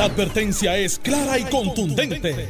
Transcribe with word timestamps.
La 0.00 0.06
advertencia 0.06 0.78
es 0.78 0.98
clara 0.98 1.38
y 1.38 1.42
contundente. 1.44 2.48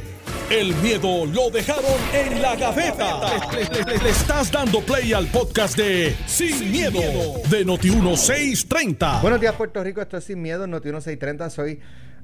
El 0.49 0.73
miedo 0.75 1.25
lo 1.25 1.49
dejaron 1.49 1.83
en 2.13 2.41
la 2.41 2.55
gaveta. 2.55 3.19
Le, 3.51 3.97
le 4.01 4.09
estás 4.09 4.49
dando 4.49 4.79
play 4.79 5.11
al 5.11 5.27
podcast 5.27 5.75
de 5.75 6.15
Sin, 6.27 6.71
miedo, 6.71 7.01
de 7.49 7.65
Noti1630. 7.65 9.21
Buenos 9.21 9.41
días, 9.41 9.53
Puerto 9.55 9.83
Rico. 9.83 9.99
Esto 9.99 10.15
es 10.15 10.23
Sin 10.23 10.41
Miedo, 10.41 10.65
Noti1630. 10.65 11.49
Soy 11.49 11.81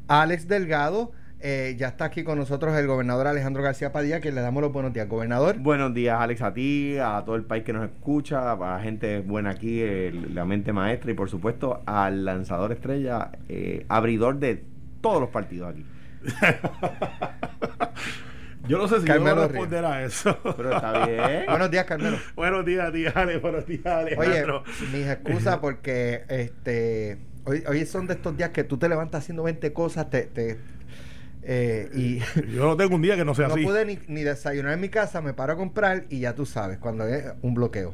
Alex 0.07 0.47
Delgado. 0.47 1.11
Eh, 1.41 1.75
ya 1.77 1.89
está 1.89 2.05
aquí 2.05 2.23
con 2.23 2.37
nosotros 2.37 2.73
el 2.77 2.87
gobernador 2.87 3.27
Alejandro 3.27 3.61
García 3.61 3.91
Padilla, 3.91 4.21
que 4.21 4.31
le 4.31 4.39
damos 4.39 4.61
los 4.63 4.71
buenos 4.71 4.93
días, 4.93 5.09
gobernador. 5.09 5.57
Buenos 5.59 5.93
días, 5.93 6.15
Alex, 6.21 6.41
a 6.41 6.53
ti, 6.53 6.95
a 7.03 7.21
todo 7.25 7.35
el 7.35 7.43
país 7.43 7.65
que 7.65 7.73
nos 7.73 7.83
escucha, 7.83 8.53
a 8.53 8.55
la 8.55 8.79
gente 8.79 9.19
buena 9.19 9.49
aquí, 9.49 9.81
el- 9.81 10.33
la 10.33 10.45
mente 10.45 10.71
maestra 10.71 11.11
y 11.11 11.15
por 11.15 11.29
supuesto 11.29 11.81
al 11.85 12.23
lanzador 12.23 12.71
estrella, 12.71 13.31
eh, 13.49 13.85
abridor 13.89 14.39
de 14.39 14.63
todos 15.09 15.21
los 15.21 15.29
partidos 15.29 15.73
aquí. 15.73 15.85
Yo 18.67 18.77
no 18.77 18.87
sé 18.89 18.99
si 18.99 19.05
Carmelo 19.05 19.29
yo 19.29 19.35
voy 19.35 19.43
a 19.43 19.47
responder 19.47 19.85
a 19.85 20.03
eso. 20.03 20.37
Pero 20.57 20.75
está 20.75 21.05
bien. 21.05 21.45
Buenos 21.47 21.71
días, 21.71 21.85
Carmelo. 21.85 22.17
buenos 22.35 22.65
días, 22.65 22.91
tía 22.91 23.11
Ale. 23.15 23.37
Buenos 23.37 23.65
días, 23.65 23.85
Oye, 23.85 24.15
Alejandro. 24.17 24.63
mis 24.91 25.07
excusas 25.07 25.57
porque 25.59 26.23
este 26.27 27.17
hoy, 27.45 27.63
hoy 27.65 27.85
son 27.85 28.07
de 28.07 28.15
estos 28.15 28.35
días 28.35 28.49
que 28.49 28.65
tú 28.65 28.77
te 28.77 28.89
levantas 28.89 29.23
haciendo 29.23 29.43
20 29.43 29.71
cosas 29.71 30.09
te, 30.09 30.23
te, 30.23 30.57
eh, 31.43 31.89
y 31.95 32.19
Yo 32.53 32.65
no 32.65 32.75
tengo 32.75 32.95
un 32.95 33.01
día 33.01 33.15
que 33.15 33.23
no 33.23 33.33
sea 33.33 33.47
no 33.47 33.53
así. 33.53 33.63
pude 33.63 33.85
ni, 33.85 33.99
ni 34.09 34.23
desayunar 34.23 34.73
en 34.73 34.81
mi 34.81 34.89
casa, 34.89 35.21
me 35.21 35.33
paro 35.33 35.53
a 35.53 35.55
comprar 35.55 36.03
y 36.09 36.19
ya 36.19 36.35
tú 36.35 36.45
sabes, 36.45 36.77
cuando 36.77 37.07
es 37.07 37.23
un 37.41 37.53
bloqueo. 37.53 37.93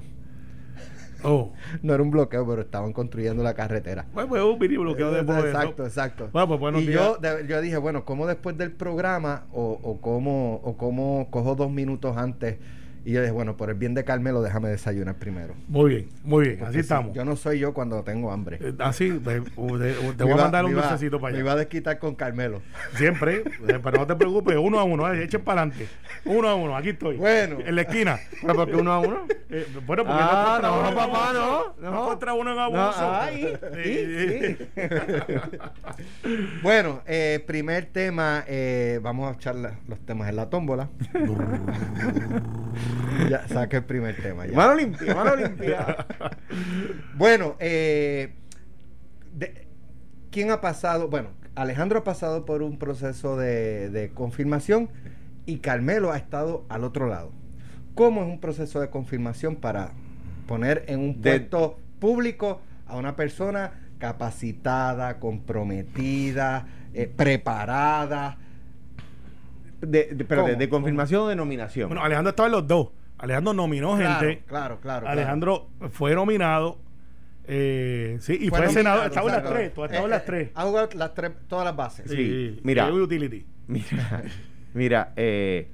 Oh. 1.24 1.52
No 1.82 1.94
era 1.94 2.04
un 2.04 2.12
bloqueo, 2.12 2.48
pero 2.48 2.62
estaban 2.62 2.94
construyendo 2.94 3.44
la 3.44 3.54
carretera. 3.54 4.06
Bueno, 4.14 4.30
pues 4.30 4.44
un 4.44 4.60
mini 4.60 4.78
bloqueo 4.78 5.12
de 5.12 5.24
por 5.24 5.38
eso. 5.40 5.48
Exacto, 5.48 5.86
exacto. 5.86 6.30
Bueno, 6.32 6.48
pues 6.48 6.60
buenos 6.60 6.82
y 6.84 6.88
días. 6.88 7.02
yo, 7.02 7.18
de- 7.18 7.48
yo 7.48 7.62
dije, 7.62 7.78
bueno, 7.78 8.06
¿cómo 8.06 8.28
después 8.28 8.58
del 8.58 8.72
programa 8.72 9.44
o, 9.52 9.80
o 9.84 10.00
cómo, 10.02 10.56
o 10.64 10.78
cómo 10.78 11.28
cojo 11.32 11.56
dos 11.56 11.72
minutos 11.72 12.16
antes? 12.18 12.58
Y 13.06 13.12
yo 13.12 13.20
dije, 13.22 13.32
bueno, 13.34 13.58
por 13.58 13.70
el 13.70 13.76
bien 13.76 13.94
de 13.94 14.06
Carmelo, 14.06 14.42
déjame 14.42 14.70
desayunar 14.70 15.16
primero. 15.16 15.56
Muy 15.68 15.90
bien, 15.90 16.10
muy 16.24 16.46
bien. 16.46 16.58
Porque 16.60 16.70
Así 16.70 16.76
si- 16.76 16.80
estamos. 16.82 17.14
Yo 17.14 17.26
no 17.26 17.36
soy 17.36 17.60
yo 17.60 17.74
cuando 17.74 18.02
tengo 18.04 18.32
hambre. 18.32 18.60
Eh, 18.62 18.74
Así, 18.80 19.10
te, 19.20 19.42
te 19.42 19.52
Me 19.52 20.24
voy 20.24 20.32
a 20.32 20.36
mandar 20.38 20.64
un 20.64 20.72
me 20.74 20.82
dulcecito 20.82 21.20
para 21.20 21.32
Me 21.34 21.38
allá. 21.40 21.44
iba 21.44 21.52
a 21.52 21.56
desquitar 21.58 22.00
con 22.00 22.16
Carmelo. 22.16 22.62
Siempre, 22.96 23.44
eh, 23.68 23.80
pero 23.84 23.98
no 23.98 24.08
te 24.08 24.16
preocupes, 24.16 24.56
uno 24.58 24.80
a 24.80 24.84
uno, 24.86 25.12
eh, 25.14 25.24
echen 25.24 25.42
para 25.42 25.64
adelante. 25.64 25.88
Uno 26.26 26.48
a 26.48 26.56
uno, 26.56 26.78
aquí 26.78 26.90
estoy. 26.90 27.18
Bueno. 27.18 27.58
En 27.66 27.76
la 27.76 27.82
esquina. 27.82 28.20
Pero 28.42 28.56
porque 28.56 28.76
uno 28.78 28.92
a 28.94 29.00
uno. 29.00 29.26
Eh, 29.50 29.68
bueno, 29.86 30.04
porque 30.06 30.24
Ah, 30.24 30.60
no, 30.62 30.68
no, 30.70 30.80
uno 30.80 30.90
en 30.90 30.96
papá, 30.96 31.32
no, 31.34 31.76
No, 31.82 31.92
no. 31.92 32.06
contra 32.08 32.34
uno 32.34 32.52
en 32.52 32.56
No, 32.56 32.62
abuso. 32.64 33.14
ay, 33.14 33.58
Sí, 33.84 34.06
sí. 34.30 34.58
Bueno, 36.64 37.02
eh, 37.06 37.44
primer 37.46 37.86
tema, 37.86 38.46
vamos 39.02 39.30
a 39.30 39.34
echar 39.36 39.56
la- 39.56 39.74
los 39.90 40.00
temas 40.06 40.30
en 40.30 40.38
la 40.38 40.50
tómbola. 40.50 40.88
ya, 43.30 43.48
saque 43.48 43.78
el 43.78 43.84
primer 43.84 44.16
tema. 44.22 44.46
Ya. 44.46 44.54
Mano 44.56 44.76
limpia, 44.76 45.16
mano 45.16 45.36
limpia. 45.36 46.06
Bueno, 47.16 47.56
eh, 47.60 48.34
de- 49.34 49.68
¿quién 50.32 50.52
ha 50.52 50.62
pasado? 50.62 51.08
Bueno, 51.10 51.30
Alejandro 51.56 52.00
ha 52.00 52.04
pasado 52.04 52.46
por 52.46 52.62
un 52.64 52.78
proceso 52.80 53.38
de, 53.38 53.90
de 53.90 54.10
confirmación 54.10 54.90
y 55.46 55.58
Carmelo 55.60 56.12
ha 56.12 56.18
estado 56.18 56.66
al 56.70 56.84
otro 56.84 57.08
lado. 57.08 57.32
¿Cómo 57.96 58.22
es 58.22 58.28
un 58.28 58.40
proceso 58.40 58.80
de 58.82 58.90
confirmación 58.90 59.56
para 59.58 59.92
poner 60.48 60.84
en 60.88 61.00
un 61.00 61.22
De- 61.22 61.40
puesto 61.40 61.78
público 62.00 62.62
a 62.88 62.98
una 62.98 63.16
persona 63.16 63.72
capacitada, 64.00 65.20
comprometida, 65.20 66.66
eh, 66.94 67.08
preparada? 67.16 68.38
De, 69.88 70.06
de, 70.14 70.26
¿Cómo? 70.26 70.48
de 70.48 70.70
confirmación 70.70 71.22
o 71.24 71.28
de 71.28 71.36
nominación. 71.36 71.90
Bueno, 71.90 72.04
Alejandro 72.04 72.30
estaba 72.32 72.48
en 72.48 72.54
los 72.54 72.68
dos. 72.68 72.90
Alejandro 73.18 73.54
nominó 73.54 73.96
Claro, 73.96 74.20
gente. 74.28 74.44
claro, 74.48 74.80
claro. 74.82 75.02
claro. 75.06 75.08
Alejandro 75.08 75.68
fue 75.92 76.14
nominado. 76.16 76.78
eh, 77.46 78.18
sí, 78.22 78.38
y 78.42 78.50
fue, 78.50 78.60
Fue 78.60 78.70
senador. 78.70 79.06
Estaba 79.08 79.30
en 79.30 79.36
las 79.44 79.50
tres. 79.54 79.74
Tú 79.74 79.84
has 79.84 79.92
estado 79.92 80.06
en 80.08 80.12
Eh, 80.12 80.16
las 80.16 80.26
tres. 80.26 80.48
eh, 80.48 80.52
Ha 80.56 80.64
jugado 80.64 80.90
las 80.96 81.14
tres, 81.14 81.32
todas 81.48 81.66
las 81.66 81.76
bases. 81.76 82.10
Sí, 82.10 82.60
mira. 82.64 82.90
y 82.90 82.94
utility. 82.94 83.46
Mira, 83.68 84.24
mira, 84.74 85.14
eh, 85.16 85.70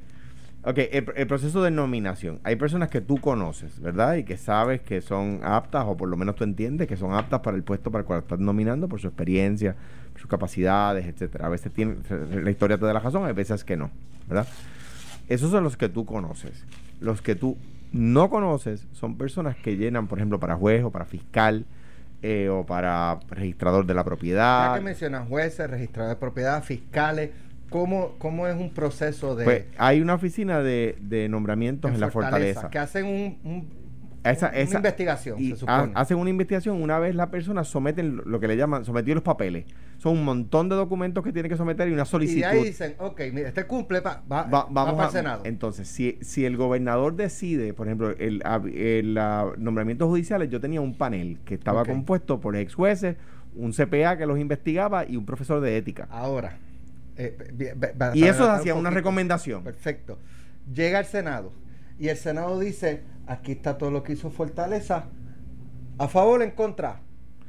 ok, 0.64 0.78
el, 0.92 1.06
el 1.16 1.28
proceso 1.28 1.62
de 1.64 1.72
nominación. 1.72 2.40
Hay 2.44 2.56
personas 2.56 2.90
que 2.90 3.02
tú 3.02 3.18
conoces, 3.18 3.80
¿verdad? 3.80 4.16
Y 4.16 4.24
que 4.24 4.38
sabes 4.38 4.82
que 4.82 5.02
son 5.02 5.42
aptas, 5.44 5.86
o 5.88 5.96
por 5.98 6.10
lo 6.10 6.18
menos 6.18 6.36
tú 6.36 6.44
entiendes 6.44 6.88
que 6.88 6.98
son 6.98 7.14
aptas 7.14 7.40
para 7.42 7.56
el 7.58 7.64
puesto 7.64 7.92
para 7.92 8.02
el 8.02 8.06
cual 8.06 8.20
estás 8.20 8.40
nominando 8.40 8.88
por 8.88 9.00
su 9.00 9.08
experiencia, 9.08 9.76
sus 10.20 10.30
capacidades, 10.30 11.06
etcétera. 11.06 11.46
A 11.48 11.50
veces 11.50 11.72
tiene, 11.72 11.96
la 12.44 12.52
historia 12.52 12.78
te 12.78 12.86
da 12.86 12.94
la 12.94 13.00
razón, 13.00 13.26
hay 13.26 13.34
veces 13.34 13.64
que 13.64 13.78
no, 13.78 13.90
¿verdad? 14.28 14.48
Esos 15.28 15.52
son 15.52 15.64
los 15.64 15.78
que 15.78 15.90
tú 15.90 16.06
conoces. 16.06 16.66
Los 17.00 17.22
que 17.22 17.36
tú 17.36 17.58
no 17.92 18.30
conoces 18.30 18.86
son 18.94 19.18
personas 19.18 19.56
que 19.56 19.78
llenan, 19.78 20.08
por 20.08 20.18
ejemplo, 20.20 20.40
para 20.40 20.56
juez 20.56 20.84
o 20.84 20.92
para 20.92 21.06
fiscal 21.06 21.66
eh, 22.22 22.50
o 22.50 22.66
para 22.66 23.20
registrador 23.30 23.86
de 23.86 23.94
la 23.94 24.02
Ya 24.02 24.06
propiedad. 24.06 24.76
que 24.76 24.82
mencionas 24.82 25.28
jueces, 25.28 25.70
registradores 25.70 26.18
de 26.18 26.20
propiedad, 26.20 26.62
fiscales, 26.64 27.30
¿cómo, 27.70 28.16
cómo 28.18 28.48
es 28.48 28.56
un 28.56 28.72
proceso 28.72 29.36
de, 29.36 29.46
Pues 29.46 29.64
hay 29.78 30.02
una 30.02 30.16
oficina 30.16 30.60
de, 30.60 30.98
de 31.00 31.30
nombramientos 31.30 31.90
en 31.90 31.96
en, 31.96 32.02
la 32.02 32.12
fortaleza. 32.12 32.70
que 32.70 32.80
hacen 32.80 33.06
un, 33.06 33.38
un- 33.44 33.79
Esa- 34.24 34.50
una 34.50 34.58
esa- 34.58 34.78
investigación, 34.78 35.40
y 35.40 35.52
se 35.52 35.56
supone? 35.58 35.94
ha- 35.96 36.02
hacen 36.02 36.18
una 36.18 36.30
investigación 36.30 36.82
una 36.82 37.00
vez 37.00 37.16
la 37.16 37.32
persona 37.32 37.64
someten 37.64 38.22
lo- 38.26 38.40
que 38.40 38.48
le 38.48 38.58
llaman 38.58 38.84
sometió 38.86 39.14
los 39.16 39.24
papeles. 39.24 39.66
Son 39.98 40.18
un 40.18 40.24
montón 40.26 40.68
de 40.70 40.76
documentos 40.76 41.24
que 41.24 41.32
tiene 41.32 41.48
que 41.50 41.56
someter 41.58 41.88
y 41.88 41.94
una 41.94 42.04
y 42.04 42.06
solicitud. 42.06 42.42
de 42.42 42.46
ahí 42.46 42.64
dicen, 42.66 42.96
ok, 43.00 43.22
mira, 43.34 43.48
este 43.50 43.66
cumple, 43.66 44.02
pa- 44.02 44.22
va, 44.32 44.44
Va- 44.44 44.64
va 44.64 44.68
vamos 44.70 44.94
para 44.96 45.06
el 45.08 45.12
Senado. 45.14 45.42
Entonces, 45.46 45.88
si, 45.88 46.18
si 46.22 46.46
el 46.46 46.58
gobernador 46.58 47.16
decide, 47.16 47.74
por 47.74 47.88
ejemplo, 47.88 48.10
el, 48.12 48.42
ab- 48.44 48.72
el, 48.74 49.18
ah, 49.18 49.52
nombramientos 49.58 50.08
judiciales, 50.08 50.50
yo 50.50 50.60
tenía 50.60 50.82
un 50.82 50.96
panel 50.96 51.38
que 51.46 51.54
estaba 51.56 51.86
compuesto 51.86 52.40
por 52.40 52.56
ex 52.56 52.76
jueces, 52.76 53.16
un 53.56 53.72
CPA 53.74 54.18
que 54.18 54.26
los 54.26 54.38
investigaba 54.40 55.06
y 55.08 55.16
un 55.18 55.26
profesor 55.26 55.60
de 55.62 55.76
ética. 55.78 56.08
Ahora, 56.12 56.58
eh, 57.18 57.36
y 58.14 58.24
eso 58.24 58.50
hacía 58.50 58.74
un 58.74 58.82
una 58.82 58.90
recomendación. 58.92 59.64
Perfecto. 59.64 60.18
Llega 60.74 61.00
al 61.00 61.06
Senado 61.06 61.52
y 62.00 62.08
el 62.10 62.18
Senado 62.18 62.60
dice, 62.60 63.04
aquí 63.28 63.52
está 63.54 63.78
todo 63.78 63.92
lo 63.92 64.04
que 64.04 64.14
hizo 64.14 64.30
Fortaleza, 64.32 65.06
a 65.98 66.08
favor 66.08 66.40
o 66.42 66.44
en 66.44 66.52
contra, 66.52 67.02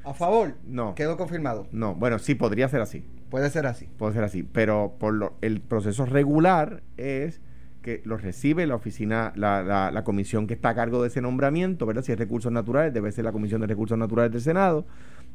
a 0.04 0.14
favor, 0.14 0.54
No. 0.66 0.94
quedó 0.94 1.16
confirmado. 1.16 1.66
No, 1.72 1.94
bueno, 1.94 2.18
sí 2.18 2.34
podría 2.34 2.68
ser 2.68 2.80
así. 2.80 3.04
Puede 3.30 3.48
ser 3.50 3.66
así. 3.66 3.88
Puede 3.96 4.14
ser 4.14 4.24
así, 4.24 4.42
pero 4.42 4.96
por 4.98 5.14
lo, 5.14 5.34
el 5.40 5.60
proceso 5.60 6.04
regular 6.04 6.82
es 6.96 7.40
que 7.82 8.02
lo 8.04 8.16
recibe 8.16 8.66
la 8.66 8.74
oficina, 8.74 9.32
la, 9.36 9.62
la, 9.62 9.90
la 9.90 10.04
comisión 10.04 10.46
que 10.46 10.54
está 10.54 10.70
a 10.70 10.74
cargo 10.74 11.00
de 11.00 11.08
ese 11.08 11.20
nombramiento, 11.22 11.86
¿verdad? 11.86 12.02
Si 12.02 12.12
es 12.12 12.18
recursos 12.18 12.50
naturales, 12.52 12.92
debe 12.92 13.10
ser 13.12 13.24
la 13.24 13.32
Comisión 13.32 13.60
de 13.62 13.68
Recursos 13.68 13.96
Naturales 13.96 14.32
del 14.32 14.42
Senado, 14.42 14.84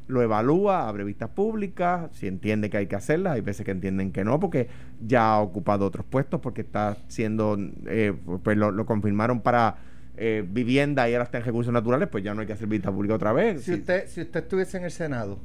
lo 0.08 0.22
evalúa, 0.22 0.88
abre 0.88 1.04
vistas 1.04 1.30
públicas, 1.30 2.10
si 2.12 2.26
entiende 2.26 2.70
que 2.70 2.76
hay 2.76 2.86
que 2.86 2.96
hacerlas, 2.96 3.34
hay 3.34 3.40
veces 3.40 3.64
que 3.64 3.72
entienden 3.72 4.12
que 4.12 4.24
no, 4.24 4.38
porque 4.38 4.68
ya 5.04 5.32
ha 5.34 5.40
ocupado 5.40 5.84
otros 5.86 6.06
puestos, 6.06 6.40
porque 6.40 6.60
está 6.60 6.96
siendo, 7.08 7.56
eh, 7.86 8.12
pues 8.42 8.56
lo, 8.56 8.70
lo 8.70 8.86
confirmaron 8.86 9.40
para 9.40 9.76
eh, 10.16 10.44
vivienda 10.48 11.08
y 11.10 11.14
ahora 11.14 11.24
está 11.24 11.38
en 11.38 11.44
recursos 11.44 11.72
naturales, 11.72 12.08
pues 12.08 12.24
ya 12.24 12.34
no 12.34 12.40
hay 12.40 12.46
que 12.46 12.52
hacer 12.52 12.68
vista 12.68 12.90
pública 12.92 13.14
otra 13.14 13.32
vez. 13.32 13.62
Si 13.62 13.72
Sí. 13.74 13.80
usted, 13.80 14.06
si 14.08 14.22
usted 14.22 14.44
estuviese 14.44 14.78
en 14.78 14.84
el 14.84 14.90
Senado 14.90 15.38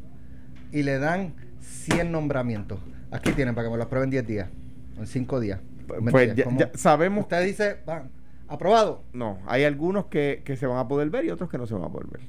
y 0.72 0.84
le 0.84 0.98
dan 1.00 1.34
100 1.60 2.12
nombramientos, 2.12 2.80
aquí 3.12 3.32
tienen 3.32 3.54
para 3.56 3.68
que 3.68 3.72
me 3.72 3.78
lo 3.78 3.84
aprueben 3.84 4.10
10 4.10 4.26
días, 4.28 4.50
en 4.98 5.08
5 5.08 5.40
días. 5.40 5.60
¿Me 6.02 6.12
Pues 6.12 6.36
ya 6.36 6.72
sabemos 6.76 7.24
Usted 7.24 7.46
dice, 7.46 7.78
van, 7.86 8.10
aprobado. 8.48 9.04
No, 9.12 9.40
hay 9.46 9.66
algunos 9.66 10.06
que, 10.06 10.42
que 10.46 10.56
se 10.56 10.66
van 10.68 10.78
a 10.78 10.88
poder 10.88 11.10
ver 11.10 11.26
y 11.26 11.32
otros 11.32 11.50
que 11.50 11.58
no 11.58 11.66
se 11.66 11.74
van 11.74 11.84
a 11.84 11.90
poder 11.90 12.08
ver. 12.08 12.22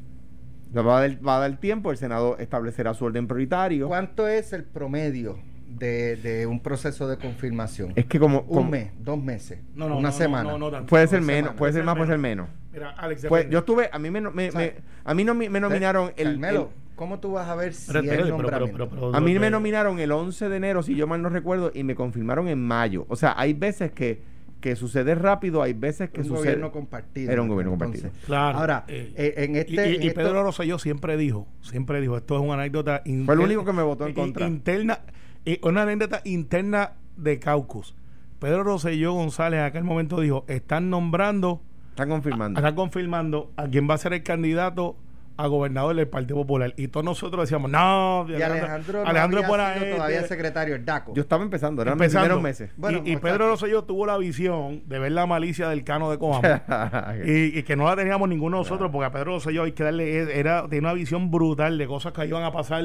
Va 0.76 0.98
a, 0.98 1.00
dar, 1.08 1.26
va 1.26 1.36
a 1.36 1.40
dar 1.40 1.56
tiempo, 1.60 1.90
el 1.90 1.96
Senado 1.98 2.36
establecerá 2.38 2.94
su 2.94 3.04
orden 3.04 3.26
prioritario. 3.26 3.88
¿Cuánto 3.88 4.26
es 4.28 4.52
el 4.52 4.64
promedio 4.64 5.38
de, 5.68 6.16
de 6.16 6.46
un 6.46 6.60
proceso 6.60 7.06
de 7.08 7.18
confirmación? 7.18 7.92
Es 7.96 8.06
que 8.06 8.18
como, 8.18 8.40
un 8.40 8.46
como- 8.46 8.70
mes, 8.70 8.90
dos 8.98 9.22
meses, 9.22 9.58
No, 9.74 9.88
no, 9.88 9.98
una 9.98 10.08
no, 10.08 10.14
semana. 10.14 10.50
no, 10.50 10.58
no 10.58 10.70
tanto. 10.70 10.86
puede 10.88 11.06
ser 11.08 11.20
menos, 11.20 11.36
semana. 11.50 11.56
puede 11.58 11.72
ser 11.74 11.84
más, 11.84 11.94
Puede 11.94 12.06
puede 12.06 12.12
ser 12.14 12.18
menos. 12.18 12.48
Mira, 12.72 12.90
Alex, 12.92 13.26
Pues, 13.28 13.50
yo 13.50 13.58
estuve, 13.58 13.90
a 13.92 13.98
mí 13.98 14.10
me, 14.10 14.20
me- 14.22 14.50
me- 14.50 14.74
a 15.04 15.14
mí 15.14 15.24
no 15.24 15.34
me, 15.34 15.48
nominaron 15.60 16.12
el, 16.16 16.28
Carmelo, 16.40 16.70
el- 16.74 16.96
¿cómo 16.96 17.20
tú 17.20 17.32
vas 17.32 17.48
a 17.48 17.54
ver 17.54 17.74
100 17.74 17.96
Espérate, 18.04 18.30
espérate, 18.30 18.72
pero- 18.88 19.14
a 19.14 19.20
mí 19.20 19.38
me 19.38 19.50
nominaron 19.50 19.98
el 19.98 20.10
11 20.10 20.48
de 20.48 20.56
enero, 20.56 20.82
si 20.82 20.94
yo 20.94 21.06
mal 21.06 21.20
no 21.20 21.28
recuerdo, 21.28 21.70
y 21.74 21.84
me 21.84 21.94
confirmaron 21.94 22.48
en 22.48 22.60
mayo. 22.66 23.04
O 23.08 23.16
sea, 23.16 23.34
hay 23.36 23.52
veces 23.52 23.92
que, 23.92 24.22
que 24.62 24.74
sucede 24.76 25.14
rápido, 25.14 25.60
hay 25.60 25.74
veces 25.74 26.08
que 26.08 26.20
un 26.22 26.26
sucede. 26.28 26.44
gobierno 26.44 26.72
compartido. 26.72 27.30
Era 27.30 27.42
un 27.42 27.48
gobierno 27.48 27.74
entonces. 27.74 28.02
compartido. 28.04 28.26
Claro. 28.26 28.58
Ahora, 28.58 28.84
eh, 28.88 29.12
eh, 29.16 29.34
en 29.36 29.56
y- 29.56 29.58
este... 29.58 29.72
y, 29.74 29.94
en 29.96 30.02
y 30.02 30.06
esto- 30.06 30.20
Pedro 30.22 30.42
Rosselló 30.42 30.78
siempre 30.78 31.18
dijo, 31.18 31.46
siempre 31.60 32.00
dijo, 32.00 32.16
esto 32.16 32.36
es 32.36 32.42
una 32.42 32.54
anécdota 32.54 33.02
inter- 33.04 33.26
Fue 33.26 33.34
el 33.34 33.40
único 33.40 33.64
que 33.66 33.72
me 33.74 33.82
votó 33.82 34.06
en 34.06 34.14
contra. 34.14 34.46
Interna, 34.46 35.00
y 35.44 35.58
una 35.66 35.82
anécdota 35.82 36.22
interna 36.24 36.92
de 37.18 37.38
Caucus. 37.38 37.94
Pedro 38.38 38.62
Rosselló 38.64 39.12
González 39.12 39.58
en 39.58 39.64
aquel 39.66 39.84
momento 39.84 40.20
dijo, 40.20 40.44
están 40.48 40.88
nombrando, 40.88 41.60
Están 41.90 42.08
confirmando. 42.08 42.58
están 42.60 42.74
confirmando 42.74 43.52
a 43.56 43.68
quién 43.68 43.88
va 43.90 43.94
a 43.94 43.98
ser 43.98 44.12
el 44.14 44.22
candidato 44.22 44.96
a 45.36 45.46
gobernador 45.46 45.96
del 45.96 46.08
Partido 46.08 46.36
Popular. 46.36 46.74
Y 46.76 46.88
todos 46.88 47.04
nosotros 47.04 47.44
decíamos, 47.44 47.70
no, 47.70 48.26
Y 48.28 48.34
Alejandro, 48.34 49.02
no 49.02 49.08
Alejandro 49.08 49.38
había 49.38 49.40
es 49.40 49.48
buena 49.48 49.72
sido 49.72 49.80
gente". 49.80 49.96
todavía 49.96 50.22
secretario, 50.26 50.74
el 50.76 50.84
DACO. 50.84 51.14
Yo 51.14 51.22
estaba 51.22 51.42
empezando, 51.42 51.82
eran 51.82 51.98
primeros 51.98 52.42
meses. 52.42 52.70
Bueno, 52.76 52.98
y, 52.98 53.10
y 53.10 53.12
exacto. 53.12 53.28
Pedro 53.28 53.48
Rosselló 53.48 53.84
tuvo 53.84 54.06
la 54.06 54.18
visión 54.18 54.82
de 54.86 54.98
ver 54.98 55.12
la 55.12 55.26
malicia 55.26 55.68
del 55.68 55.84
cano 55.84 56.10
de 56.10 56.18
Coamo. 56.18 56.42
y, 57.24 57.58
y 57.58 57.62
que 57.62 57.76
no 57.76 57.86
la 57.86 57.96
teníamos 57.96 58.28
ninguno 58.28 58.58
de 58.58 58.60
nosotros, 58.62 58.90
porque 58.90 59.06
a 59.06 59.10
Pedro 59.12 59.32
Rosselló 59.34 59.64
hay 59.64 59.72
que 59.72 59.84
darle, 59.84 60.38
era, 60.38 60.62
tenía 60.68 60.80
una 60.80 60.92
visión 60.94 61.30
brutal 61.30 61.78
de 61.78 61.86
cosas 61.86 62.12
que 62.12 62.26
iban 62.26 62.44
a 62.44 62.52
pasar 62.52 62.84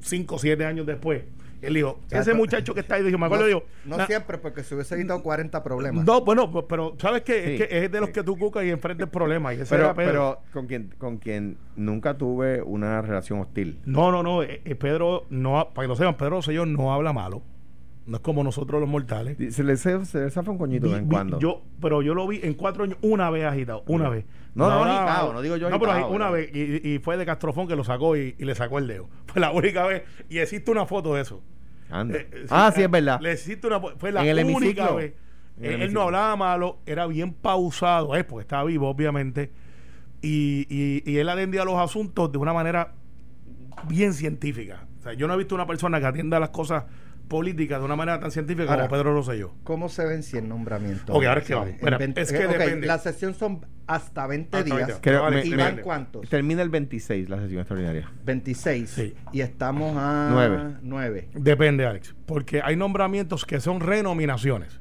5 0.00 0.34
o 0.34 0.38
7 0.38 0.64
años 0.64 0.86
después. 0.86 1.22
Él 1.66 1.74
dijo, 1.74 2.00
ese 2.10 2.34
muchacho 2.34 2.74
que 2.74 2.80
está 2.80 2.96
ahí, 2.96 3.02
dijo, 3.02 3.18
me 3.18 3.26
acuerdo, 3.26 3.46
no, 3.48 3.62
no 3.84 3.96
"Na- 3.98 4.06
siempre, 4.06 4.38
porque 4.38 4.62
se 4.62 4.74
hubiese 4.74 4.94
evitado 4.94 5.22
40 5.22 5.62
problemas. 5.62 6.04
no, 6.04 6.20
bueno, 6.24 6.50
pues, 6.50 6.64
pero 6.68 6.94
¿sabes 6.98 7.22
qué? 7.22 7.44
Sí, 7.44 7.50
es 7.62 7.68
que 7.68 7.84
es 7.84 7.90
de 7.92 8.00
los 8.00 8.10
que 8.10 8.22
tú 8.22 8.36
cucas 8.36 8.64
y 8.64 8.70
enfrentas 8.70 9.08
problemas. 9.08 9.56
Y 9.56 9.60
ese 9.62 9.74
Pero, 9.74 9.84
era 9.86 9.94
Pedro. 9.94 10.10
pero 10.12 10.38
con 10.52 10.66
quien, 10.66 10.94
con 10.98 11.18
quien 11.18 11.56
nunca 11.76 12.16
tuve 12.16 12.62
una 12.62 13.02
relación 13.02 13.40
hostil. 13.40 13.78
No, 13.84 14.10
no, 14.12 14.22
no. 14.22 14.42
eh, 14.42 14.60
eh, 14.64 14.74
Pedro, 14.74 15.24
no, 15.30 15.70
para 15.74 15.84
que 15.84 15.88
lo 15.88 15.96
sepan, 15.96 16.16
Pedro 16.16 16.30
Rosselló 16.36 16.66
no 16.66 16.92
habla 16.92 17.12
malo. 17.12 17.42
No 18.06 18.16
es 18.18 18.22
como 18.22 18.44
nosotros 18.44 18.82
los 18.82 18.90
mortales. 18.90 19.38
Se 19.54 19.64
le, 19.64 19.78
se, 19.78 20.04
se 20.04 20.18
le 20.24 20.30
zafa 20.30 20.50
un 20.50 20.58
coñito 20.58 20.88
de 20.88 20.92
vez 20.92 21.02
en 21.04 21.08
Vi- 21.08 21.14
cuando. 21.14 21.38
Yo, 21.38 21.62
pero 21.80 22.02
yo 22.02 22.12
lo 22.14 22.28
vi 22.28 22.38
en 22.42 22.52
cuatro 22.52 22.84
años, 22.84 22.98
una 23.00 23.30
vez 23.30 23.46
agitado, 23.46 23.82
una 23.86 24.10
vez. 24.10 24.26
No, 24.54 24.66
no, 24.68 24.72
hablaba 24.74 25.04
agitado, 25.06 25.32
no 25.32 25.40
digo 25.40 25.56
yo 25.56 25.70
No, 25.70 25.80
pero 25.80 25.92
agitado, 25.92 26.12
una 26.12 26.30
vez, 26.30 26.50
y, 26.54 26.86
y 26.86 26.98
fue 26.98 27.16
de 27.16 27.24
Castrofón 27.24 27.66
que 27.66 27.74
lo 27.76 27.82
sacó 27.82 28.14
y, 28.14 28.34
y 28.38 28.44
le 28.44 28.54
sacó 28.54 28.78
el 28.78 28.86
dedo. 28.86 29.08
Fue 29.26 29.40
la 29.40 29.52
única 29.52 29.86
vez. 29.86 30.02
Y 30.28 30.36
existe 30.38 30.70
una 30.70 30.84
foto 30.84 31.14
de 31.14 31.22
eso. 31.22 31.40
Anda. 31.90 32.18
Eh, 32.18 32.28
eh, 32.32 32.46
ah, 32.50 32.72
sí, 32.74 32.82
es 32.82 32.90
verdad. 32.90 33.20
Le 33.20 33.36
una 33.66 33.80
Fue 33.80 34.12
la 34.12 34.26
En 34.26 34.54
única 34.54 34.92
vez. 34.92 35.14
En 35.58 35.72
el 35.74 35.82
Él, 35.82 35.92
no 35.92 36.02
hablaba 36.02 36.34
malo, 36.34 36.78
era 36.84 37.06
bien 37.06 37.32
pausado, 37.32 38.16
eh, 38.16 38.24
porque 38.24 38.42
estaba 38.42 38.64
vivo, 38.64 38.88
obviamente. 38.88 39.52
Y, 40.20 40.66
y, 40.68 41.02
y 41.08 41.18
él 41.18 41.28
atendía 41.28 41.64
los 41.64 41.76
asuntos 41.76 42.32
de 42.32 42.38
una 42.38 42.52
manera 42.52 42.92
bien 43.86 44.14
científica. 44.14 44.86
O 44.98 45.02
sea, 45.02 45.12
yo 45.12 45.28
no 45.28 45.34
he 45.34 45.36
visto 45.36 45.54
una 45.54 45.66
persona 45.66 46.00
que 46.00 46.06
atienda 46.06 46.40
las 46.40 46.50
cosas 46.50 46.84
políticas 47.28 47.78
de 47.80 47.84
una 47.84 47.96
manera 47.96 48.20
tan 48.20 48.30
científica 48.30 48.70
Ahora, 48.70 48.84
como 48.88 48.90
Pedro 48.96 49.14
Rosselló. 49.14 49.52
¿Cómo 49.64 49.88
se 49.88 50.04
ven 50.04 50.22
100 50.22 50.48
nombramientos? 50.48 51.14
Ok, 51.16 51.24
ahora 51.24 51.40
es 51.40 51.46
que 51.46 51.54
vamos. 51.54 51.74
Mira, 51.82 51.98
20 51.98 52.20
es 52.20 52.32
que 52.32 52.46
depende. 52.46 52.86
La 52.86 52.98
sesión 52.98 53.34
son 53.34 53.64
hasta 53.86 54.26
20 54.26 54.56
Hasta 54.58 54.64
días. 54.76 54.86
20. 54.88 55.00
Creo- 55.02 55.22
Vale, 55.22 55.36
me- 55.36 55.46
¿Y 55.46 55.50
me- 55.50 55.56
van 55.56 55.76
cuántos? 55.78 56.28
Termina 56.28 56.62
el 56.62 56.68
26 56.70 57.28
la 57.28 57.38
sesión 57.40 57.60
extraordinaria. 57.60 58.10
26. 58.24 58.90
Sí. 58.90 59.14
Y 59.32 59.40
estamos 59.40 59.96
a 59.96 60.28
Nueve. 60.30 60.76
9. 60.82 61.28
Depende, 61.34 61.86
Alex. 61.86 62.14
Porque 62.26 62.60
hay 62.62 62.76
nombramientos 62.76 63.44
que 63.44 63.60
son 63.60 63.80
renominaciones. 63.80 64.80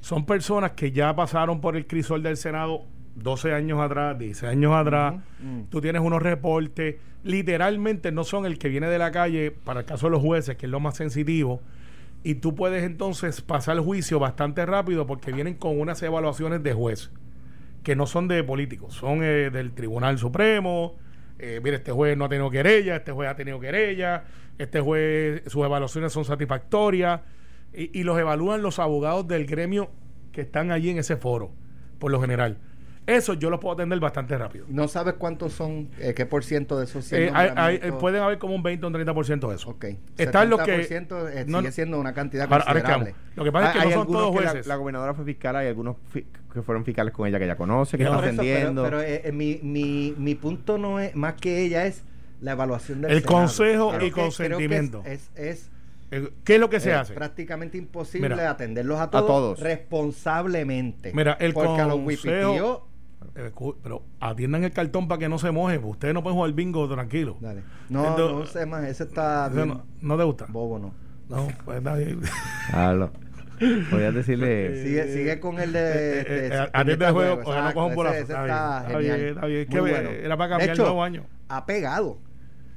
Son 0.00 0.26
personas 0.26 0.72
que 0.72 0.90
ya 0.92 1.14
pasaron 1.14 1.60
por 1.60 1.76
el 1.76 1.86
crisol 1.86 2.22
del 2.22 2.36
Senado 2.36 2.84
12 3.14 3.52
años 3.52 3.80
atrás, 3.80 4.18
10 4.18 4.42
años 4.44 4.72
atrás. 4.74 5.14
Tú 5.70 5.80
tienes 5.80 6.02
unos 6.02 6.22
reportes. 6.22 6.96
Literalmente 7.24 8.10
no 8.10 8.24
son 8.24 8.46
el 8.46 8.58
que 8.58 8.68
viene 8.68 8.88
de 8.88 8.98
la 8.98 9.12
calle, 9.12 9.52
para 9.52 9.80
el 9.80 9.86
caso 9.86 10.06
de 10.06 10.10
los 10.10 10.20
jueces, 10.20 10.56
que 10.56 10.66
es 10.66 10.70
lo 10.72 10.80
más 10.80 10.96
sensitivo. 10.96 11.60
Y 12.24 12.36
tú 12.36 12.54
puedes 12.54 12.84
entonces 12.84 13.40
pasar 13.40 13.76
el 13.76 13.82
juicio 13.82 14.18
bastante 14.18 14.64
rápido 14.64 15.06
porque 15.06 15.32
vienen 15.32 15.54
con 15.54 15.80
unas 15.80 16.02
evaluaciones 16.02 16.62
de 16.62 16.72
juez 16.72 17.10
que 17.82 17.96
no 17.96 18.06
son 18.06 18.28
de 18.28 18.44
políticos, 18.44 18.94
son 18.94 19.22
eh, 19.22 19.50
del 19.50 19.72
Tribunal 19.72 20.18
Supremo. 20.18 20.96
Eh, 21.38 21.60
mire, 21.62 21.76
este 21.76 21.90
juez 21.90 22.16
no 22.16 22.26
ha 22.26 22.28
tenido 22.28 22.50
querella, 22.50 22.96
este 22.96 23.10
juez 23.10 23.28
ha 23.28 23.34
tenido 23.34 23.58
querella, 23.58 24.24
este 24.58 24.80
juez, 24.80 25.42
sus 25.48 25.64
evaluaciones 25.64 26.12
son 26.12 26.24
satisfactorias 26.24 27.22
y, 27.74 27.98
y 27.98 28.04
los 28.04 28.18
evalúan 28.18 28.62
los 28.62 28.78
abogados 28.78 29.26
del 29.26 29.46
gremio 29.46 29.90
que 30.30 30.42
están 30.42 30.70
allí 30.70 30.90
en 30.90 30.98
ese 30.98 31.16
foro, 31.16 31.50
por 31.98 32.12
lo 32.12 32.20
general. 32.20 32.58
Eso 33.06 33.34
yo 33.34 33.50
los 33.50 33.58
puedo 33.58 33.74
atender 33.74 33.98
bastante 33.98 34.38
rápido. 34.38 34.64
No 34.68 34.86
sabes 34.86 35.14
cuántos 35.14 35.52
son, 35.52 35.88
eh, 35.98 36.14
qué 36.14 36.24
por 36.24 36.44
ciento 36.44 36.78
de 36.78 36.84
esos 36.84 37.04
100 37.04 37.22
Eh, 37.22 37.24
hay- 37.26 37.32
hay- 37.34 37.46
nombramientos? 37.48 38.00
pueden 38.00 38.22
haber 38.22 38.38
como 38.38 38.54
un 38.54 38.62
20 38.62 38.84
o 38.84 38.88
un 38.88 38.92
30% 38.94 39.48
de 39.48 39.56
eso. 39.56 39.70
Ok. 39.70 39.84
Están 40.16 40.50
los 40.50 40.60
que- 40.60 40.84
70%, 40.84 41.28
eh, 41.28 41.44
no, 41.48 41.58
sigue 41.58 41.72
siendo 41.72 41.98
una 41.98 42.14
cantidad 42.14 42.44
Ahora- 42.44 42.64
ahora 42.64 42.78
es 42.78 42.84
que 42.84 42.92
considerable. 42.92 43.14
Lo 43.34 43.44
que 43.44 43.52
pasa 43.52 43.66
es 43.66 43.72
que 43.72 43.78
Hay- 43.80 43.88
no 43.88 43.94
son 43.94 44.06
todos 44.12 44.36
que 44.36 44.44
la- 44.44 44.50
jueces. 44.50 44.66
La, 44.68 44.76
gobernadora 44.76 45.14
fue 45.14 45.24
fiscal, 45.24 45.56
hay 45.56 45.66
algunos 45.66 45.96
fi- 46.10 46.26
que 46.52 46.62
fueron 46.62 46.84
fiscales 46.84 47.12
con 47.12 47.26
ella 47.26 47.38
que 47.38 47.44
ella 47.46 47.56
conoce, 47.56 47.98
que 47.98 48.04
No, 48.04 48.22
están 48.22 48.46
eso, 48.46 48.82
pero- 48.84 49.00
eh, 49.02 49.22
eh, 49.24 49.32
mi, 49.32 49.58
mi, 49.62 50.14
mi 50.16 50.34
punto 50.36 50.78
no 50.78 51.00
es 51.00 51.16
más 51.16 51.34
que 51.34 51.64
ella, 51.64 51.86
es 51.86 52.04
la 52.40 52.52
evaluación 52.52 53.00
del 53.02 53.10
El 53.12 53.20
Senado. 53.22 53.36
consejo 53.38 53.88
Creo 53.90 54.00
y 54.00 54.04
que- 54.10 54.12
creo 54.12 54.24
que 54.24 54.28
es- 54.30 54.36
consentimiento. 54.36 55.02
Es, 55.04 55.30
es, 55.34 55.68
Eh, 56.14 56.28
¿Qué 56.44 56.56
es 56.56 56.60
lo 56.60 56.68
que 56.68 56.78
se 56.78 56.90
eh, 56.90 56.94
hace? 56.94 57.14
prácticamente 57.14 57.78
imposible 57.78 58.28
Mira. 58.28 58.50
atenderlos 58.50 59.00
a 59.00 59.08
todos, 59.08 59.26
todos. 59.26 59.60
responsablemente. 59.60 61.10
Mira, 61.14 61.38
el 61.40 61.54
Porque 61.54 61.80
a 61.80 61.86
los 61.86 62.04
Eh, 63.34 63.50
pero 63.82 64.02
atiendan 64.20 64.64
el 64.64 64.72
cartón 64.72 65.08
para 65.08 65.18
que 65.18 65.28
no 65.28 65.38
se 65.38 65.50
moje. 65.50 65.78
pues 65.78 65.92
Ustedes 65.92 66.14
no 66.14 66.22
pueden 66.22 66.36
jugar 66.36 66.52
bingo 66.52 66.88
tranquilo. 66.88 67.36
Dale. 67.40 67.62
No, 67.88 68.08
Entonces- 68.08 68.54
no 68.54 68.60
sé 68.60 68.66
más, 68.66 68.84
ese 68.84 69.04
está 69.04 69.48
bien 69.48 69.68
no, 69.68 69.84
no 70.00 70.16
te 70.18 70.24
gusta? 70.24 70.46
bobo, 70.48 70.78
no. 70.78 70.94
No, 71.28 71.48
pues 71.64 71.82
bien. 71.82 72.20
Claro. 72.70 73.10
Podrías 73.90 74.14
decirle. 74.14 74.82
Sigue, 74.82 75.12
sigue 75.12 75.40
con 75.40 75.60
el 75.60 75.72
de... 75.72 75.80
Eh, 75.80 76.20
eh, 76.20 76.24
de- 76.24 76.46
eh, 76.46 76.50
de 76.50 76.70
atiende 76.72 77.06
el 77.06 77.12
juego, 77.12 77.40
o 77.40 77.52
sea, 77.52 77.62
no 77.62 77.68
exacto, 77.70 77.74
coja 77.74 77.86
un 77.86 77.90
ese- 77.92 77.96
bolazo. 77.96 78.14
ese 78.16 78.22
Está 78.22 78.42
está 78.42 78.44
bien, 78.44 78.82
está 78.82 78.98
genial. 78.98 79.16
bien, 79.18 79.28
está 79.34 79.46
bien. 79.46 79.60
Es 79.60 79.68
Muy 79.68 79.74
que 79.74 79.80
bueno. 79.80 80.10
era 80.10 80.36
para 80.36 80.46
De 80.46 80.50
cambiar 80.58 80.70
el 80.70 80.78
nuevo 80.78 81.02
año. 81.04 81.24
Ha 81.48 81.66
pegado. 81.66 82.18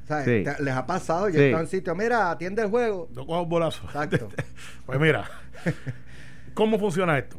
Sí. 0.08 0.44
Te- 0.44 0.56
Les 0.64 0.74
ha 0.76 0.86
pasado, 0.86 1.30
yo 1.30 1.40
Sí. 1.40 1.46
en 1.46 1.68
sitio, 1.68 1.96
mira, 1.96 2.30
atiende 2.30 2.62
el 2.62 2.70
juego. 2.70 3.10
No 3.16 3.26
coja 3.26 3.42
un 3.42 3.50
bolazo. 3.50 3.84
Exacto. 3.86 4.30
pues 4.86 5.00
mira, 5.00 5.26
¿cómo 6.54 6.78
funciona 6.80 7.18
esto? 7.18 7.38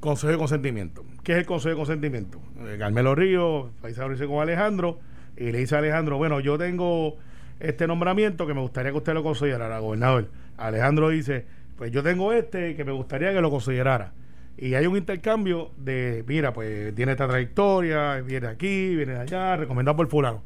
Consejo 0.00 0.32
de 0.32 0.38
consentimiento. 0.38 1.04
¿Qué 1.22 1.32
es 1.32 1.38
el 1.38 1.46
consejo 1.46 1.70
de 1.70 1.76
consentimiento? 1.76 2.40
Eh, 2.60 2.76
Carmelo 2.78 3.14
Río, 3.14 3.70
ahí 3.82 3.94
se 3.94 4.02
abrió 4.02 4.28
con 4.28 4.40
Alejandro, 4.40 4.98
y 5.36 5.50
le 5.50 5.58
dice 5.58 5.74
a 5.74 5.78
Alejandro, 5.78 6.18
bueno, 6.18 6.40
yo 6.40 6.58
tengo 6.58 7.16
este 7.60 7.86
nombramiento 7.86 8.46
que 8.46 8.54
me 8.54 8.60
gustaría 8.60 8.92
que 8.92 8.98
usted 8.98 9.14
lo 9.14 9.22
considerara, 9.22 9.78
gobernador. 9.78 10.28
Alejandro 10.56 11.08
dice, 11.08 11.46
pues 11.76 11.92
yo 11.92 12.02
tengo 12.02 12.32
este 12.32 12.76
que 12.76 12.84
me 12.84 12.92
gustaría 12.92 13.32
que 13.32 13.40
lo 13.40 13.50
considerara. 13.50 14.12
Y 14.58 14.74
hay 14.74 14.86
un 14.86 14.96
intercambio 14.96 15.70
de, 15.76 16.24
mira, 16.26 16.52
pues 16.54 16.94
tiene 16.94 17.12
esta 17.12 17.28
trayectoria, 17.28 18.20
viene 18.22 18.46
aquí, 18.46 18.96
viene 18.96 19.16
allá, 19.16 19.56
recomendado 19.56 19.96
por 19.96 20.08
fulano. 20.08 20.42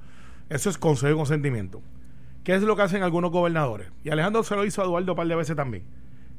Eso 0.49 0.69
es 0.69 0.79
consejo 0.79 1.09
de 1.09 1.15
consentimiento. 1.15 1.81
¿Qué 2.43 2.55
es 2.55 2.63
lo 2.63 2.75
que 2.75 2.83
hacen 2.83 3.03
algunos 3.03 3.31
gobernadores? 3.31 3.89
Y 4.03 4.11
Alejandro 4.11 4.43
se 4.43 4.57
lo 4.57 4.65
hizo 4.65 4.83
a 4.83 4.85
Eduardo 4.85 5.13
un 5.13 5.17
par 5.17 5.29
de 5.29 5.37
veces 5.37 5.55
también. 5.55 5.85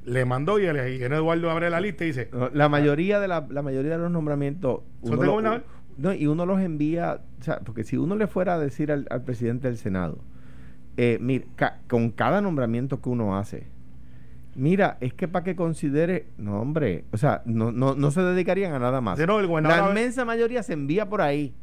Le 0.06 0.26
mandó 0.26 0.60
y, 0.60 0.66
el- 0.66 0.78
Eduardo 0.78 1.52
abre 1.52 1.70
la 1.70 1.80
lista 1.80 2.04
y 2.04 2.08
dice, 2.08 2.30
La 2.54 2.70
mayoría 2.70 3.20
de 3.20 3.28
la, 3.28 3.46
la 3.50 3.62
mayoría 3.62 3.92
de 3.92 3.98
los 4.00 4.12
nombramientos 4.12 4.82
¿Son 5.04 5.14
uno 5.14 5.22
de 5.22 5.26
lo- 5.28 5.32
gobernador? 5.34 5.64
no, 5.98 6.14
y 6.14 6.26
uno 6.28 6.46
los 6.46 6.60
envía, 6.60 7.22
o 7.40 7.44
sea, 7.44 7.60
porque 7.60 7.84
si 7.84 7.98
uno 7.98 8.16
le 8.16 8.26
fuera 8.28 8.56
a 8.56 8.60
decir 8.60 8.92
al, 8.92 9.06
al 9.12 9.24
presidente 9.24 9.68
del 9.68 9.78
Senado, 9.78 10.18
eh, 10.98 11.18
mira, 11.22 11.46
ca- 11.56 11.80
con 11.88 12.10
cada 12.12 12.42
nombramiento 12.42 13.00
que 13.02 13.10
uno 13.10 13.38
hace, 13.38 13.68
mira, 14.56 14.98
es 15.02 15.14
que 15.14 15.28
para 15.28 15.44
que 15.44 15.56
considere, 15.56 16.28
no 16.38 16.60
hombre, 16.62 17.06
o 17.12 17.18
sea, 17.18 17.42
no, 17.46 17.72
no, 17.72 17.94
no 17.96 18.12
se 18.12 18.22
dedicarían 18.22 18.74
a 18.74 18.80
nada 18.80 19.02
más. 19.02 19.20
"Sí, 19.20 19.26
no, 19.28 19.40
el 19.40 19.48
gobernador 19.48 19.84
La 19.84 19.90
inmensa 19.90 20.26
mayoría 20.26 20.64
se 20.64 20.74
envía 20.74 21.08
por 21.08 21.22
ahí. 21.22 21.54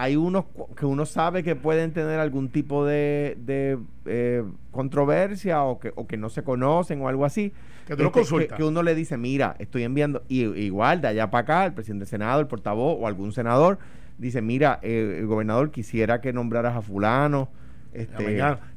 Hay 0.00 0.16
unos 0.16 0.44
que 0.76 0.86
uno 0.86 1.04
sabe 1.06 1.42
que 1.42 1.56
pueden 1.56 1.92
tener 1.92 2.20
algún 2.20 2.48
tipo 2.50 2.84
de, 2.86 3.36
de, 3.44 3.78
eh, 4.06 4.44
controversia 4.70 5.62
o 5.64 5.78
que, 5.80 5.92
o 5.96 6.06
que 6.06 6.16
no 6.16 6.28
se 6.28 6.42
conocen 6.42 7.00
o 7.02 7.08
algo 7.08 7.24
así. 7.24 7.52
Que 7.86 7.96
tú 7.96 8.12
Este, 8.20 8.56
que 8.56 8.64
uno 8.64 8.82
le 8.82 8.94
dice, 8.94 9.16
mira, 9.16 9.56
estoy 9.58 9.82
enviando, 9.84 10.22
y, 10.28 10.44
igual 10.44 11.00
de 11.00 11.08
allá 11.08 11.30
para 11.30 11.42
acá, 11.42 11.66
el 11.66 11.72
presidente 11.72 12.02
del 12.04 12.08
Senado, 12.08 12.40
el 12.40 12.46
portavoz 12.46 12.96
o 13.00 13.06
algún 13.06 13.32
senador, 13.32 13.78
dice, 14.18 14.40
mira, 14.42 14.78
eh, 14.82 15.16
el 15.20 15.26
gobernador 15.26 15.70
quisiera 15.70 16.20
que 16.20 16.32
nombraras 16.32 16.76
a 16.76 16.82
fulano, 16.82 17.48
este. 17.92 18.22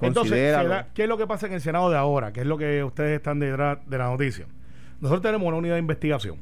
Entonces, 0.08 0.32
da- 0.70 0.88
¿qué 0.94 1.04
es 1.04 1.10
lo 1.10 1.18
que 1.18 1.28
pasa 1.28 1.46
en 1.48 1.54
el 1.54 1.62
Senado 1.62 1.90
de 1.90 1.98
ahora? 1.98 2.32
¿Qué 2.32 2.40
es 2.42 2.46
lo 2.48 2.58
que 2.58 2.84
ustedes 2.84 3.18
están 3.18 3.40
detrás 3.40 3.78
de 3.86 3.98
la 3.98 4.06
noticia? 4.10 4.46
Nosotros 5.01 5.22
tenemos 5.22 5.48
una 5.48 5.58
unidad 5.58 5.75
de 5.75 5.80
investigación. 5.82 6.38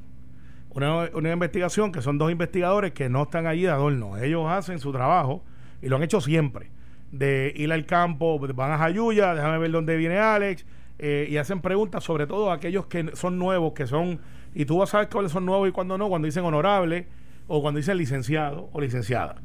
Una 0.72 1.08
de 1.08 1.32
investigación 1.32 1.92
que 1.92 2.02
son 2.02 2.18
dos 2.18 2.32
investigadores 2.32 2.92
que 2.92 3.10
no 3.10 3.24
están 3.24 3.48
allí 3.48 3.64
de 3.64 3.70
adorno. 3.70 4.18
Ellos 4.18 4.46
hacen 4.48 4.80
su 4.80 4.92
trabajo 4.92 5.44
y 5.82 5.90
lo 5.90 5.96
han 5.96 6.04
hecho 6.04 6.22
siempre. 6.22 6.70
De 7.12 7.52
ir 7.56 7.72
al 7.72 7.86
campo, 7.86 8.40
van 8.40 8.72
a 8.72 8.78
Jayuya, 8.78 9.34
déjame 9.34 9.58
ver 9.58 9.72
dónde 9.72 9.98
viene 9.98 10.20
Alex, 10.20 10.66
eh, 11.00 11.28
y 11.30 11.38
hacen 11.38 11.62
preguntas 11.62 12.04
sobre 12.04 12.28
todo 12.28 12.52
a 12.52 12.56
aquellos 12.56 12.86
que 12.86 13.16
son 13.16 13.40
nuevos, 13.40 13.74
que 13.74 13.88
son, 13.88 14.20
y 14.54 14.66
tú 14.66 14.78
vas 14.78 14.90
a 14.90 14.92
saber 14.92 15.10
cuáles 15.10 15.32
son 15.32 15.46
nuevos 15.46 15.68
y 15.68 15.72
cuándo 15.72 15.98
no, 15.98 16.08
cuando 16.08 16.28
dicen 16.28 16.44
honorable 16.44 17.08
o 17.48 17.62
cuando 17.62 17.80
dicen 17.80 17.98
licenciado 17.98 18.70
o 18.72 18.80
licenciada. 18.80 19.42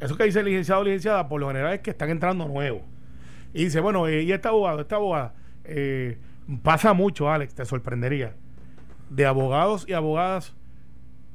Eso 0.00 0.16
que 0.16 0.24
dice 0.24 0.42
licenciado 0.42 0.80
o 0.80 0.84
licenciada, 0.84 1.28
por 1.28 1.40
lo 1.40 1.48
general 1.48 1.74
es 1.74 1.80
que 1.80 1.90
están 1.90 2.10
entrando 2.10 2.48
nuevos. 2.48 2.82
Y 3.52 3.64
dice, 3.64 3.78
bueno, 3.78 4.08
eh, 4.08 4.22
y 4.22 4.32
este 4.32 4.48
esta 4.48 4.96
abogada, 4.96 5.34
eh, 5.64 6.18
pasa 6.62 6.92
mucho, 6.94 7.30
Alex, 7.30 7.54
te 7.54 7.64
sorprendería, 7.64 8.34
de 9.10 9.24
abogados 9.24 9.84
y 9.88 9.92
abogadas 9.92 10.56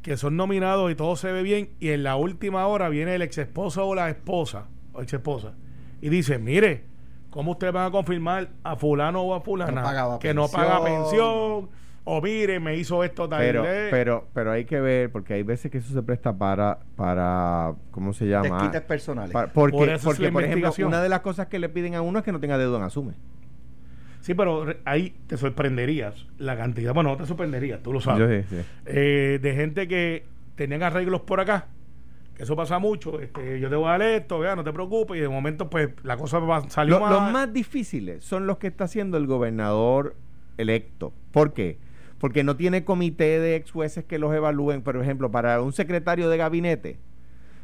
que 0.01 0.17
son 0.17 0.37
nominados 0.37 0.91
y 0.91 0.95
todo 0.95 1.15
se 1.15 1.31
ve 1.31 1.43
bien, 1.43 1.69
y 1.79 1.89
en 1.89 2.03
la 2.03 2.15
última 2.15 2.65
hora 2.67 2.89
viene 2.89 3.15
el 3.15 3.21
ex 3.21 3.37
esposo 3.37 3.85
o 3.87 3.95
la 3.95 4.09
esposa, 4.09 4.65
o 4.93 5.01
ex 5.01 5.13
esposa, 5.13 5.53
y 6.01 6.09
dice, 6.09 6.39
mire, 6.39 6.85
¿cómo 7.29 7.51
ustedes 7.51 7.73
van 7.73 7.87
a 7.87 7.91
confirmar 7.91 8.49
a 8.63 8.75
fulano 8.75 9.21
o 9.21 9.33
a 9.35 9.41
fulana 9.41 9.81
No 10.09 10.19
que 10.19 10.33
no 10.33 10.47
paga 10.47 10.83
pensión, 10.83 11.69
o 12.05 12.21
mire, 12.21 12.59
me 12.59 12.75
hizo 12.77 13.03
esto 13.03 13.27
tal 13.29 13.39
Pero, 13.39 13.61
vez. 13.63 13.91
pero, 13.91 14.27
pero 14.33 14.51
hay 14.51 14.65
que 14.65 14.79
ver, 14.79 15.11
porque 15.11 15.33
hay 15.35 15.43
veces 15.43 15.69
que 15.69 15.77
eso 15.79 15.93
se 15.93 16.01
presta 16.01 16.33
para, 16.35 16.79
para 16.95 17.73
¿cómo 17.91 18.13
se 18.13 18.25
llama? 18.25 18.57
Desquites 18.57 18.81
personales. 18.81 19.31
Pa- 19.33 19.47
porque, 19.47 19.77
Por 19.77 19.89
eso 19.89 19.95
es 19.95 20.03
porque 20.05 20.31
por 20.31 20.43
ejemplo, 20.43 20.71
una 20.87 21.01
de 21.03 21.09
las 21.09 21.19
cosas 21.19 21.47
que 21.47 21.59
le 21.59 21.69
piden 21.69 21.93
a 21.95 22.01
uno 22.01 22.19
es 22.19 22.25
que 22.25 22.31
no 22.31 22.39
tenga 22.39 22.57
dedo 22.57 22.77
en 22.77 22.83
asume. 22.83 23.13
Sí, 24.21 24.33
pero 24.33 24.65
ahí 24.85 25.15
te 25.27 25.37
sorprenderías 25.37 26.27
la 26.37 26.57
cantidad. 26.57 26.93
Bueno, 26.93 27.11
no 27.11 27.17
te 27.17 27.25
sorprenderías, 27.25 27.81
tú 27.81 27.93
lo 27.93 27.99
Yo 27.99 28.03
sabes. 28.05 28.45
sí, 28.49 28.55
sí. 28.57 28.61
Eh, 28.85 29.39
de 29.41 29.55
gente 29.55 29.87
que 29.87 30.25
tenían 30.55 30.83
arreglos 30.83 31.21
por 31.21 31.39
acá. 31.39 31.67
Que 32.35 32.43
eso 32.43 32.55
pasa 32.55 32.79
mucho. 32.79 33.19
Este, 33.19 33.59
yo 33.59 33.69
te 33.69 33.75
voy 33.75 33.87
a 33.87 33.91
dar 33.91 34.01
esto, 34.01 34.39
vea, 34.39 34.55
no 34.55 34.63
te 34.63 34.71
preocupes. 34.73 35.17
Y 35.17 35.21
de 35.21 35.29
momento, 35.29 35.69
pues, 35.69 35.89
la 36.03 36.17
cosa 36.17 36.39
va, 36.39 36.69
salió 36.69 36.95
Lo- 36.99 37.01
mal. 37.05 37.13
los 37.13 37.31
más 37.31 37.53
difíciles 37.53 38.23
son 38.23 38.45
los 38.47 38.57
que 38.57 38.67
está 38.67 38.85
haciendo 38.85 39.17
el 39.17 39.25
gobernador 39.27 40.15
electo. 40.57 41.13
¿Por 41.31 41.53
qué? 41.53 41.77
Porque 42.17 42.43
no 42.43 42.55
tiene 42.57 42.83
comité 42.83 43.39
de 43.39 43.55
ex 43.55 43.71
jueces 43.71 44.03
que 44.03 44.19
los 44.19 44.33
evalúen. 44.33 44.81
Por 44.81 44.97
ejemplo, 44.97 45.31
para 45.31 45.61
un 45.61 45.71
secretario 45.73 46.29
de 46.29 46.37
gabinete, 46.37 46.97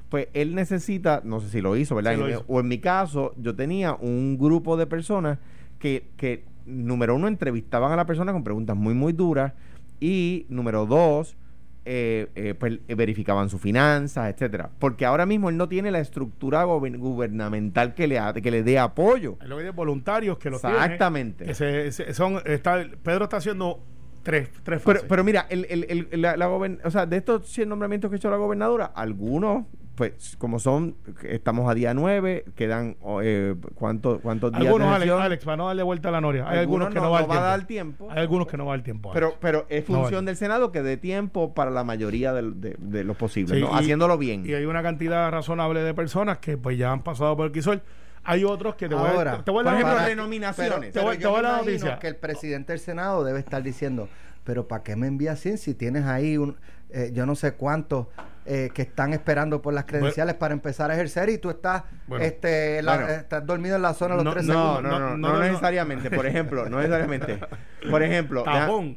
pues 0.09 0.27
él 0.33 0.55
necesita, 0.55 1.21
no 1.25 1.41
sé 1.41 1.49
si 1.49 1.61
lo 1.61 1.75
hizo, 1.75 1.95
¿verdad? 1.95 2.13
Sí, 2.13 2.19
lo 2.19 2.29
hizo. 2.29 2.45
O 2.47 2.59
en 2.61 2.67
mi 2.69 2.77
caso, 2.79 3.33
yo 3.37 3.55
tenía 3.55 3.93
un 3.95 4.37
grupo 4.37 4.77
de 4.77 4.87
personas 4.87 5.39
que, 5.79 6.07
que, 6.17 6.45
número 6.65 7.15
uno, 7.15 7.27
entrevistaban 7.27 7.91
a 7.91 7.95
la 7.95 8.05
persona 8.05 8.31
con 8.33 8.43
preguntas 8.43 8.75
muy, 8.75 8.93
muy 8.93 9.13
duras. 9.13 9.53
Y 9.99 10.45
número 10.49 10.85
dos, 10.85 11.37
eh, 11.85 12.27
eh, 12.35 12.53
pues 12.57 12.79
verificaban 12.87 13.49
sus 13.49 13.61
finanzas, 13.61 14.33
etcétera. 14.33 14.71
Porque 14.79 15.05
ahora 15.05 15.25
mismo 15.25 15.49
él 15.49 15.57
no 15.57 15.69
tiene 15.69 15.91
la 15.91 15.99
estructura 15.99 16.63
gubernamental 16.63 17.93
que 17.93 18.07
le, 18.07 18.19
ha- 18.19 18.33
que 18.33 18.51
le 18.51 18.63
dé 18.63 18.79
apoyo. 18.79 19.37
Lo 19.45 19.57
que 19.57 19.69
voluntarios 19.71 20.37
que 20.37 20.49
los 20.49 20.63
Exactamente. 20.63 21.53
se- 21.53 22.13
son, 22.13 22.41
está, 22.45 22.83
Pedro 23.03 23.25
está 23.25 23.37
haciendo 23.37 23.83
tres, 24.23 24.49
tres 24.63 24.81
Pero, 24.83 24.95
fases. 24.99 25.05
pero 25.07 25.23
mira, 25.23 25.45
el, 25.49 25.65
el- 25.69 26.07
el- 26.11 26.21
la, 26.21 26.35
la 26.35 26.49
o 26.49 26.89
sea, 26.91 27.05
de 27.05 27.17
estos 27.17 27.47
100 27.47 27.69
nombramientos 27.69 28.09
que 28.09 28.15
ha 28.15 28.17
hecho 28.17 28.29
la 28.31 28.37
gobernadora, 28.37 28.85
algunos, 28.85 29.65
pues, 29.95 30.35
como 30.37 30.59
son, 30.59 30.95
estamos 31.23 31.69
a 31.69 31.73
día 31.73 31.93
9, 31.93 32.45
quedan, 32.55 32.97
eh, 33.23 33.55
¿cuánto- 33.75 34.19
¿cuántos 34.21 34.51
días 34.51 34.61
algunos, 34.65 34.89
de 34.89 34.95
Alex? 34.95 35.11
Alex, 35.13 35.45
para 35.45 35.57
no 35.57 35.67
darle 35.67 35.83
vuelta 35.83 36.09
a 36.09 36.11
la 36.11 36.21
noria. 36.21 36.47
Hay 36.47 36.59
algunos, 36.59 36.87
Algunos 36.87 36.89
que 36.89 36.95
no, 36.99 37.05
no- 37.05 37.11
va, 37.11 37.21
no 37.21 37.27
va 37.27 37.37
a 37.37 37.57
dar 37.57 37.65
tiempo. 37.67 38.07
Hay 38.11 38.19
algunos 38.19 38.47
que 38.47 38.57
no 38.57 38.65
va 38.65 38.75
el 38.75 38.83
tiempo. 38.83 39.11
Pero, 39.13 39.35
pero 39.39 39.65
es 39.69 39.87
No 39.89 39.95
función 39.97 40.19
vale. 40.19 40.25
del 40.31 40.35
Senado 40.37 40.71
que 40.71 40.81
dé 40.81 40.97
tiempo 40.97 41.53
para 41.53 41.71
la 41.71 41.83
mayoría 41.83 42.33
del- 42.33 42.59
de, 42.61 42.75
de 42.79 43.03
los 43.03 43.17
posibles, 43.17 43.57
Sí, 43.57 43.63
¿no? 43.63 43.71
y- 43.71 43.79
haciéndolo 43.79 44.17
bien. 44.17 44.45
Y 44.45 44.53
hay 44.53 44.65
una 44.65 44.83
cantidad 44.83 45.31
razonable 45.31 45.81
de 45.81 45.93
personas 45.93 46.37
que 46.39 46.57
pues 46.57 46.77
ya 46.77 46.91
han 46.91 47.01
pasado 47.03 47.35
por 47.37 47.47
el 47.47 47.51
quisol. 47.51 47.81
Hay 48.23 48.43
otros 48.43 48.75
que 48.75 48.89
te 48.89 48.95
voy 48.95 49.05
a 49.07 49.11
Ahora, 49.11 49.43
te, 49.43 49.51
voy 49.51 49.61
a 49.61 49.63
por 49.63 49.65
dar 49.65 49.75
ejemplo. 50.07 50.27
Pero, 50.57 50.79
Te 50.91 50.99
voy- 50.99 51.17
te 51.17 51.23
yo 51.23 51.29
voy 51.31 51.39
a 51.39 51.43
dar 51.43 51.59
noticia. 51.65 51.99
que 51.99 52.07
el 52.07 52.15
presidente 52.15 52.73
del 52.73 52.79
Senado 52.79 53.23
debe 53.23 53.37
estar 53.39 53.61
diciendo, 53.61 54.09
pero 54.43 54.67
¿para 54.67 54.81
qué 54.83 54.95
me 54.95 55.05
envías 55.07 55.39
100 55.39 55.57
si 55.59 55.75
tienes 55.75 56.05
ahí 56.05 56.37
un, 56.37 56.55
eh, 56.89 57.11
yo 57.13 57.25
no 57.25 57.35
sé 57.35 57.53
cuántos 57.53 58.07
eh, 58.47 58.69
que 58.75 58.83
están 58.83 59.11
esperando 59.13 59.59
por 59.61 59.73
las 59.73 59.85
credenciales 59.85 60.35
para 60.35 60.53
empezar 60.53 60.91
a 60.91 60.93
ejercer 60.93 61.29
y 61.29 61.39
tú 61.39 61.49
estás, 61.49 61.83
Bueno. 62.05 62.23
este, 62.23 62.81
la- 62.83 62.95
Bueno. 62.97 63.09
estás 63.13 63.43
dormido 63.45 63.75
en 63.75 63.81
la 63.81 63.93
zona 63.95 64.13
los 64.15 64.23
No, 64.23 64.33
tres 64.33 64.45
No, 64.45 64.53
segundos? 64.53 64.83
no, 64.83 64.89
no, 64.91 64.99
no, 64.99 65.09
no, 65.09 65.17
no 65.17 65.27
no, 65.33 65.39
no. 65.39 65.43
necesariamente. 65.45 66.11
Por 66.11 66.27
ejemplo, 66.27 66.69
no 66.69 66.77
necesariamente. 66.77 67.39
Por 67.89 68.03
ejemplo, 68.03 68.43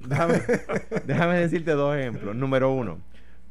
déjame, 0.06 0.42
déjame 1.06 1.38
decirte 1.38 1.70
dos 1.72 1.96
ejemplos. 1.96 2.34
Número 2.36 2.70
uno, 2.72 2.98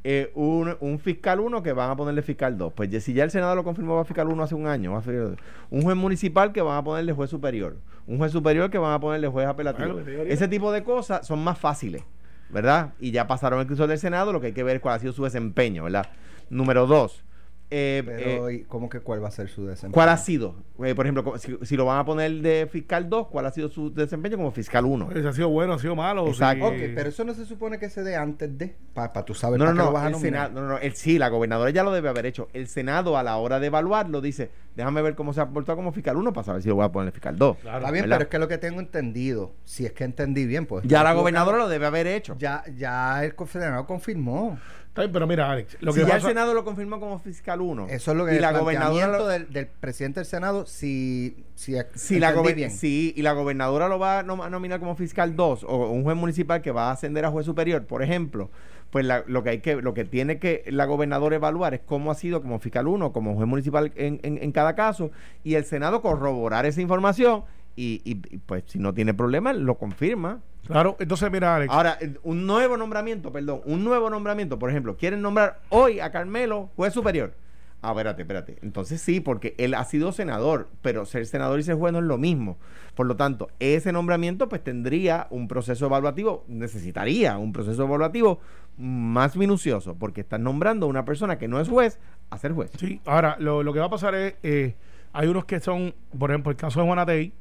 eh, 0.04 0.30
un, 0.36 0.76
un 0.78 0.98
fiscal 1.00 1.40
1 1.40 1.62
que 1.64 1.72
van 1.72 1.90
a 1.90 1.96
ponerle 1.96 2.22
fiscal 2.22 2.56
2. 2.56 2.72
Pues 2.74 2.88
ya- 2.90 3.00
si 3.00 3.12
ya 3.12 3.24
el 3.24 3.32
Senado 3.32 3.56
lo 3.56 3.64
confirmó 3.64 3.96
va 3.96 4.02
a 4.02 4.04
fiscal 4.04 4.28
1 4.28 4.42
hace 4.44 4.54
un 4.54 4.68
año, 4.68 4.92
va 4.92 4.98
a 5.00 5.02
ser 5.02 5.36
un 5.70 5.82
juez 5.82 5.96
municipal 5.96 6.52
que 6.52 6.62
van 6.62 6.76
a 6.76 6.84
ponerle 6.84 7.12
juez 7.12 7.28
superior, 7.28 7.76
un 8.06 8.18
juez 8.18 8.30
superior 8.30 8.70
que 8.70 8.78
van 8.78 8.92
a 8.92 9.00
ponerle 9.00 9.26
juez 9.26 9.48
apelativo. 9.48 9.98
Ese 10.26 10.46
tipo 10.46 10.70
de 10.70 10.84
cosas 10.84 11.26
son 11.26 11.42
más 11.42 11.58
fáciles, 11.58 12.02
¿verdad? 12.50 12.94
Y 12.98 13.10
ya 13.10 13.26
pasaron 13.26 13.60
el 13.60 13.66
cruce 13.66 13.86
del 13.86 13.98
Senado, 13.98 14.32
lo 14.32 14.40
que 14.40 14.48
hay 14.48 14.52
que 14.52 14.62
ver 14.62 14.80
cuál 14.80 14.96
ha 14.96 14.98
sido 14.98 15.12
su 15.12 15.24
desempeño, 15.24 15.84
¿verdad? 15.84 16.06
Número 16.50 16.86
dos, 16.86 17.24
eh, 17.70 18.02
Pero, 18.04 18.48
eh, 18.48 18.54
¿y 18.54 18.62
¿cómo 18.64 18.88
que 18.88 19.00
cuál 19.00 19.22
va 19.22 19.28
a 19.28 19.30
ser 19.30 19.48
su 19.48 19.66
desempeño? 19.66 19.92
¿Cuál 19.92 20.08
ha 20.08 20.16
sido? 20.16 20.54
Eh, 20.82 20.94
por 20.94 21.06
ejemplo, 21.06 21.36
si, 21.38 21.58
si 21.62 21.76
lo 21.76 21.84
van 21.84 21.98
a 21.98 22.04
poner 22.04 22.32
de 22.40 22.66
fiscal 22.70 23.10
2, 23.10 23.28
¿cuál 23.28 23.46
ha 23.46 23.50
sido 23.50 23.68
su 23.68 23.92
desempeño 23.92 24.36
como 24.38 24.50
fiscal 24.52 24.86
1? 24.86 25.08
Pues, 25.08 25.26
ha 25.26 25.32
sido 25.32 25.50
bueno, 25.50 25.74
ha 25.74 25.78
sido 25.78 25.94
malo. 25.94 26.26
Exacto. 26.28 26.70
sí. 26.70 26.74
Ok, 26.74 26.90
pero 26.94 27.08
eso 27.10 27.24
no 27.24 27.34
se 27.34 27.44
supone 27.44 27.78
que 27.78 27.90
se 27.90 28.02
dé 28.02 28.16
antes 28.16 28.56
de, 28.56 28.74
para 28.94 29.12
tú 29.24 29.34
saber 29.34 29.58
No, 29.58 29.66
no, 29.66 29.72
qué 29.72 29.78
lo 29.78 29.84
no, 29.84 29.92
vas 29.92 30.04
a 30.04 30.06
el 30.06 30.12
nominar. 30.12 30.48
Senado, 30.48 30.62
no, 30.62 30.68
no, 30.68 30.78
el, 30.78 30.94
sí, 30.94 31.18
la 31.18 31.28
gobernadora 31.28 31.70
ya 31.70 31.82
lo 31.82 31.92
debe 31.92 32.08
haber 32.08 32.24
hecho. 32.24 32.48
El 32.54 32.68
Senado 32.68 33.18
a 33.18 33.22
la 33.22 33.36
hora 33.36 33.60
de 33.60 33.66
evaluarlo 33.66 34.22
dice, 34.22 34.50
déjame 34.74 35.02
ver 35.02 35.14
cómo 35.14 35.34
se 35.34 35.40
ha 35.42 35.48
portado 35.48 35.76
como 35.76 35.92
fiscal 35.92 36.16
1 36.16 36.32
para 36.32 36.44
saber 36.44 36.62
si 36.62 36.68
lo 36.68 36.76
voy 36.76 36.86
a 36.86 36.92
poner 36.92 37.12
fiscal 37.12 37.36
2. 37.36 37.58
Claro. 37.58 37.78
Está 37.78 37.90
bien, 37.90 38.04
¿verdad? 38.04 38.16
pero 38.16 38.24
es 38.24 38.30
que 38.30 38.38
lo 38.38 38.48
que 38.48 38.58
tengo 38.58 38.80
entendido, 38.80 39.52
si 39.64 39.84
es 39.84 39.92
que 39.92 40.04
entendí 40.04 40.46
bien, 40.46 40.64
pues. 40.64 40.84
Ya 40.86 41.02
la 41.04 41.12
gobernadora 41.12 41.58
lo 41.58 41.68
debe 41.68 41.84
haber 41.84 42.06
hecho. 42.06 42.34
Ya, 42.38 42.64
ya 42.76 43.24
el 43.24 43.34
Senado 43.46 43.86
confirmó. 43.86 44.58
Está 44.98 45.02
bien, 45.06 45.12
pero 45.12 45.26
mira, 45.28 45.48
Alex, 45.50 45.76
lo 45.80 45.92
si 45.92 46.00
que 46.00 46.06
ya 46.06 46.14
pasa- 46.14 46.26
el 46.26 46.34
Senado 46.34 46.54
lo 46.54 46.64
confirmó 46.64 46.98
como 46.98 47.20
fiscal 47.20 47.60
1. 47.60 47.86
Eso 47.88 48.10
es 48.10 48.16
lo 48.16 48.26
que 48.26 48.32
y 48.32 48.36
el 48.36 48.42
la 48.42 48.50
gobernadora 48.58 49.06
lo- 49.18 49.26
del, 49.28 49.48
del 49.52 49.68
presidente 49.68 50.18
del 50.18 50.26
Senado, 50.26 50.66
si, 50.66 51.44
si, 51.54 51.76
si 51.94 52.18
la 52.18 52.30
entendí 52.30 52.48
gober- 52.50 52.54
bien. 52.56 52.70
sí, 52.72 53.12
y 53.16 53.22
la 53.22 53.32
gobernadora 53.32 53.86
lo 53.86 54.00
va 54.00 54.18
a 54.18 54.24
nom- 54.24 54.44
a 54.44 54.50
nominar 54.50 54.80
como 54.80 54.96
fiscal 54.96 55.36
2 55.36 55.62
o 55.68 55.90
un 55.90 56.02
juez 56.02 56.16
municipal 56.16 56.62
que 56.62 56.72
va 56.72 56.88
a 56.88 56.92
ascender 56.94 57.24
a 57.24 57.30
juez 57.30 57.46
superior, 57.46 57.86
por 57.86 58.02
ejemplo, 58.02 58.50
pues 58.90 59.06
la- 59.06 59.22
lo 59.28 59.44
que 59.44 59.50
hay 59.50 59.58
que 59.60 59.76
lo 59.76 59.94
que 59.94 60.04
tiene 60.04 60.40
que 60.40 60.64
la 60.66 60.86
gobernadora 60.86 61.36
evaluar 61.36 61.74
es 61.74 61.80
cómo 61.86 62.10
ha 62.10 62.16
sido 62.16 62.42
como 62.42 62.58
fiscal 62.58 62.88
1, 62.88 63.12
como 63.12 63.36
juez 63.36 63.46
municipal 63.46 63.92
en, 63.94 64.18
en- 64.24 64.42
en 64.42 64.50
cada 64.50 64.74
caso 64.74 65.12
y 65.44 65.54
el 65.54 65.64
Senado 65.64 66.02
corroborar 66.02 66.66
esa 66.66 66.80
información 66.80 67.44
y, 67.76 68.00
y- 68.04 68.20
y, 68.34 68.38
pues 68.38 68.64
si 68.66 68.80
no 68.80 68.92
tiene 68.94 69.14
problema 69.14 69.52
lo 69.52 69.76
confirma. 69.76 70.40
Claro, 70.68 70.96
entonces 71.00 71.30
mira, 71.30 71.56
Alex. 71.56 71.72
Ahora, 71.72 71.98
un 72.22 72.46
nuevo 72.46 72.76
nombramiento, 72.76 73.32
perdón, 73.32 73.62
un 73.64 73.84
nuevo 73.84 74.10
nombramiento, 74.10 74.58
por 74.58 74.70
ejemplo, 74.70 74.96
quieren 74.96 75.22
nombrar 75.22 75.60
hoy 75.70 76.00
a 76.00 76.10
Carmelo 76.10 76.70
juez 76.76 76.92
superior. 76.92 77.32
Ah, 77.80 77.90
espérate, 77.90 78.22
espérate. 78.22 78.58
Entonces 78.62 79.00
sí, 79.00 79.20
porque 79.20 79.54
él 79.56 79.74
ha 79.74 79.84
sido 79.84 80.10
senador, 80.10 80.68
pero 80.82 81.04
ser 81.06 81.26
senador 81.26 81.60
y 81.60 81.62
ser 81.62 81.76
juez 81.76 81.92
no 81.92 82.00
es 82.00 82.04
lo 82.04 82.18
mismo. 82.18 82.58
Por 82.94 83.06
lo 83.06 83.16
tanto, 83.16 83.48
ese 83.60 83.92
nombramiento 83.92 84.48
pues 84.48 84.64
tendría 84.64 85.28
un 85.30 85.46
proceso 85.46 85.86
evaluativo, 85.86 86.44
necesitaría 86.48 87.38
un 87.38 87.52
proceso 87.52 87.84
evaluativo 87.84 88.40
más 88.76 89.36
minucioso, 89.36 89.94
porque 89.96 90.22
están 90.22 90.42
nombrando 90.42 90.86
a 90.86 90.88
una 90.88 91.04
persona 91.04 91.38
que 91.38 91.46
no 91.46 91.60
es 91.60 91.68
juez 91.68 92.00
a 92.30 92.38
ser 92.38 92.52
juez. 92.52 92.72
Sí, 92.76 93.00
ahora 93.06 93.36
lo, 93.38 93.62
lo 93.62 93.72
que 93.72 93.78
va 93.78 93.86
a 93.86 93.90
pasar 93.90 94.14
es, 94.16 94.34
eh, 94.42 94.74
hay 95.12 95.28
unos 95.28 95.44
que 95.44 95.60
son, 95.60 95.94
por 96.18 96.30
ejemplo, 96.30 96.50
el 96.50 96.56
caso 96.56 96.80
de 96.80 96.86
Juanatey, 96.86 97.32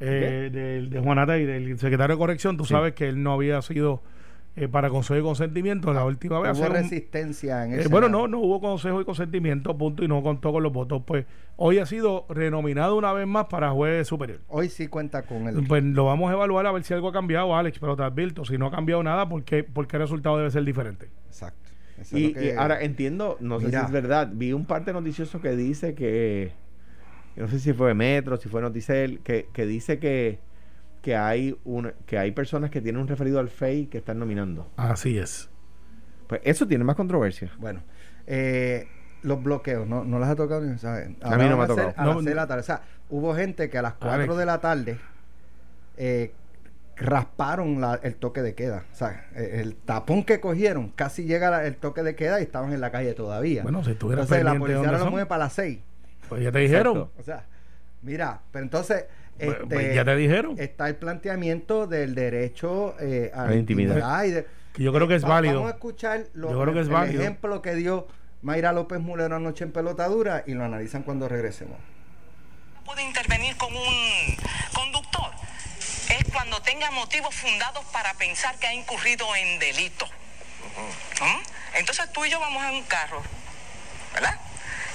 eh, 0.00 0.50
del, 0.52 0.90
de 0.90 1.00
Juanatey, 1.00 1.44
del 1.44 1.78
secretario 1.78 2.16
de 2.16 2.18
corrección, 2.18 2.56
tú 2.56 2.64
Sí. 2.64 2.74
sabes 2.74 2.92
que 2.94 3.08
él 3.08 3.22
no 3.22 3.32
había 3.32 3.60
sido 3.62 4.02
eh, 4.58 4.68
para 4.68 4.88
consejo 4.88 5.20
y 5.20 5.22
consentimiento 5.22 5.92
la 5.92 6.04
última 6.06 6.40
vez. 6.40 6.58
Hubo 6.58 6.66
un- 6.66 6.72
resistencia 6.72 7.64
en 7.66 7.74
el 7.74 7.80
eh, 7.80 7.88
bueno, 7.90 8.08
no, 8.08 8.26
no 8.26 8.38
hubo 8.38 8.58
consejo 8.60 9.00
y 9.02 9.04
consentimiento, 9.04 9.76
punto, 9.76 10.02
y 10.02 10.08
no 10.08 10.22
contó 10.22 10.50
con 10.50 10.62
los 10.62 10.72
votos. 10.72 11.02
Pues 11.06 11.26
hoy 11.56 11.78
ha 11.78 11.84
sido 11.84 12.24
renominado 12.30 12.96
una 12.96 13.12
vez 13.12 13.26
más 13.26 13.46
para 13.46 13.70
juez 13.72 14.08
superior. 14.08 14.40
Hoy 14.48 14.70
sí 14.70 14.88
cuenta 14.88 15.22
con 15.22 15.46
el... 15.46 15.66
Pues 15.66 15.84
lo 15.84 16.06
vamos 16.06 16.30
a 16.30 16.34
evaluar 16.34 16.64
a 16.66 16.72
ver 16.72 16.84
si 16.84 16.94
algo 16.94 17.08
ha 17.08 17.12
cambiado, 17.12 17.54
Alex, 17.54 17.78
pero 17.78 17.96
te 17.96 18.02
advierto, 18.02 18.46
si 18.46 18.56
no 18.56 18.66
ha 18.66 18.70
cambiado 18.70 19.02
nada, 19.02 19.28
¿por 19.28 19.44
qué, 19.44 19.62
por 19.62 19.86
qué 19.86 19.96
el 19.96 20.02
resultado 20.04 20.38
debe 20.38 20.50
ser 20.50 20.64
diferente? 20.64 21.10
Exacto. 21.26 21.70
Eso 22.00 22.16
es 22.16 22.22
Y, 22.22 22.28
lo 22.28 22.40
que- 22.40 22.46
y 22.46 22.50
ahora 22.52 22.80
entiendo, 22.82 23.36
no 23.40 23.60
sé 23.60 23.68
si 23.70 23.76
es 23.76 23.90
verdad, 23.90 24.30
vi 24.32 24.54
un 24.54 24.64
parte 24.64 24.90
noticioso 24.94 25.40
que 25.42 25.54
dice 25.54 25.94
que, 25.94 26.52
no 27.36 27.48
sé 27.48 27.58
si 27.58 27.72
fue 27.72 27.94
Metro, 27.94 28.36
si 28.36 28.48
fue 28.48 28.60
Noticel, 28.62 29.20
que, 29.20 29.48
que 29.52 29.66
dice 29.66 29.98
que, 29.98 30.38
que 31.02 31.16
hay 31.16 31.56
un, 31.64 31.92
que 32.06 32.18
hay 32.18 32.32
personas 32.32 32.70
que 32.70 32.80
tienen 32.80 33.00
un 33.00 33.08
referido 33.08 33.38
al 33.40 33.48
FEI 33.48 33.86
que 33.86 33.98
están 33.98 34.18
nominando. 34.18 34.70
Así 34.76 35.18
es. 35.18 35.48
Pues 36.26 36.40
eso 36.44 36.66
tiene 36.66 36.82
más 36.84 36.96
controversia. 36.96 37.52
Bueno, 37.58 37.80
eh, 38.26 38.88
los 39.22 39.42
bloqueos, 39.42 39.86
no, 39.86 40.04
no 40.04 40.18
las 40.18 40.30
ha 40.30 40.36
tocado 40.36 40.60
ni 40.62 40.78
¿sabes? 40.78 41.08
mí 41.08 41.14
no 41.20 41.56
me 41.56 41.62
ha 41.62 41.64
a 41.64 41.66
ser 41.66 41.76
tocado. 41.76 41.94
A 41.96 42.04
las 42.04 42.06
No, 42.06 42.12
6 42.14 42.24
de 42.24 42.34
la 42.34 42.46
tarde. 42.46 42.60
O 42.60 42.64
sea, 42.64 42.82
hubo 43.10 43.34
gente 43.34 43.70
que 43.70 43.78
a 43.78 43.82
las 43.82 43.94
4 43.94 44.10
Alex. 44.12 44.36
de 44.36 44.46
la 44.46 44.60
tarde 44.60 44.98
eh, 45.96 46.32
rasparon 46.96 47.80
la- 47.80 48.00
el 48.02 48.16
toque 48.16 48.42
de 48.42 48.54
queda. 48.54 48.84
O 48.92 48.94
sea, 48.94 49.26
eh, 49.34 49.60
el 49.62 49.76
tapón 49.76 50.24
que 50.24 50.40
cogieron 50.40 50.88
casi 50.90 51.24
llega 51.24 51.50
la- 51.50 51.66
el 51.66 51.76
toque 51.76 52.02
de 52.02 52.14
queda 52.16 52.40
y 52.40 52.44
estaban 52.44 52.72
en 52.72 52.80
la 52.80 52.90
calle 52.90 53.12
todavía. 53.14 53.62
Bueno, 53.62 53.84
si 53.84 53.92
estuviera 53.92 54.22
Entonces 54.22 54.44
la 54.44 54.58
policía 54.58 54.78
ahora 54.78 54.98
lo 54.98 55.10
mueve 55.10 55.26
para 55.26 55.44
las 55.44 55.52
6. 55.52 55.78
Pues 56.28 56.42
ya 56.42 56.52
te 56.52 56.58
dijeron. 56.60 56.96
Exacto. 56.98 57.20
O 57.20 57.24
sea, 57.24 57.44
mira, 58.02 58.40
pero 58.52 58.62
entonces 58.64 59.04
Pues- 59.38 59.50
este, 59.50 59.66
pues 59.66 59.94
ya 59.94 60.04
te 60.04 60.16
dijeron. 60.16 60.56
está 60.58 60.88
el 60.88 60.96
planteamiento 60.96 61.86
del 61.86 62.14
derecho 62.14 62.94
eh, 63.00 63.30
a 63.34 63.46
la 63.46 63.54
intimidad. 63.54 63.94
intimidad. 63.96 64.24
y 64.24 64.30
de- 64.30 64.46
Que 64.74 64.82
yo 64.82 64.92
creo 64.92 65.08
que 65.08 65.14
es 65.14 65.24
Va- 65.24 65.28
válido. 65.28 65.54
Vamos 65.54 65.72
a 65.72 65.74
escuchar 65.74 66.24
lo- 66.34 66.50
Yo 66.50 66.60
creo 66.62 66.74
que 66.74 66.80
es 66.80 66.86
el 66.88 66.92
válido. 66.92 67.20
ejemplo 67.22 67.62
que 67.62 67.74
dio 67.74 68.06
Mayra 68.42 68.72
López 68.72 69.00
Mulero 69.00 69.36
anoche 69.36 69.64
en 69.64 69.72
Pelotadura 69.72 70.44
y 70.46 70.52
lo 70.54 70.64
analizan 70.64 71.02
cuando 71.02 71.28
regresemos. 71.28 71.78
puede 72.84 73.02
intervenir 73.02 73.56
con 73.56 73.74
un 73.74 74.36
conductor 74.72 75.30
es 75.80 76.32
cuando 76.32 76.60
tenga 76.62 76.88
motivos 76.92 77.34
fundados 77.34 77.84
para 77.92 78.14
pensar 78.14 78.56
que 78.60 78.68
ha 78.68 78.74
incurrido 78.74 79.26
en 79.34 79.58
delito. 79.58 80.06
¿Mm? 81.20 81.78
Entonces 81.78 82.12
tú 82.12 82.24
y 82.24 82.30
yo 82.30 82.38
vamos 82.38 82.62
en 82.64 82.74
un 82.76 82.82
carro. 82.84 83.22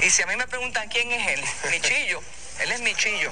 Y 0.01 0.10
si 0.10 0.24
a 0.24 0.25
mí 0.25 0.34
me 0.36 0.48
preguntan 0.48 0.88
quién 0.89 1.12
es 1.12 1.27
él, 1.27 1.39
mi 1.72 1.79
chillo, 1.79 2.22
Él 2.63 2.72
es 2.72 2.81
mi 2.81 2.96
chillo. 2.96 3.29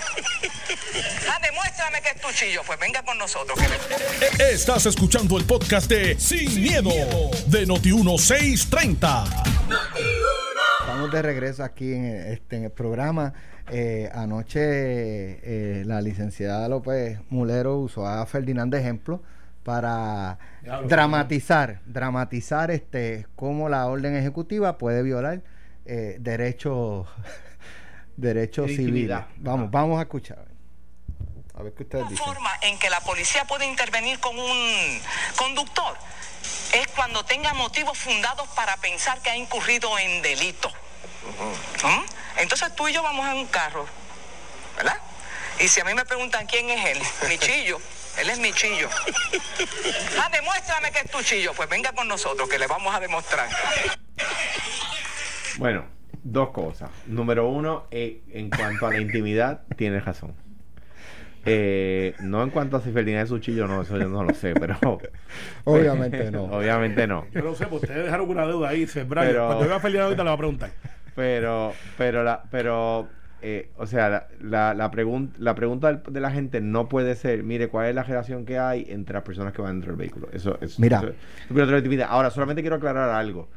Ah, 1.28 1.40
demuéstrame 1.42 2.00
que 2.02 2.10
es 2.10 2.22
tu 2.22 2.32
chillo. 2.32 2.62
Pues 2.64 2.80
venga 2.80 3.02
con 3.02 3.18
nosotros. 3.18 3.58
que 3.58 4.54
Estás 4.54 4.86
escuchando 4.86 5.40
el 5.40 5.46
podcast 5.46 5.90
de 5.90 6.20
Sin, 6.20 6.62
miedo, 6.62 6.92
de 7.48 7.66
Noti1630. 7.68 9.44
Estamos 10.82 11.12
de 11.12 11.22
regreso 11.24 11.64
aquí 11.64 11.92
en, 11.92 12.06
este, 12.06 12.58
en 12.58 12.66
el 12.66 12.72
programa. 12.72 13.34
Eh, 13.72 14.08
anoche 14.14 14.60
eh, 14.62 15.84
la 15.86 16.02
licenciada 16.02 16.68
López 16.68 17.20
Mulero 17.30 17.78
usó 17.78 18.06
a 18.06 18.24
Ferdinand 18.28 18.72
de 18.72 18.80
ejemplo 18.80 19.24
para 19.64 20.38
dramatizar, 20.88 21.82
dramatizar 21.86 22.70
este 22.70 23.26
cómo 23.36 23.70
la 23.70 23.88
orden 23.88 24.16
ejecutiva 24.16 24.78
puede 24.78 25.02
violar 25.02 25.42
eh, 25.90 26.16
derechos 26.20 27.08
derechos 28.16 28.68
De 28.68 28.76
civiles. 28.76 29.18
Vamos, 29.38 29.72
vamos 29.72 30.00
a 30.00 30.04
escuchar. 30.04 30.46
A 31.58 31.64
ver 31.64 31.74
qué 31.74 31.84
ustedes 31.84 32.04
La 32.06 32.10
dicen. 32.10 32.26
forma 32.26 32.52
en 32.62 32.78
que 32.80 32.90
la 32.90 33.02
policía 33.02 33.46
puede 33.46 33.66
intervenir 33.66 34.20
con 34.20 34.38
un 34.38 35.02
conductor 35.36 35.98
es 36.74 36.88
cuando 36.90 37.26
tenga 37.26 37.54
motivos 37.54 37.98
fundados 37.98 38.48
para 38.50 38.78
pensar 38.78 39.20
que 39.22 39.30
ha 39.30 39.36
incurrido 39.36 39.98
en 40.00 40.22
delito. 40.22 40.70
¿Mm? 41.84 42.40
Entonces 42.42 42.74
tú 42.76 42.88
y 42.88 42.94
yo 42.94 43.02
vamos 43.04 43.26
en 43.28 43.38
un 43.38 43.48
carro, 43.48 43.86
¿verdad? 44.78 44.98
Y 45.60 45.68
si 45.68 45.82
a 45.82 45.84
mí 45.84 45.94
me 45.94 46.06
preguntan 46.06 46.46
quién 46.48 46.70
es 46.70 46.86
él, 46.86 47.02
mi 47.30 47.38
chillo, 47.38 47.80
él 48.18 48.30
es 48.30 48.38
mi 48.40 48.54
chillo. 48.54 48.90
Ah, 50.22 50.30
demuéstrame 50.32 50.92
que 50.92 51.00
es 51.00 51.12
tu 51.12 51.22
chillo. 51.24 51.54
Pues 51.54 51.70
venga 51.70 51.92
con 51.94 52.08
nosotros, 52.08 52.50
que 52.50 52.60
le 52.60 52.68
vamos 52.68 52.94
a 52.94 53.00
demostrar. 53.00 53.48
Bueno, 55.60 55.84
dos 56.24 56.50
cosas. 56.50 56.90
Número 57.08 57.48
uno, 57.50 57.84
eh, 57.92 58.22
en 58.32 58.50
cuanto 58.50 58.88
a 58.88 58.92
la 58.92 59.00
intimidad, 59.00 59.62
tienes 59.78 60.04
razón. 60.06 60.34
Eh, 61.46 62.16
no 62.22 62.44
en 62.44 62.50
cuanto 62.50 62.78
a 62.78 62.82
si 62.82 62.92
Ferdinand 62.92 63.24
es 63.24 63.30
su 63.30 63.40
chillo, 63.40 63.66
no, 63.68 63.82
eso 63.82 63.98
yo 63.98 64.10
no 64.10 64.24
lo 64.24 64.34
sé, 64.34 64.54
pero. 64.54 64.78
Obviamente 65.64 66.32
no. 66.32 66.44
Obviamente 66.52 67.08
no. 67.08 67.26
Yo 67.34 67.42
no 67.42 67.56
sé, 67.56 67.66
pues 67.68 67.84
ustedes 67.84 68.06
dejaron 68.06 68.30
una 68.30 68.46
deuda 68.46 68.70
ahí, 68.70 68.86
sembrada. 68.88 69.28
Pero- 69.28 69.48
Cuando 69.48 69.66
yo 69.66 69.76
a 69.76 69.80
Ferdinand 69.80 70.06
ahorita 70.06 70.24
le 70.24 70.30
voy 70.30 70.36
a 70.36 70.38
preguntar. 70.38 70.70
Pero, 71.16 71.74
pero, 71.98 72.24
la, 72.24 72.44
pero, 72.52 73.08
eh, 73.42 73.70
o 73.78 73.86
sea, 73.88 74.10
la, 74.10 74.28
la, 74.42 74.74
la, 74.74 74.92
pregun- 74.92 75.32
la 75.38 75.56
pregunta 75.56 75.94
de 75.94 76.20
la 76.20 76.32
gente 76.32 76.62
no 76.62 76.88
puede 76.88 77.16
ser, 77.16 77.44
mire, 77.44 77.68
¿cuál 77.68 77.88
es 77.88 77.96
la 77.96 78.04
relación 78.04 78.46
que 78.46 78.58
hay 78.60 78.86
entre 78.90 79.14
las 79.16 79.24
personas 79.24 79.54
que 79.54 79.62
van 79.62 79.76
dentro 79.76 79.92
del 79.92 79.98
vehículo? 79.98 80.28
Eso, 80.32 80.58
eso, 80.62 80.82
Mira. 80.82 81.00
eso- 81.00 81.14
eso 81.62 81.64
es 81.64 81.78
intimidad. 81.78 82.08
Ahora, 82.10 82.30
solamente 82.30 82.62
quiero 82.62 82.76
aclarar 82.78 83.10
algo. 83.10 83.50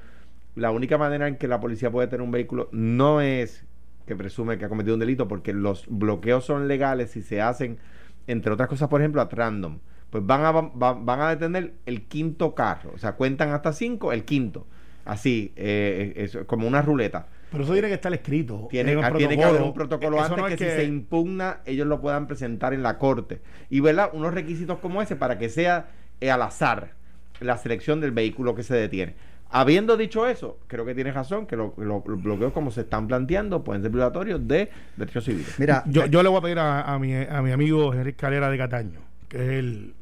La 0.55 0.71
única 0.71 0.99
manera 0.99 1.29
en 1.29 1.37
que 1.37 1.49
la 1.49 1.61
policía 1.61 1.91
puede 1.91 2.09
tener 2.09 2.23
un 2.23 2.31
vehículo 2.31 2.69
no 2.73 3.21
es 3.21 3.65
que 4.07 4.17
presume 4.17 4.59
que 4.59 4.65
ha 4.65 4.69
cometido 4.69 4.95
un 4.95 5.01
delito, 5.01 5.29
porque 5.29 5.53
los 5.53 5.87
bloqueos 5.89 6.45
son 6.45 6.69
legales 6.69 7.13
si 7.13 7.23
se 7.23 7.41
hacen, 7.41 7.79
entre 8.27 8.53
otras 8.53 8.69
cosas, 8.69 8.89
por 8.89 9.01
ejemplo, 9.01 9.21
a 9.21 9.29
random. 9.31 9.79
Pues 10.11 10.27
van 10.27 10.45
a, 10.45 10.53
va- 10.53 10.93
van 10.93 11.21
a 11.21 11.31
detener 11.31 11.75
el 11.87 12.03
quinto 12.03 12.55
carro. 12.55 12.93
O 12.95 12.99
sea, 12.99 13.13
cuentan 13.13 13.51
hasta 13.51 13.73
cinco, 13.73 14.13
el 14.13 14.25
quinto. 14.25 14.67
Así, 15.05 15.53
eh, 15.57 16.13
es 16.17 16.39
como 16.47 16.69
una 16.69 16.83
ruleta. 16.83 17.27
Pero 17.51 17.65
eso 17.65 17.73
tiene 17.73 17.89
que 17.89 17.95
estar 17.95 18.13
escrito. 18.13 18.67
Tiene, 18.71 18.95
que 18.95 19.45
haber 19.45 19.63
un 19.63 19.75
protocolo 19.75 20.17
Eso 20.17 20.35
antes 20.35 20.39
no 20.39 20.49
que, 20.49 20.57
si 20.57 20.65
se 20.65 20.85
impugna 20.85 21.59
ellos 21.67 21.87
lo 21.87 22.01
puedan 22.01 22.27
presentar 22.27 22.73
en 22.73 22.83
la 22.83 22.99
corte. 22.99 23.41
Y 23.69 23.81
¿verdad? 23.81 24.11
unos 24.13 24.33
requisitos 24.33 24.79
como 24.79 25.03
ese 25.03 25.17
para 25.17 25.39
que 25.39 25.49
sea 25.49 25.89
eh, 26.21 26.31
al 26.31 26.43
azar 26.43 26.93
la 27.41 27.59
selección 27.59 28.01
del 28.01 28.13
vehículo 28.13 28.55
que 28.55 28.63
se 28.63 28.75
detiene. 28.75 29.15
Habiendo 29.55 29.97
dicho 29.99 30.27
eso, 30.27 30.59
creo 30.67 30.85
que 30.87 30.95
tienes 30.95 31.13
razón, 31.15 31.47
que 31.47 31.57
lo- 31.57 31.75
lo- 31.77 32.03
los 32.07 32.23
bloqueos 32.23 32.53
como 32.53 32.71
se 32.71 32.81
están 32.83 33.07
planteando 33.07 33.63
pueden 33.63 33.83
ser 33.83 33.91
violatorios 33.91 34.49
de 34.49 34.71
derechos 34.97 35.25
civiles. 35.25 35.59
Mira, 35.59 35.85
Yo, 35.87 36.07
yo 36.07 36.23
le 36.23 36.29
voy 36.31 36.39
a 36.39 36.41
pedir 36.43 36.59
a, 36.59 36.83
a 36.95 36.99
mi, 36.99 37.15
a 37.15 37.43
mi 37.43 37.51
amigo 37.53 37.93
Henry 37.93 38.15
Calera 38.15 38.49
de 38.51 38.57
Cataño, 38.59 39.01
que 39.29 39.37
es 39.37 39.51
el, 39.59 39.95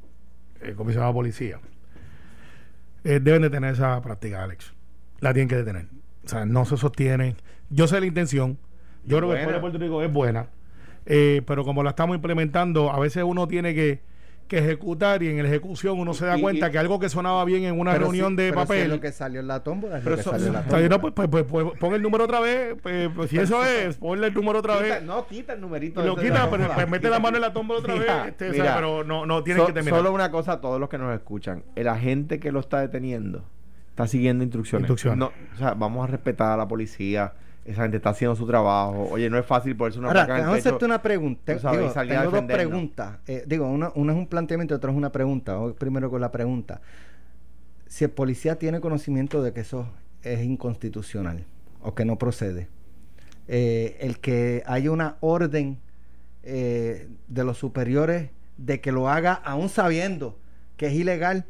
el 0.63 0.75
comisionado 0.77 1.13
de 1.13 1.15
policía. 1.17 1.59
Eh, 3.05 3.19
deben 3.21 3.43
de 3.43 3.51
tener 3.51 3.73
esa 3.75 4.01
práctica, 4.03 4.43
Alex. 4.45 4.73
La 5.21 5.33
tienen 5.33 5.49
que 5.49 5.57
detener. 5.57 5.87
O 6.25 6.29
sea, 6.29 6.45
no 6.45 6.65
se 6.65 6.77
sostiene. 6.77 7.35
Yo 7.71 7.87
sé 7.89 7.99
la 8.01 8.07
intención. 8.07 8.59
Yo 9.05 9.17
creo 9.19 9.31
que 9.31 9.37
el 9.39 9.43
pueblo 9.45 9.55
de. 9.57 9.61
Puerto 9.61 9.79
Rico 9.79 10.03
es 10.03 10.13
buena. 10.13 10.47
Eh, 11.07 11.43
pero 11.47 11.65
como 11.65 11.83
la 11.83 11.91
estamos 11.91 12.15
implementando, 12.15 12.93
a 12.93 12.99
veces 13.01 13.25
uno 13.25 13.49
tiene 13.49 13.75
que, 13.75 14.01
que 14.51 14.59
ejecutar 14.59 15.23
y 15.23 15.29
en 15.29 15.41
la 15.41 15.49
ejecución 15.49 15.99
uno 16.01 16.13
se 16.13 16.27
da 16.27 16.37
Y- 16.37 16.41
cuenta 16.43 16.69
y- 16.69 16.71
que 16.73 16.79
algo 16.79 16.99
que 16.99 17.09
sonaba 17.09 17.45
bien 17.45 17.63
en 17.63 17.79
una 17.79 17.95
reunión 17.95 18.31
sí- 18.33 18.37
de 18.37 18.49
pero 18.51 18.63
papel. 18.63 18.83
es 18.83 18.89
lo 18.89 19.01
que 19.01 19.13
salió 19.13 19.39
en 19.39 19.47
la 19.47 19.63
tómbola, 19.63 19.99
es 19.99 20.03
Pero 20.03 20.11
lo 20.11 20.17
que 20.17 20.21
eso- 20.23 20.31
salió 20.33 20.47
en 20.49 20.53
la 20.55 20.61
Está 20.63 20.77
bien, 20.79 20.89
tómbola. 20.91 21.09
no, 21.11 21.15
pues, 21.15 21.29
pues, 21.31 21.45
pues, 21.45 21.79
pon 21.79 21.95
el 21.95 22.03
número 22.03 22.25
otra 22.25 22.41
vez. 22.41 22.75
si 23.29 23.39
eso 23.39 23.65
es, 23.65 23.97
ponle 23.97 24.27
el 24.27 24.35
número 24.35 24.59
otra 24.59 24.75
Quita- 24.75 24.85
vez. 24.97 25.03
no, 25.05 25.25
quita 25.29 25.53
el 25.53 25.61
numerito. 25.61 26.03
lo 26.03 26.17
quita, 26.17 26.35
la 26.35 26.51
pero 26.51 26.65
tómbola. 26.67 26.87
mete 26.87 27.09
la 27.11 27.19
mano 27.21 27.37
en 27.37 27.43
la 27.43 27.53
tómbola 27.53 27.79
otra 27.81 27.95
Mira, 27.95 28.23
vez. 28.25 28.33
este, 28.33 28.51
o 28.51 28.53
sea, 28.55 28.63
mira. 28.63 28.75
pero 28.75 29.05
no, 29.05 29.25
no 29.25 29.43
tienes 29.45 29.61
So- 29.63 29.67
que 29.69 29.73
terminar. 29.73 30.01
Solo 30.01 30.13
una 30.13 30.31
cosa 30.33 30.53
a 30.55 30.61
todos 30.61 30.81
los 30.81 30.89
que 30.89 30.99
nos 30.99 31.15
escuchan. 31.15 31.63
El 31.77 31.87
agente 31.87 32.41
que 32.41 32.51
lo 32.51 32.59
está 32.61 32.81
deteniendo 32.81 33.45
está 33.91 34.09
siguiendo 34.09 34.43
instrucciones. 34.43 34.83
Instrucciones. 34.91 35.19
No, 35.19 35.27
o 35.55 35.59
sea, 35.59 35.75
vamos 35.75 36.03
a 36.09 36.11
respetar 36.11 36.51
a 36.53 36.57
la 36.57 36.67
policía. 36.67 37.35
Esa 37.65 37.83
gente 37.83 37.99
está 37.99 38.11
haciendo 38.11 38.35
su 38.35 38.47
trabajo. 38.47 39.09
Oye, 39.11 39.29
no 39.31 39.39
es 39.39 39.45
fácil 39.47 39.77
ponerse 39.77 39.99
una 39.99 40.09
Ahora, 40.09 40.25
placa 40.25 40.33
en 40.33 40.39
el 40.39 40.43
déjame 40.45 40.57
pecho. 40.59 40.69
hacerte 40.69 40.85
una 40.87 41.03
pregunta. 41.03 41.59
sabes, 41.59 41.81
Digo, 41.81 41.93
tengo 42.03 42.31
dos 42.31 42.45
preguntas. 42.45 43.19
Eh, 43.27 43.45
digo, 43.47 43.67
una, 43.69 43.93
una 43.95 44.13
es 44.13 44.19
un 44.19 44.27
planteamiento 44.27 44.75
y 44.75 44.77
otra 44.77 44.91
es 44.91 44.97
una 44.97 45.13
pregunta. 45.13 45.57
Voy 45.57 45.73
primero 45.75 46.11
con 46.11 46.21
la 46.21 46.33
pregunta. 46.33 46.81
Si 47.87 48.05
el 48.05 48.11
policía 48.11 48.59
tiene 48.59 48.81
conocimiento 48.81 49.43
de 49.43 49.53
que 49.53 49.61
eso 49.61 49.87
es 50.23 50.43
inconstitucional 50.43 51.45
o 51.83 51.95
que 51.95 52.05
no 52.05 52.17
procede, 52.17 52.69
eh, 53.49 53.97
el 54.01 54.19
que 54.21 54.63
haya 54.67 54.91
una 54.91 55.17
orden 55.21 55.79
eh, 56.43 57.09
de 57.29 57.45
los 57.45 57.59
superiores 57.59 58.31
de 58.57 58.81
que 58.81 58.93
lo 58.93 59.09
haga 59.09 59.35
aún 59.35 59.69
sabiendo 59.69 60.39
que 60.77 60.87
es 60.87 60.93
ilegal, 60.95 61.45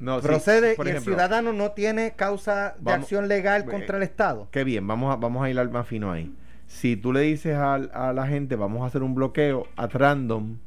No, 0.00 0.20
sí, 0.20 0.26
procede 0.28 0.74
por 0.74 0.86
y 0.86 0.90
el 0.90 1.00
ciudadano 1.00 1.52
no 1.52 1.72
tiene 1.72 2.12
causa 2.14 2.74
de 2.78 2.82
Vamos- 2.82 3.02
acción 3.02 3.26
legal 3.28 3.62
eh, 3.62 3.64
contra 3.70 3.96
el 3.96 4.02
Estado. 4.04 4.48
Qué 4.52 4.62
bien, 4.64 4.86
vamos 4.86 5.12
a, 5.12 5.16
vamos 5.16 5.44
a 5.44 5.50
ir 5.50 5.58
al 5.58 5.70
más 5.70 5.86
fino 5.86 6.12
ahí. 6.12 6.32
Si 6.66 6.96
tú 6.96 7.12
le 7.12 7.20
dices 7.20 7.56
al- 7.56 7.90
a, 7.94 8.12
la 8.12 8.26
gente, 8.26 8.54
vamos 8.56 8.82
a 8.82 8.86
hacer 8.86 9.02
un 9.02 9.14
bloqueo 9.14 9.66
at 9.76 9.90
random, 9.94 10.58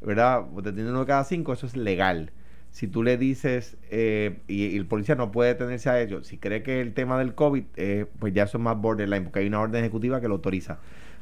¿verdad? 0.00 0.44
Deteniendo 0.56 0.92
uno 0.92 1.00
de 1.00 1.06
cada 1.06 1.24
cinco, 1.24 1.52
eso 1.52 1.66
es 1.66 1.76
legal. 1.76 2.32
Si 2.70 2.86
tú 2.86 3.02
le 3.02 3.18
dices, 3.18 3.76
eh, 3.90 4.38
y, 4.46 4.66
y 4.66 4.76
el 4.76 4.86
policía 4.86 5.16
no 5.16 5.32
puede 5.32 5.50
detenerse 5.54 5.90
a 5.90 6.00
ello, 6.00 6.22
si 6.22 6.38
cree 6.38 6.62
que 6.62 6.80
el 6.80 6.94
tema 6.94 7.18
del 7.18 7.34
COVID, 7.34 7.64
eh, 7.76 8.06
pues 8.20 8.32
ya 8.32 8.44
eso 8.44 8.58
es 8.58 8.62
más 8.64 8.76
borderline, 8.78 9.24
porque 9.24 9.40
hay 9.40 9.48
una 9.48 9.60
orden 9.60 9.80
ejecutiva 9.84 10.20
que 10.20 10.28
lo 10.28 10.34
autoriza. 10.34 10.78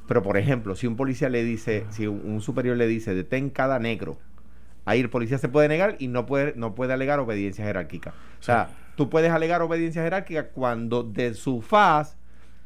Pero, 0.06 0.22
por 0.22 0.36
ejemplo, 0.36 0.74
si 0.76 0.86
un 0.86 0.96
policía 0.96 1.28
le 1.30 1.42
dice, 1.44 1.86
si 1.90 2.06
un, 2.06 2.20
un 2.24 2.40
superior 2.42 2.76
le 2.76 2.86
dice, 2.86 3.14
detén 3.14 3.48
cada 3.50 3.78
negro, 3.78 4.18
ahí 4.88 5.00
el 5.00 5.10
policía 5.10 5.38
se 5.38 5.48
puede 5.48 5.68
negar 5.68 5.96
y 5.98 6.08
no 6.08 6.26
puede, 6.26 6.54
no 6.56 6.74
puede 6.74 6.92
alegar 6.92 7.20
obediencia 7.20 7.64
jerárquica. 7.64 8.10
O 8.40 8.42
sea, 8.42 8.70
tú 8.96 9.08
puedes 9.10 9.30
alegar 9.30 9.62
obediencia 9.62 10.02
jerárquica 10.02 10.48
cuando 10.48 11.02
de 11.02 11.34
su 11.34 11.60
faz 11.62 12.16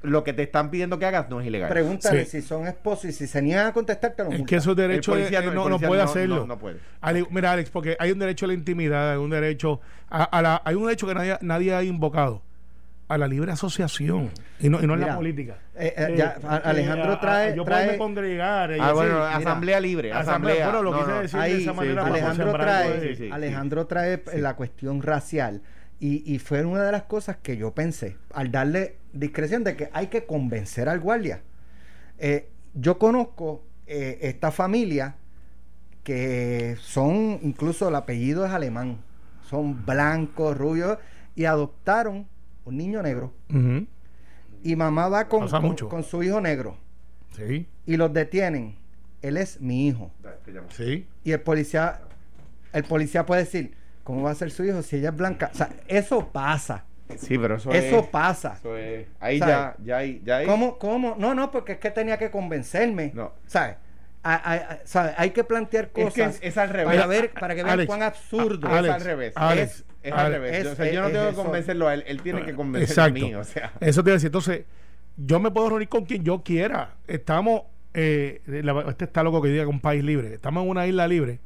lo 0.02 0.24
que 0.24 0.32
te 0.32 0.42
están 0.42 0.70
pidiendo 0.70 0.98
que 0.98 1.06
hagas 1.06 1.30
no 1.30 1.40
es 1.40 1.46
ilegal. 1.46 1.68
Pregúntale 1.68 2.24
Sí. 2.24 2.40
si 2.40 2.46
son 2.46 2.66
esposos 2.66 3.04
y 3.04 3.12
si 3.12 3.26
se 3.28 3.40
niegan 3.40 3.66
a 3.68 3.72
contestar, 3.72 4.12
te 4.16 4.24
lo 4.24 4.30
Es 4.30 4.38
multan. 4.38 4.46
que 4.46 4.56
eso 4.56 4.72
es 4.72 4.78
El 4.78 4.88
derecho 4.88 5.12
policía 5.12 5.40
de- 5.40 5.46
no, 5.46 5.52
el 5.52 5.56
no, 5.58 5.68
no 5.68 5.78
puede 5.78 6.02
no- 6.02 6.10
hacerlo. 6.10 6.36
no- 6.40 6.46
no 6.46 6.58
puede. 6.58 6.78
Ale- 7.00 7.24
mira, 7.30 7.52
Alex, 7.52 7.70
porque 7.70 7.96
hay 8.00 8.10
un 8.10 8.18
derecho 8.18 8.46
a 8.46 8.48
la 8.48 8.54
intimidad, 8.54 9.12
hay 9.12 9.18
un 9.18 9.30
derecho 9.30 9.80
a, 10.10 10.24
a 10.24 10.42
la, 10.42 10.60
hay 10.64 10.74
un 10.74 10.84
derecho 10.86 11.06
que 11.06 11.14
nadie, 11.14 11.38
nadie 11.40 11.72
ha 11.74 11.82
invocado 11.84 12.42
a 13.12 13.18
la 13.18 13.28
libre 13.28 13.52
asociación 13.52 14.30
y 14.60 14.68
no, 14.68 14.82
y 14.82 14.86
no 14.86 14.94
en 14.94 15.00
la 15.00 15.16
política. 15.16 15.58
eh, 15.76 15.92
eh, 15.96 16.14
ya, 16.16 16.36
Alejandro 16.64 17.12
a- 17.12 17.20
trae- 17.20 17.54
yo 17.54 17.64
trae- 17.64 17.84
puedo 17.86 17.98
congregar. 17.98 18.72
Ah, 18.80 18.84
así, 18.86 18.94
bueno, 18.94 19.22
asamblea 19.22 19.80
libre, 19.80 20.12
asamblea, 20.12 20.54
asamblea. 20.54 20.64
bueno, 20.66 20.82
lo 20.82 20.90
no, 20.92 20.98
quise 20.98 21.10
no. 21.10 21.20
decir 21.22 21.38
de 21.38 21.44
Ahí, 21.44 21.52
esa 21.62 21.70
sí, 21.72 21.76
manera. 21.76 22.02
sí. 22.04 22.08
Alejandro 22.10 22.52
trae, 22.52 22.84
algo 22.88 23.00
de- 23.00 23.08
sí, 23.16 23.24
sí. 23.24 23.30
Alejandro 23.32 23.86
trae 23.86 24.22
la 24.36 24.56
cuestión 24.56 25.02
racial 25.02 25.62
y, 26.00 26.22
y 26.34 26.38
fue 26.38 26.64
una 26.64 26.82
de 26.84 26.92
las 26.92 27.02
cosas 27.02 27.36
que 27.42 27.56
yo 27.56 27.72
pensé 27.72 28.16
al 28.34 28.50
darle 28.50 28.96
discreción 29.12 29.62
de 29.64 29.76
que 29.76 29.90
hay 29.92 30.06
que 30.08 30.24
convencer 30.24 30.88
al 30.88 31.00
guardia. 31.00 31.42
Eh, 32.18 32.48
yo 32.74 32.98
conozco 32.98 33.62
eh, 33.86 34.18
esta 34.22 34.50
familia 34.50 35.16
que 36.04 36.76
son, 36.80 37.38
incluso 37.42 37.88
el 37.88 37.94
apellido 37.94 38.44
es 38.44 38.52
alemán, 38.52 38.98
son 39.48 39.84
blancos, 39.84 40.56
rubios 40.56 40.98
y 41.36 41.44
adoptaron 41.44 42.26
un 42.64 42.76
niño 42.76 43.02
negro 43.02 43.32
y 44.62 44.76
mamá 44.76 45.08
va 45.08 45.28
con, 45.28 45.48
con- 45.48 45.62
mucho. 45.62 45.88
con 45.88 46.04
su 46.04 46.22
hijo 46.22 46.40
negro 46.40 46.76
Sí, 47.36 47.66
y 47.86 47.96
los 47.96 48.12
detienen. 48.12 48.76
Él 49.22 49.36
es 49.38 49.60
mi 49.60 49.86
hijo. 49.88 50.10
sí. 50.70 51.06
Y 51.24 51.32
el 51.32 51.40
policía, 51.40 52.00
el 52.72 52.84
policía 52.84 53.24
puede 53.24 53.44
decir, 53.44 53.74
¿cómo 54.04 54.22
va 54.22 54.32
a 54.32 54.34
ser 54.34 54.50
su 54.50 54.64
hijo 54.64 54.82
si 54.82 54.96
ella 54.96 55.08
es 55.10 55.16
blanca? 55.16 55.50
O 55.52 55.56
sea, 55.56 55.70
eso 55.88 56.28
pasa. 56.30 56.84
Sí, 57.16 57.38
pero 57.38 57.56
eso, 57.56 57.70
Eso 57.72 57.98
es, 58.00 58.06
pasa. 58.08 58.54
eso 58.58 58.76
es- 58.76 59.06
Ahí 59.20 59.38
¿Sabes? 59.38 59.54
ya, 59.54 59.76
ya 59.84 59.96
hay, 59.98 60.22
ya 60.24 60.36
hay. 60.38 60.46
¿Cómo, 60.46 60.78
cómo? 60.78 61.14
No, 61.18 61.34
no, 61.34 61.50
porque 61.50 61.72
es 61.72 61.78
que 61.78 61.90
tenía 61.90 62.18
que 62.18 62.30
convencerme. 62.30 63.12
No. 63.14 63.32
¿Sabes? 63.46 63.76
A- 64.22 64.34
a- 64.34 64.54
a- 64.54 64.78
¿sabe? 64.84 65.14
Hay 65.16 65.30
que 65.30 65.44
plantear 65.44 65.84
Es 65.86 65.90
que 65.92 66.02
cosas 66.04 66.36
es, 66.36 66.40
es 66.42 66.58
al 66.58 66.68
revés. 66.70 66.94
para 66.94 67.06
ver, 67.06 67.30
para 67.32 67.54
que 67.54 67.62
vean 67.64 67.74
Alex, 67.74 67.86
cuán 67.86 68.02
absurdo. 68.02 68.66
es 68.68 68.74
Alex, 68.74 68.94
al 68.94 69.00
revés. 69.02 69.32
Alex, 69.36 69.84
es 70.02 70.12
es 70.12 70.18
al 70.18 70.32
revés. 70.32 70.64
Yo, 70.64 70.72
o 70.72 70.74
sea, 70.74 70.86
es- 70.86 70.92
yo 70.94 71.00
no 71.00 71.06
es 71.08 71.12
tengo 71.12 71.28
que 71.30 71.34
convencerlo 71.34 71.88
a 71.88 71.94
él, 71.94 72.04
él 72.06 72.22
tiene 72.22 72.44
que 72.44 72.54
convencer 72.54 72.88
Exacto. 72.90 73.20
a 73.24 73.28
mí. 73.28 73.34
O 73.34 73.44
sea. 73.44 73.72
Eso 73.80 74.02
te 74.02 74.10
iba 74.10 74.14
a 74.14 74.16
decir. 74.16 74.26
Entonces, 74.28 74.64
yo 75.16 75.40
me 75.40 75.50
puedo 75.50 75.68
reunir 75.70 75.88
con 75.88 76.04
quien 76.04 76.24
yo 76.24 76.42
quiera. 76.42 76.94
Estamos 77.06 77.62
eh, 77.94 78.40
este 78.88 79.04
está 79.04 79.22
loco 79.22 79.42
que 79.42 79.48
diga 79.50 79.64
que 79.64 79.68
un 79.68 79.80
país 79.80 80.02
libre. 80.02 80.32
Estamos 80.34 80.64
en 80.64 80.70
una 80.70 80.86
isla 80.86 81.06
libre. 81.06 81.40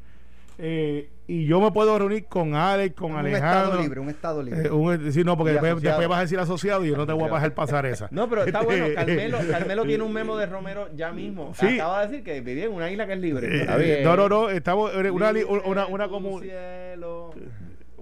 Eh, 0.58 1.10
y 1.28 1.44
yo 1.44 1.60
me 1.60 1.70
puedo 1.72 1.98
reunir 1.98 2.26
con 2.26 2.54
Alex, 2.54 2.94
con 2.94 3.10
un 3.12 3.18
Alejandro. 3.18 3.64
estado 3.64 3.82
libre, 3.82 4.00
un 4.00 4.08
estado 4.08 4.42
libre. 4.42 4.68
Eh, 4.68 4.70
un- 4.70 5.12
sí, 5.12 5.22
no, 5.24 5.36
porque 5.36 5.52
después, 5.52 5.82
después 5.82 6.08
vas 6.08 6.18
a 6.18 6.22
decir 6.22 6.38
asociado 6.38 6.82
y 6.84 6.88
yo 6.88 6.96
no 6.96 7.04
te 7.04 7.12
voy 7.12 7.24
a 7.28 7.34
dejar 7.34 7.52
pasar 7.52 7.84
esa. 7.84 8.08
No, 8.12 8.26
pero 8.30 8.44
está 8.44 8.62
bueno. 8.62 8.86
Carmelo, 8.94 9.38
Carmelo 9.50 9.84
tiene 9.84 10.04
un 10.04 10.12
memo 10.12 10.36
de 10.38 10.46
Romero 10.46 10.88
ya 10.94 11.10
mismo. 11.12 11.52
Sí. 11.58 11.74
Acaba 11.74 12.00
de 12.02 12.06
decir 12.08 12.24
que 12.24 12.40
vivía 12.40 12.64
en 12.66 12.72
una 12.72 12.90
isla 12.90 13.06
que 13.06 13.12
es 13.14 13.18
libre. 13.20 13.48
eh, 13.68 14.00
no, 14.04 14.16
no, 14.16 14.28
no, 14.28 14.48
estamos 14.48 14.94
en 14.94 15.10
una, 15.10 15.32
una, 15.64 15.86
una 15.88 16.08
común. 16.08 16.42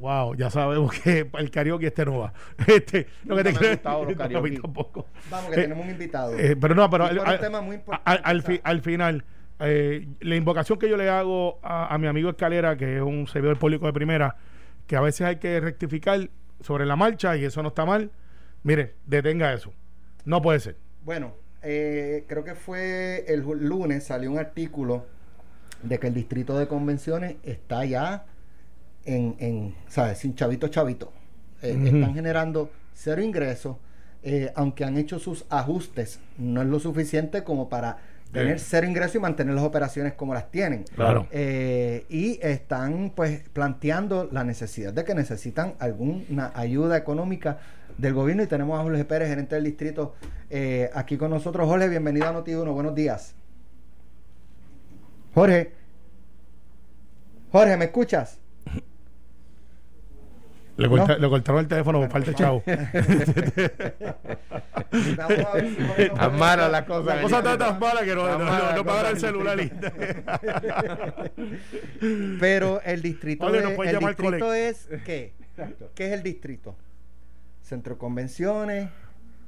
Wow, 0.04 0.34
ya 0.34 0.50
sabemos 0.50 0.92
que 1.00 1.30
el 1.38 1.50
karaoke 1.50 1.86
este 1.86 2.04
no 2.04 2.18
va. 2.18 2.34
Este, 2.66 3.06
lo 3.24 3.36
que 3.36 3.44
te 3.44 3.54
karaoke. 3.82 4.60
tampoco. 4.60 5.06
Vamos, 5.30 5.50
que 5.50 5.60
Eh, 5.60 5.62
tenemos 5.62 5.82
un 5.86 5.90
invitado. 5.90 6.38
Eh, 6.38 6.56
pero 6.56 6.74
no, 6.74 6.90
pero 6.90 7.06
al, 7.06 7.18
al- 7.20 7.40
tema 7.40 7.62
muy 7.62 7.76
importante, 7.76 8.10
al- 8.10 8.20
al 8.22 8.42
fi- 8.42 8.46
¿sabes? 8.56 8.60
al 8.64 8.80
final, 8.82 9.24
eh, 9.60 10.06
la 10.20 10.36
invocación 10.36 10.78
que 10.78 10.90
yo 10.90 10.98
le 10.98 11.08
hago 11.08 11.58
a, 11.62 11.94
a 11.94 11.96
mi 11.96 12.06
amigo 12.06 12.28
Escalera, 12.28 12.76
que 12.76 12.96
es 12.96 13.02
un 13.02 13.26
servidor 13.28 13.58
público 13.58 13.86
de 13.86 13.94
primera, 13.94 14.36
que 14.86 14.94
a 14.96 15.00
veces 15.00 15.22
hay 15.26 15.36
que 15.36 15.58
rectificar 15.58 16.28
sobre 16.60 16.84
la 16.84 16.96
marcha 16.96 17.34
y 17.38 17.44
eso 17.46 17.62
no 17.62 17.68
está 17.68 17.86
mal. 17.86 18.10
Mire, 18.62 18.96
detenga 19.06 19.54
eso. 19.54 19.72
No 20.26 20.42
puede 20.42 20.60
ser. 20.60 20.76
Bueno, 21.02 21.32
eh, 21.62 22.24
creo 22.28 22.44
que 22.44 22.54
fue 22.54 23.24
el 23.26 23.40
lunes 23.40 24.04
salió 24.04 24.30
un 24.30 24.38
artículo 24.38 25.06
de 25.82 25.98
que 25.98 26.08
el 26.08 26.14
distrito 26.14 26.58
de 26.58 26.68
convenciones 26.68 27.36
está 27.42 27.86
ya 27.86 28.26
en, 29.04 29.36
en 29.38 29.74
¿sabes? 29.88 30.18
Sin 30.18 30.34
chavito 30.34 30.68
chavito. 30.68 31.12
Eh. 31.62 31.78
Están 31.84 32.14
generando 32.14 32.70
cero 32.92 33.22
ingresos, 33.22 33.76
eh, 34.22 34.52
aunque 34.54 34.84
han 34.84 34.96
hecho 34.96 35.18
sus 35.18 35.44
ajustes, 35.48 36.20
no 36.38 36.62
es 36.62 36.68
lo 36.68 36.78
suficiente 36.78 37.44
como 37.44 37.68
para 37.68 37.98
tener 38.34 38.58
cero 38.58 38.86
ingresos 38.86 39.14
y 39.14 39.18
mantener 39.20 39.54
las 39.54 39.64
operaciones 39.64 40.14
como 40.14 40.34
las 40.34 40.50
tienen. 40.50 40.84
Claro. 40.94 41.26
Eh, 41.30 42.04
y 42.08 42.38
están 42.42 43.12
pues 43.14 43.42
planteando 43.52 44.28
la 44.30 44.44
necesidad 44.44 44.92
de 44.92 45.04
que 45.04 45.14
necesitan 45.14 45.74
alguna 45.78 46.52
ayuda 46.54 46.96
económica 46.96 47.58
del 47.96 48.12
gobierno 48.12 48.42
y 48.42 48.46
tenemos 48.46 48.78
a 48.78 48.82
Jorge 48.82 49.04
Pérez, 49.04 49.28
gerente 49.28 49.54
del 49.54 49.64
distrito, 49.64 50.14
eh, 50.50 50.90
aquí 50.94 51.16
con 51.16 51.30
nosotros. 51.30 51.68
Jorge, 51.68 51.88
bienvenido 51.88 52.26
a 52.26 52.32
Noti1, 52.32 52.72
buenos 52.74 52.94
días. 52.94 53.34
Jorge. 55.32 55.72
Jorge, 57.52 57.76
¿me 57.76 57.84
escuchas? 57.84 58.38
Le, 60.76 60.88
corta- 60.88 61.14
No. 61.14 61.18
le 61.18 61.28
cortaron 61.28 61.60
el 61.60 61.68
teléfono 61.68 62.00
por 62.00 62.10
falta 62.10 62.30
de 62.32 62.36
chavo. 62.36 62.62
Vamos 65.16 65.46
a 65.46 65.52
ver 65.54 65.68
si 65.70 65.76
Jorge 65.86 66.08
nos 66.08 66.18
Tan 66.18 66.38
malas 66.38 66.70
las 66.70 66.84
cosas. 66.84 67.16
La 67.16 67.22
cosa 67.22 67.38
está 67.38 67.58
tan 67.58 67.78
mala 67.78 68.04
que 68.04 68.14
no, 68.14 68.38
no, 68.38 69.08
el 69.08 69.18
celular. 69.20 69.58
Pero 72.40 72.80
el 72.84 73.02
distrito, 73.02 73.50
de- 73.50 73.58
el 73.58 73.98
distrito 73.98 74.54
es 74.54 74.88
¿qué? 75.04 75.32
¿Qué 75.94 76.06
es 76.08 76.12
el 76.12 76.22
distrito? 76.22 76.76
Centro 77.62 77.94
de 77.94 77.98
convenciones, 77.98 78.90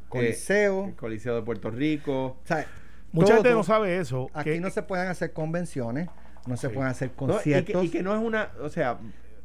coliseo. 0.08 0.86
El 0.86 0.94
Coliseo 0.94 1.34
de 1.36 1.42
Puerto 1.42 1.70
Rico. 1.70 2.38
o 2.42 2.46
sea, 2.46 2.66
Mucha 3.12 3.34
gente 3.34 3.50
no 3.50 3.62
sabe 3.64 3.98
eso. 3.98 4.28
Aquí 4.34 4.50
que- 4.50 4.60
no 4.60 4.70
se 4.70 4.82
pueden 4.82 5.08
hacer 5.08 5.32
convenciones, 5.32 6.08
no 6.46 6.56
se 6.56 6.68
Sí. 6.68 6.74
pueden 6.74 6.90
hacer 6.90 7.08
No, 7.08 7.14
y, 7.14 7.16
conciertos. 7.32 7.80
que, 7.80 7.86
y 7.86 7.90
que 7.90 8.02
no 8.02 8.14
es 8.14 8.22
una, 8.22 8.50
o 8.60 8.68
sea, 8.68 8.98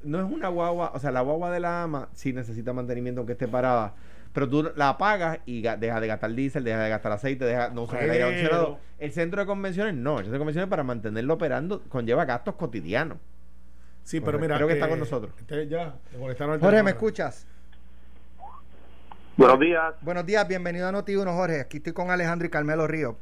no 0.04 0.20
es 0.20 0.32
una 0.32 0.48
guagua, 0.50 0.92
o 0.94 1.00
sea, 1.00 1.12
la 1.12 1.22
guagua 1.22 1.52
de 1.52 1.60
la 1.60 1.84
ama 1.84 2.10
sí 2.14 2.34
necesita 2.34 2.74
mantenimiento 2.74 3.22
aunque 3.22 3.34
esté 3.34 3.48
parada, 3.48 3.94
pero 4.34 4.50
tú 4.50 4.72
la 4.76 4.90
apagas 4.90 5.40
y 5.46 5.62
deja 5.62 6.00
de 6.00 6.08
gastar 6.08 6.34
diésel, 6.34 6.64
deja 6.64 6.80
de 6.80 6.90
gastar 6.90 7.12
aceite, 7.12 7.46
deja 7.46 7.70
no 7.70 7.84
usar 7.84 8.04
el 8.04 8.12
aire 8.12 8.24
acondicionado. 8.24 8.80
El 9.00 9.12
centro 9.12 9.42
de 9.42 9.48
convenciones 9.48 9.96
no, 9.96 10.12
el 10.14 10.26
centro 10.26 10.34
de 10.34 10.40
convenciones 10.40 10.70
para 10.70 10.84
mantenerlo 10.84 11.34
operando 11.34 11.82
conlleva 11.90 12.26
gastos 12.26 12.56
cotidianos. 12.56 13.18
Sí, 14.04 14.20
pero 14.22 14.40
mira. 14.40 14.56
Creo 14.56 14.68
que 14.68 14.74
está 14.74 14.90
con 14.90 15.00
nosotros. 15.00 15.34
este 15.38 15.68
ya, 15.68 15.96
Jorge. 16.18 16.84
¿me 16.84 16.92
escuchas? 16.92 17.46
Buenos 19.38 19.60
días. 19.60 19.94
Buenos 20.02 20.26
días, 20.26 20.48
bienvenido 20.48 20.88
a 20.88 20.92
Noti1, 20.92 21.34
Jorge. 21.34 21.62
Aquí 21.62 21.78
estoy 21.78 21.94
con 21.94 22.10
Alejandro 22.10 22.48
y 22.48 22.50
Carmelo 22.50 22.88
Río. 22.88 23.18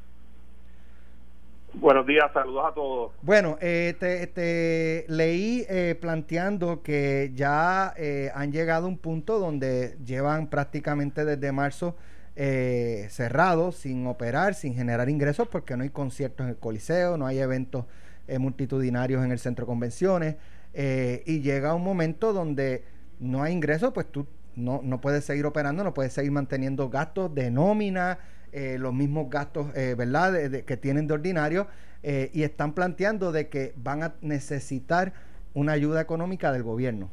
Buenos 1.73 2.05
días, 2.05 2.25
saludos 2.33 2.65
a 2.67 2.73
todos. 2.73 3.11
Bueno, 3.21 3.57
eh, 3.61 3.95
te, 3.99 4.27
te 4.27 5.05
leí 5.07 5.65
eh, 5.69 5.95
planteando 5.99 6.81
que 6.81 7.31
ya 7.35 7.93
eh, 7.97 8.31
han 8.33 8.51
llegado 8.51 8.85
a 8.85 8.89
un 8.89 8.97
punto 8.97 9.39
donde 9.39 9.97
llevan 10.03 10.49
prácticamente 10.49 11.25
desde 11.25 11.51
marzo 11.51 11.95
eh, 12.41 13.07
cerrados, 13.09 13.75
sin 13.75 14.07
operar, 14.07 14.53
sin 14.53 14.73
generar 14.73 15.09
ingresos, 15.09 15.49
porque 15.49 15.75
no 15.75 15.83
hay 15.83 15.89
conciertos 15.89 16.45
en 16.45 16.51
el 16.51 16.57
Coliseo, 16.57 17.17
no 17.17 17.27
hay 17.27 17.39
eventos 17.39 17.85
eh, 18.29 18.39
multitudinarios 18.39 19.25
en 19.25 19.31
el 19.31 19.39
centro 19.39 19.65
de 19.65 19.67
convenciones, 19.67 20.35
eh, 20.73 21.21
y 21.25 21.41
llega 21.41 21.73
un 21.73 21.83
momento 21.83 22.31
donde 22.31 22.85
no 23.19 23.43
hay 23.43 23.51
ingresos, 23.51 23.91
pues 23.93 24.07
tú 24.09 24.25
no, 24.55 24.79
no 24.83 25.01
puedes 25.01 25.25
seguir 25.25 25.45
operando, 25.45 25.83
no 25.83 25.93
puedes 25.93 26.13
seguir 26.13 26.31
manteniendo 26.31 26.89
gastos 26.89 27.35
de 27.35 27.51
nómina, 27.51 28.19
eh, 28.51 28.77
los 28.79 28.93
mismos 28.93 29.29
gastos, 29.29 29.67
eh, 29.75 29.95
¿verdad?, 29.97 30.33
de- 30.33 30.65
que 30.65 30.77
tienen 30.77 31.07
de 31.07 31.13
ordinario, 31.13 31.67
eh, 32.03 32.29
y 32.33 32.43
están 32.43 32.73
planteando 32.73 33.31
de 33.31 33.49
que 33.49 33.73
van 33.75 34.03
a 34.03 34.13
necesitar 34.21 35.13
una 35.53 35.73
ayuda 35.73 35.99
económica 36.01 36.51
del 36.51 36.63
gobierno. 36.63 37.09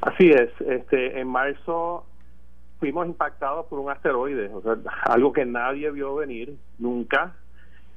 Así 0.00 0.30
es, 0.30 0.50
este, 0.66 1.18
en 1.20 1.28
marzo 1.28 2.06
fuimos 2.78 3.06
impactados 3.06 3.66
por 3.66 3.78
un 3.78 3.90
asteroide, 3.90 4.50
algo 5.04 5.32
que 5.32 5.46
nadie 5.46 5.90
vio 5.90 6.14
venir 6.16 6.56
nunca, 6.78 7.34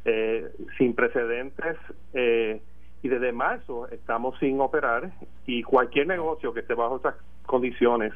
eh, 0.05 0.49
sin 0.77 0.93
precedentes, 0.95 1.75
eh, 2.13 2.61
y 3.03 3.09
desde 3.09 3.31
marzo 3.31 3.89
estamos 3.89 4.39
sin 4.39 4.59
operar 4.61 5.11
y 5.45 5.63
cualquier 5.63 6.07
negocio 6.07 6.53
que 6.53 6.61
esté 6.61 6.73
bajo 6.73 6.97
esas 6.97 7.15
condiciones 7.45 8.13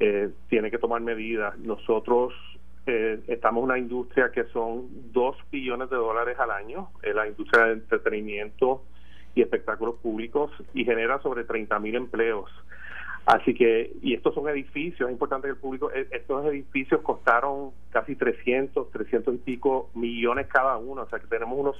eh, 0.00 0.30
tiene 0.48 0.70
que 0.70 0.78
tomar 0.78 1.02
medidas. 1.02 1.58
Nosotros 1.58 2.32
eh, 2.86 3.20
estamos 3.28 3.60
en 3.60 3.64
una 3.64 3.78
industria 3.78 4.32
que 4.32 4.44
son 4.44 4.88
2 5.12 5.36
billones 5.52 5.90
de 5.90 5.96
dólares 5.96 6.38
al 6.38 6.50
año, 6.50 6.88
en 7.02 7.16
la 7.16 7.28
industria 7.28 7.66
de 7.66 7.72
entretenimiento 7.74 8.82
y 9.34 9.42
espectáculos 9.42 9.96
públicos 9.96 10.50
y 10.74 10.84
genera 10.84 11.20
sobre 11.20 11.44
30 11.44 11.78
mil 11.78 11.94
empleos. 11.94 12.50
Así 13.26 13.52
que, 13.54 13.92
y 14.00 14.14
estos 14.14 14.34
son 14.34 14.48
edificios, 14.48 15.08
es 15.08 15.12
importante 15.12 15.46
que 15.48 15.52
el 15.52 15.58
público, 15.58 15.92
eh, 15.92 16.08
estos 16.10 16.46
edificios 16.46 17.02
costaron 17.02 17.70
casi 17.90 18.16
300, 18.16 18.90
300 18.90 19.34
y 19.34 19.38
pico 19.38 19.90
millones 19.94 20.46
cada 20.46 20.78
uno, 20.78 21.02
o 21.02 21.08
sea 21.10 21.18
que 21.18 21.26
tenemos 21.26 21.58
unos 21.58 21.76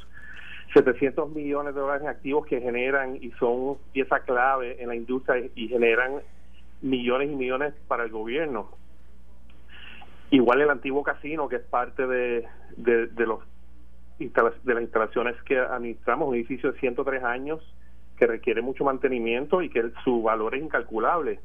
700 0.75 1.31
millones 1.31 1.75
de 1.75 1.81
dólares 1.81 2.03
en 2.03 2.09
activos 2.09 2.47
que 2.47 2.61
generan 2.61 3.17
y 3.17 3.31
son 3.41 3.79
pieza 3.93 4.21
clave 4.21 4.81
en 4.81 4.89
la 4.89 4.95
industria 4.95 5.43
y 5.55 5.69
generan 5.69 6.21
millones 6.83 7.31
y 7.31 7.37
millones 7.37 7.75
para 7.89 8.05
el 8.05 8.11
gobierno. 8.11 8.71
Igual 10.31 10.61
el 10.61 10.71
antiguo 10.71 11.03
casino, 11.03 11.49
que 11.49 11.57
es 11.57 11.63
parte 11.63 12.07
de, 12.07 12.47
de, 12.77 13.27
los 13.27 13.41
de 14.19 14.75
las 14.75 14.83
instalaciones 14.83 15.41
que 15.43 15.59
administramos, 15.59 16.29
un 16.29 16.35
edificio 16.35 16.73
de 16.73 16.79
103 16.79 17.25
años 17.25 17.61
que 18.17 18.27
requiere 18.27 18.61
mucho 18.61 18.85
mantenimiento 18.85 19.63
y 19.63 19.71
que 19.71 19.91
su 20.05 20.23
valor 20.23 20.55
es 20.55 20.63
incalculable. 20.63 21.41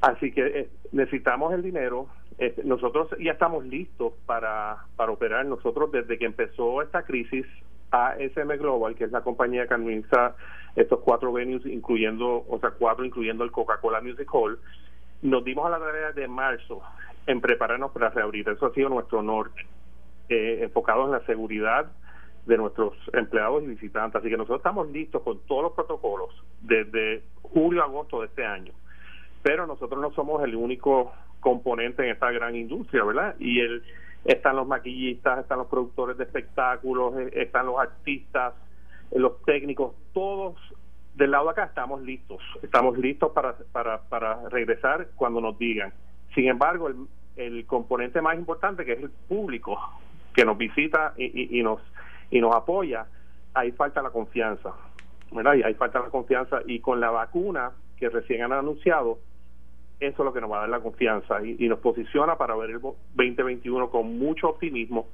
Así 0.00 0.32
que 0.32 0.46
eh, 0.46 0.68
necesitamos 0.92 1.52
el 1.52 1.62
dinero. 1.62 2.06
Eh, 2.38 2.54
nosotros 2.64 3.08
ya 3.18 3.32
estamos 3.32 3.66
listos 3.66 4.12
para, 4.24 4.84
para 4.94 5.12
operar. 5.12 5.44
Nosotros 5.46 5.90
desde 5.90 6.16
que 6.16 6.26
empezó 6.26 6.80
esta 6.82 7.02
crisis, 7.02 7.44
ASM 7.90 8.48
Global, 8.58 8.94
que 8.94 9.04
es 9.04 9.12
la 9.12 9.22
compañía 9.22 9.66
que 9.66 9.74
administra 9.74 10.34
estos 10.74 11.00
cuatro 11.00 11.32
venues, 11.32 11.64
incluyendo, 11.66 12.44
o 12.48 12.58
sea, 12.60 12.70
cuatro 12.70 13.04
incluyendo 13.04 13.44
el 13.44 13.50
Coca-Cola 13.50 14.00
Music 14.00 14.28
Hall, 14.32 14.58
nos 15.22 15.44
dimos 15.44 15.66
a 15.66 15.70
la 15.70 15.78
tarea 15.78 16.12
de 16.12 16.28
marzo 16.28 16.82
en 17.26 17.40
prepararnos 17.40 17.90
para 17.92 18.10
reabrir. 18.10 18.48
Eso 18.48 18.66
ha 18.66 18.74
sido 18.74 18.88
nuestro 18.88 19.22
norte, 19.22 19.66
eh, 20.28 20.60
enfocados 20.62 21.06
en 21.06 21.12
la 21.12 21.26
seguridad 21.26 21.90
de 22.44 22.56
nuestros 22.56 22.94
empleados 23.12 23.62
y 23.64 23.66
visitantes. 23.66 24.20
Así 24.20 24.30
que 24.30 24.36
nosotros 24.36 24.60
estamos 24.60 24.88
listos 24.90 25.22
con 25.22 25.40
todos 25.46 25.62
los 25.64 25.72
protocolos 25.72 26.30
desde 26.60 27.22
julio 27.42 27.82
a 27.82 27.86
agosto 27.86 28.20
de 28.20 28.26
este 28.26 28.44
año. 28.44 28.72
Pero 29.42 29.66
nosotros 29.66 30.00
no 30.00 30.12
somos 30.12 30.42
el 30.44 30.54
único 30.54 31.12
componente 31.40 32.04
en 32.04 32.10
esta 32.10 32.30
gran 32.30 32.54
industria, 32.54 33.04
¿verdad? 33.04 33.34
Y 33.38 33.60
el, 33.60 33.82
están 34.26 34.56
los 34.56 34.66
maquillistas, 34.66 35.40
están 35.40 35.58
los 35.58 35.68
productores 35.68 36.16
de 36.16 36.24
espectáculos, 36.24 37.16
eh, 37.18 37.30
están 37.34 37.66
los 37.66 37.78
artistas, 37.78 38.54
eh, 39.10 39.18
los 39.18 39.42
técnicos, 39.42 39.94
todos 40.12 40.56
del 41.14 41.30
lado 41.30 41.46
de 41.46 41.50
acá 41.52 41.64
estamos 41.64 42.02
listos. 42.02 42.42
Estamos 42.62 42.98
listos 42.98 43.32
para, 43.32 43.54
para, 43.72 44.02
para 44.02 44.48
regresar 44.50 45.08
cuando 45.16 45.40
nos 45.40 45.58
digan. 45.58 45.92
Sin 46.34 46.46
embargo, 46.48 46.88
el, 46.88 46.96
el 47.36 47.66
componente 47.66 48.20
más 48.20 48.36
importante, 48.36 48.84
que 48.84 48.92
es 48.92 49.02
el 49.02 49.10
público 49.10 49.78
que 50.34 50.44
nos 50.44 50.58
visita 50.58 51.14
y, 51.16 51.58
y- 51.58 51.62
nos 51.62 51.80
y 52.30 52.40
nos 52.40 52.54
apoya, 52.54 53.06
ahí 53.54 53.70
falta 53.72 54.02
la 54.02 54.10
confianza, 54.10 54.72
¿verdad? 55.32 55.54
Y 55.54 55.62
ahí 55.62 55.74
falta 55.74 56.00
la 56.00 56.10
confianza 56.10 56.58
y 56.66 56.80
con 56.80 57.00
la 57.00 57.10
vacuna 57.10 57.70
que 57.96 58.08
recién 58.10 58.42
han 58.42 58.52
anunciado, 58.52 59.18
eso 60.00 60.22
es 60.22 60.24
lo 60.24 60.32
que 60.32 60.40
nos 60.40 60.50
va 60.50 60.58
a 60.58 60.60
dar 60.60 60.68
la 60.68 60.80
confianza 60.80 61.42
y, 61.42 61.68
nos 61.68 61.78
posiciona 61.78 62.36
para 62.36 62.54
ver 62.54 62.70
el 62.70 62.80
2021 62.80 63.90
con 63.90 64.18
mucho 64.18 64.50
optimismo, 64.50 65.08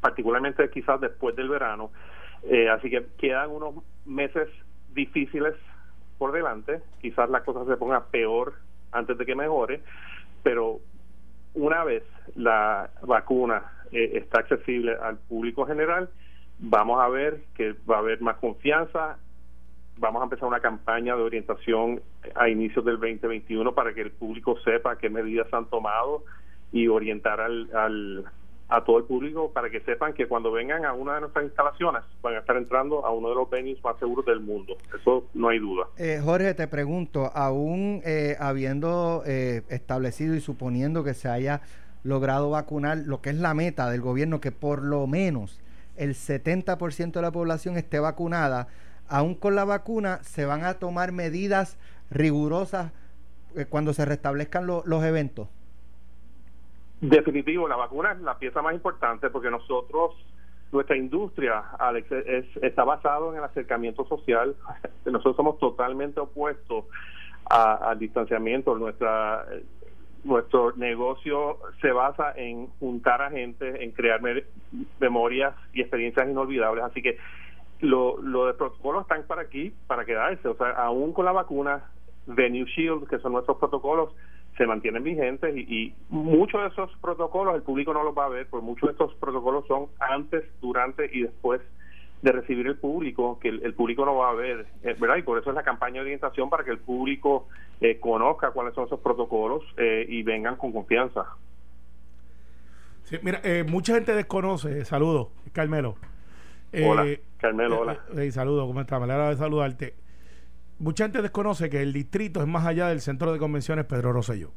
particularmente 0.00 0.68
quizás 0.70 1.00
después 1.00 1.36
del 1.36 1.48
verano. 1.48 1.90
Eh, 2.42 2.68
así 2.68 2.90
que 2.90 3.06
quedan 3.18 3.50
unos 3.50 3.76
meses 4.04 4.48
difíciles 4.92 5.54
por 6.18 6.32
delante. 6.32 6.80
Quizás 7.00 7.30
la 7.30 7.44
cosa 7.44 7.64
se 7.64 7.76
ponga 7.76 8.04
peor 8.06 8.54
antes 8.92 9.16
de 9.16 9.26
que 9.26 9.34
mejore, 9.34 9.80
pero 10.42 10.80
una 11.54 11.84
vez 11.84 12.02
la 12.34 12.90
vacuna 13.02 13.62
eh, 13.92 14.12
está 14.14 14.40
accesible 14.40 14.96
al 15.00 15.18
público 15.18 15.66
general, 15.66 16.10
vamos 16.58 17.00
a 17.00 17.08
ver 17.08 17.44
que 17.54 17.74
va 17.88 17.96
a 17.96 18.00
haber 18.00 18.20
más 18.20 18.36
confianza. 18.38 19.18
Vamos 19.98 20.20
a 20.20 20.24
empezar 20.24 20.48
una 20.48 20.60
campaña 20.60 21.14
de 21.16 21.22
orientación 21.22 22.02
a 22.34 22.48
inicios 22.48 22.84
del 22.84 22.96
2021 22.96 23.74
para 23.74 23.94
que 23.94 24.02
el 24.02 24.10
público 24.10 24.58
sepa 24.64 24.98
qué 24.98 25.08
medidas 25.08 25.52
han 25.52 25.66
tomado 25.66 26.24
y 26.72 26.88
orientar 26.88 27.40
al, 27.40 27.74
al 27.74 28.24
a 28.68 28.82
todo 28.82 28.98
el 28.98 29.04
público 29.04 29.52
para 29.52 29.70
que 29.70 29.80
sepan 29.80 30.14
que 30.14 30.26
cuando 30.26 30.50
vengan 30.50 30.84
a 30.84 30.92
una 30.92 31.14
de 31.14 31.20
nuestras 31.22 31.44
instalaciones 31.44 32.02
van 32.22 32.34
a 32.34 32.38
estar 32.38 32.56
entrando 32.56 33.04
a 33.04 33.10
uno 33.12 33.28
de 33.28 33.34
los 33.34 33.48
venues 33.50 33.82
más 33.84 33.98
seguros 33.98 34.24
del 34.24 34.40
mundo. 34.40 34.76
Eso 34.98 35.26
no 35.34 35.48
hay 35.48 35.58
duda. 35.58 35.86
Eh, 35.96 36.20
Jorge, 36.22 36.54
te 36.54 36.66
pregunto, 36.66 37.30
aún 37.34 38.00
eh, 38.04 38.36
habiendo 38.40 39.22
eh, 39.26 39.62
establecido 39.68 40.34
y 40.34 40.40
suponiendo 40.40 41.04
que 41.04 41.14
se 41.14 41.28
haya 41.28 41.60
logrado 42.02 42.50
vacunar 42.50 42.98
lo 42.98 43.20
que 43.20 43.30
es 43.30 43.36
la 43.36 43.54
meta 43.54 43.90
del 43.90 44.00
gobierno, 44.00 44.40
que 44.40 44.52
por 44.52 44.82
lo 44.82 45.06
menos 45.06 45.60
el 45.96 46.14
70% 46.14 47.12
de 47.12 47.22
la 47.22 47.30
población 47.30 47.76
esté 47.76 47.98
vacunada, 47.98 48.68
aún 49.08 49.34
con 49.34 49.54
la 49.54 49.64
vacuna 49.64 50.22
se 50.22 50.44
van 50.44 50.64
a 50.64 50.74
tomar 50.74 51.12
medidas 51.12 51.78
rigurosas 52.10 52.92
cuando 53.68 53.92
se 53.92 54.04
restablezcan 54.04 54.66
los 54.66 55.04
eventos. 55.04 55.48
Definitivo, 57.00 57.68
la 57.68 57.76
vacuna 57.76 58.12
es 58.12 58.20
la 58.20 58.38
pieza 58.38 58.62
más 58.62 58.74
importante 58.74 59.30
porque 59.30 59.50
nosotros, 59.50 60.14
nuestra 60.72 60.96
industria, 60.96 61.60
Alex, 61.78 62.10
es, 62.10 62.46
está 62.62 62.84
basado 62.84 63.30
en 63.32 63.38
el 63.38 63.44
acercamiento 63.44 64.06
social. 64.06 64.56
Nosotros 65.04 65.36
somos 65.36 65.58
totalmente 65.58 66.20
opuestos 66.20 66.86
al 67.44 67.98
distanciamiento. 67.98 68.76
Nuestra 68.76 69.44
nuestro 70.24 70.72
negocio 70.76 71.58
se 71.80 71.92
basa 71.92 72.32
en 72.34 72.68
juntar 72.80 73.20
a 73.22 73.30
gente, 73.30 73.84
en 73.84 73.92
crear 73.92 74.20
memorias 74.98 75.54
y 75.72 75.82
experiencias 75.82 76.28
inolvidables. 76.28 76.84
Así 76.84 77.02
que 77.02 77.18
lo, 77.84 78.20
lo 78.20 78.46
de 78.46 78.54
protocolos 78.54 79.02
están 79.02 79.22
para 79.24 79.42
aquí, 79.42 79.72
para 79.86 80.04
quedarse. 80.04 80.48
O 80.48 80.56
sea, 80.56 80.70
aún 80.70 81.12
con 81.12 81.24
la 81.24 81.32
vacuna, 81.32 81.84
Venue 82.26 82.64
Shield, 82.64 83.08
que 83.08 83.18
son 83.18 83.32
nuestros 83.32 83.58
protocolos, 83.58 84.10
se 84.56 84.66
mantienen 84.66 85.02
vigentes 85.02 85.56
y, 85.56 85.94
muchos 86.08 86.60
de 86.62 86.68
esos 86.68 86.90
protocolos 87.00 87.54
el 87.56 87.62
público 87.62 87.92
no 87.92 88.04
los 88.04 88.16
va 88.16 88.26
a 88.26 88.28
ver, 88.28 88.46
porque 88.48 88.64
muchos 88.64 88.88
de 88.88 88.92
estos 88.92 89.14
protocolos 89.14 89.66
son 89.66 89.86
antes, 89.98 90.44
durante 90.60 91.10
y 91.12 91.22
después 91.22 91.60
de 92.22 92.32
recibir 92.32 92.66
el 92.66 92.76
público, 92.78 93.38
que 93.40 93.48
el, 93.48 93.74
público 93.74 94.04
no 94.06 94.16
va 94.16 94.30
a 94.30 94.34
ver, 94.34 94.66
eh, 94.82 94.96
¿verdad? 94.98 95.16
Y 95.16 95.22
por 95.22 95.38
eso 95.38 95.50
es 95.50 95.56
la 95.56 95.62
campaña 95.62 95.96
de 95.96 96.02
orientación 96.02 96.48
para 96.48 96.64
que 96.64 96.70
el 96.70 96.78
público 96.78 97.48
eh, 97.80 97.98
conozca 98.00 98.52
cuáles 98.52 98.74
son 98.74 98.86
esos 98.86 99.00
protocolos 99.00 99.62
eh, 99.76 100.06
y 100.08 100.22
vengan 100.22 100.56
con 100.56 100.72
confianza. 100.72 101.26
Sí, 103.02 103.18
mira, 103.22 103.42
mucha 103.66 103.94
gente 103.94 104.14
desconoce, 104.14 104.86
saludos, 104.86 105.28
Carmelo. 105.52 105.96
Hola, 106.82 107.06
Carmelo, 107.38 107.80
hola. 107.80 108.00
saludos, 108.30 108.66
¿cómo 108.66 108.80
estás? 108.80 108.98
Me 108.98 109.04
alegra 109.04 109.30
de 109.30 109.36
saludarte 109.36 110.04
mucha 110.78 111.04
gente 111.04 111.22
desconoce 111.22 111.70
que 111.70 111.82
el 111.82 111.92
distrito 111.92 112.40
es 112.40 112.46
más 112.46 112.66
allá 112.66 112.88
del 112.88 113.00
centro 113.00 113.32
de 113.32 113.38
convenciones 113.38 113.84
Pedro 113.86 114.12
Rosselló. 114.12 114.52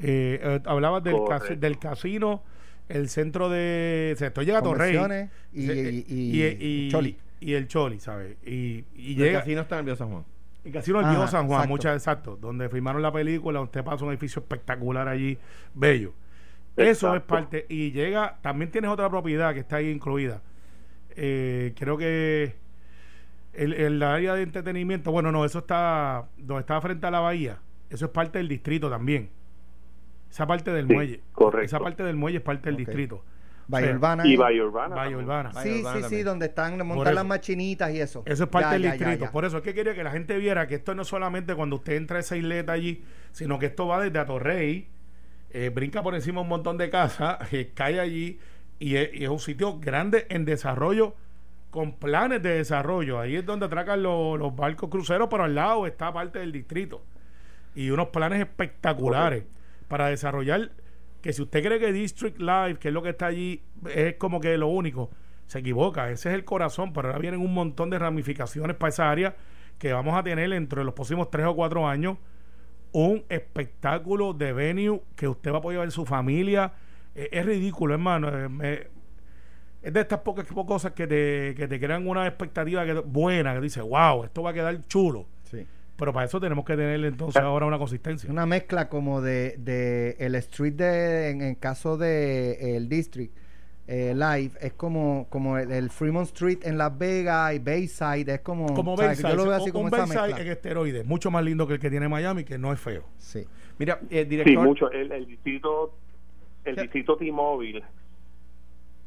Eh, 0.00 0.40
eh 0.42 0.60
hablabas 0.66 1.02
del, 1.02 1.16
del 1.58 1.78
casino, 1.78 2.42
el 2.88 3.08
centro 3.08 3.48
de. 3.48 4.16
O 4.18 4.24
esto 4.24 4.42
llega 4.42 4.58
a 4.58 4.62
Torrey. 4.62 4.96
Y, 5.52 5.70
y, 5.70 6.44
y, 6.44 6.88
Choli. 6.90 7.16
Y 7.40 7.54
el 7.54 7.68
Choli, 7.68 8.00
¿sabes? 8.00 8.36
Y, 8.44 8.84
y 8.94 9.22
el 9.22 9.32
casino 9.32 9.62
está 9.62 9.76
en 9.76 9.80
el 9.80 9.84
Viejo 9.86 9.98
San 9.98 10.10
Juan. 10.10 10.24
El 10.64 10.72
casino 10.72 10.98
del 10.98 11.08
Viejo 11.08 11.26
San 11.28 11.46
Juan, 11.46 11.60
exacto. 11.60 11.68
muchas 11.68 11.96
exacto. 11.96 12.36
Donde 12.36 12.68
filmaron 12.68 13.00
la 13.00 13.12
película, 13.12 13.60
usted 13.60 13.84
pasa 13.84 14.04
un 14.04 14.10
edificio 14.10 14.40
espectacular 14.40 15.08
allí, 15.08 15.38
bello. 15.74 16.14
Eso 16.76 17.14
es 17.14 17.22
parte. 17.22 17.66
Y 17.68 17.90
llega, 17.90 18.38
también 18.40 18.70
tienes 18.70 18.90
otra 18.90 19.08
propiedad 19.08 19.52
que 19.52 19.60
está 19.60 19.76
ahí 19.76 19.90
incluida. 19.90 20.42
Eh, 21.20 21.74
creo 21.76 21.98
que 21.98 22.54
el, 23.52 23.72
el, 23.72 24.00
área 24.04 24.34
de 24.34 24.42
entretenimiento, 24.42 25.10
bueno, 25.10 25.32
no, 25.32 25.44
eso 25.44 25.58
está 25.58 26.28
donde 26.36 26.60
está 26.60 26.80
frente 26.80 27.08
a 27.08 27.10
la 27.10 27.18
bahía. 27.18 27.58
Eso 27.90 28.04
es 28.04 28.10
parte 28.12 28.38
del 28.38 28.46
distrito 28.46 28.88
también. 28.88 29.30
Esa 30.30 30.46
parte 30.46 30.70
del 30.72 30.86
muelle. 30.86 31.20
Correcto. 31.32 31.64
Esa 31.66 31.80
parte 31.80 32.04
del 32.04 32.14
muelle 32.14 32.38
es 32.38 32.44
parte 32.44 32.68
del 32.68 32.76
distrito. 32.76 33.24
Bahía 33.66 33.90
Urbana. 33.90 34.26
Y 34.26 34.36
Bahía 34.36 34.64
Urbana. 34.64 34.94
Bahía 34.94 35.16
Urbana. 35.16 35.52
Sí, 35.60 35.82
sí, 35.82 36.02
sí, 36.08 36.22
donde 36.22 36.46
están 36.46 36.86
montar 36.86 37.12
las 37.12 37.26
machinitas 37.26 37.92
y 37.92 38.00
eso. 38.00 38.22
Eso 38.24 38.44
es 38.44 38.50
parte 38.50 38.78
del 38.78 38.92
distrito. 38.92 39.28
Por 39.32 39.44
eso 39.44 39.56
es 39.56 39.64
que 39.64 39.74
quería 39.74 39.94
que 39.94 40.04
la 40.04 40.12
gente 40.12 40.38
viera 40.38 40.68
que 40.68 40.76
esto 40.76 40.94
no 40.94 41.02
es 41.02 41.08
solamente 41.08 41.56
cuando 41.56 41.76
usted 41.76 41.94
entra 41.94 42.18
a 42.18 42.20
esa 42.20 42.36
isleta 42.36 42.72
allí, 42.72 43.02
sino 43.32 43.58
que 43.58 43.66
esto 43.66 43.88
va 43.88 44.00
desde 44.00 44.20
Atorrey, 44.20 44.86
eh, 45.50 45.70
brinca 45.74 46.00
por 46.02 46.14
encima 46.14 46.42
un 46.42 46.48
montón 46.48 46.78
de 46.78 46.90
casas, 46.90 47.38
eh, 47.52 47.72
cae 47.74 47.98
allí 47.98 48.38
y 48.78 48.96
es, 48.96 49.10
y 49.14 49.24
es 49.24 49.30
un 49.30 49.40
sitio 49.40 49.78
grande 49.78 50.26
en 50.30 50.44
desarrollo 50.44 51.14
con 51.70 51.92
planes 51.92 52.42
de 52.42 52.54
desarrollo. 52.54 53.20
Ahí 53.20 53.36
es 53.36 53.46
donde 53.46 53.66
atracan 53.66 54.02
los, 54.02 54.54
barcos 54.56 54.88
cruceros, 54.88 55.28
pero 55.30 55.44
al 55.44 55.54
lado 55.54 55.86
está 55.86 56.12
parte 56.12 56.38
del 56.38 56.52
distrito. 56.52 57.02
Y 57.74 57.90
unos 57.90 58.08
planes 58.08 58.40
espectaculares 58.40 59.44
para 59.88 60.08
desarrollar. 60.08 60.70
Que 61.20 61.32
si 61.32 61.42
usted 61.42 61.62
cree 61.64 61.80
que 61.80 61.92
District 61.92 62.38
Life, 62.38 62.78
que 62.78 62.88
es 62.88 62.94
lo 62.94 63.02
que 63.02 63.10
está 63.10 63.26
allí, 63.26 63.62
es 63.92 64.14
como 64.14 64.40
que 64.40 64.56
lo 64.56 64.68
único, 64.68 65.10
se 65.46 65.58
equivoca. 65.58 66.10
Ese 66.10 66.30
es 66.30 66.34
el 66.34 66.44
corazón, 66.44 66.92
pero 66.92 67.08
ahora 67.08 67.18
vienen 67.18 67.40
un 67.40 67.52
montón 67.52 67.90
de 67.90 67.98
ramificaciones 67.98 68.76
para 68.76 68.90
esa 68.90 69.10
área 69.10 69.36
que 69.78 69.92
vamos 69.92 70.16
a 70.16 70.22
tener 70.22 70.52
entre 70.52 70.84
los 70.84 70.94
próximos 70.94 71.30
tres 71.30 71.46
o 71.46 71.54
cuatro 71.54 71.86
años. 71.86 72.18
Un 72.92 73.24
espectáculo 73.28 74.32
de 74.32 74.52
venue 74.52 75.02
que 75.16 75.28
usted 75.28 75.52
va 75.52 75.58
a 75.58 75.60
poder 75.60 75.80
ver 75.80 75.92
su 75.92 76.06
familia. 76.06 76.72
Es 77.14 77.46
ridículo, 77.46 77.94
hermano. 77.94 78.28
Eh, 78.28 78.48
me, 78.48 78.86
es 79.82 79.92
de 79.92 80.00
estas 80.00 80.20
pocas 80.20 80.46
cosas 80.46 80.92
que 80.92 81.06
te, 81.06 81.54
que 81.56 81.68
te 81.68 81.78
crean 81.78 82.06
una 82.06 82.26
expectativa 82.26 82.84
que, 82.84 82.94
buena, 82.94 83.54
que 83.54 83.60
dice, 83.60 83.80
wow, 83.80 84.24
esto 84.24 84.42
va 84.42 84.50
a 84.50 84.54
quedar 84.54 84.86
chulo. 84.88 85.26
Sí. 85.44 85.64
Pero 85.96 86.12
para 86.12 86.26
eso 86.26 86.40
tenemos 86.40 86.64
que 86.64 86.76
tener 86.76 87.04
entonces 87.04 87.42
ahora 87.42 87.66
una 87.66 87.78
consistencia. 87.78 88.30
Una 88.30 88.46
mezcla 88.46 88.88
como 88.88 89.20
de, 89.20 89.56
de 89.58 90.16
el 90.18 90.34
street 90.36 90.74
de, 90.74 91.30
en 91.30 91.42
el 91.42 91.58
caso 91.58 91.96
de 91.96 92.76
el 92.76 92.88
district 92.88 93.36
eh, 93.88 94.14
live, 94.14 94.50
es 94.60 94.74
como, 94.74 95.26
como 95.30 95.56
el, 95.56 95.88
Fremont 95.90 96.26
Street 96.26 96.58
en 96.62 96.76
Las 96.76 96.96
Vegas 96.96 97.54
y 97.54 97.58
Bayside, 97.58 98.34
es 98.34 98.40
como, 98.40 98.74
como 98.74 98.94
Bayside, 98.96 99.30
yo 99.30 99.36
lo 99.36 99.44
veo 99.44 99.54
así 99.54 99.72
como 99.72 99.84
un 99.84 99.90
Bayside 99.90 100.40
en 100.40 100.48
esteroides, 100.48 101.06
mucho 101.06 101.30
más 101.30 101.42
lindo 101.42 101.66
que 101.66 101.74
el 101.74 101.80
que 101.80 101.88
tiene 101.88 102.06
Miami, 102.06 102.44
que 102.44 102.58
no 102.58 102.70
es 102.72 102.78
feo. 102.78 103.04
Sí. 103.16 103.46
Mira, 103.78 103.98
el 104.10 104.28
director... 104.28 104.62
Sí, 104.62 104.68
mucho, 104.68 104.90
el, 104.90 105.10
el 105.10 105.26
distrito 105.26 105.94
el 106.64 106.76
distrito 106.76 107.16
T-Mobile 107.16 107.82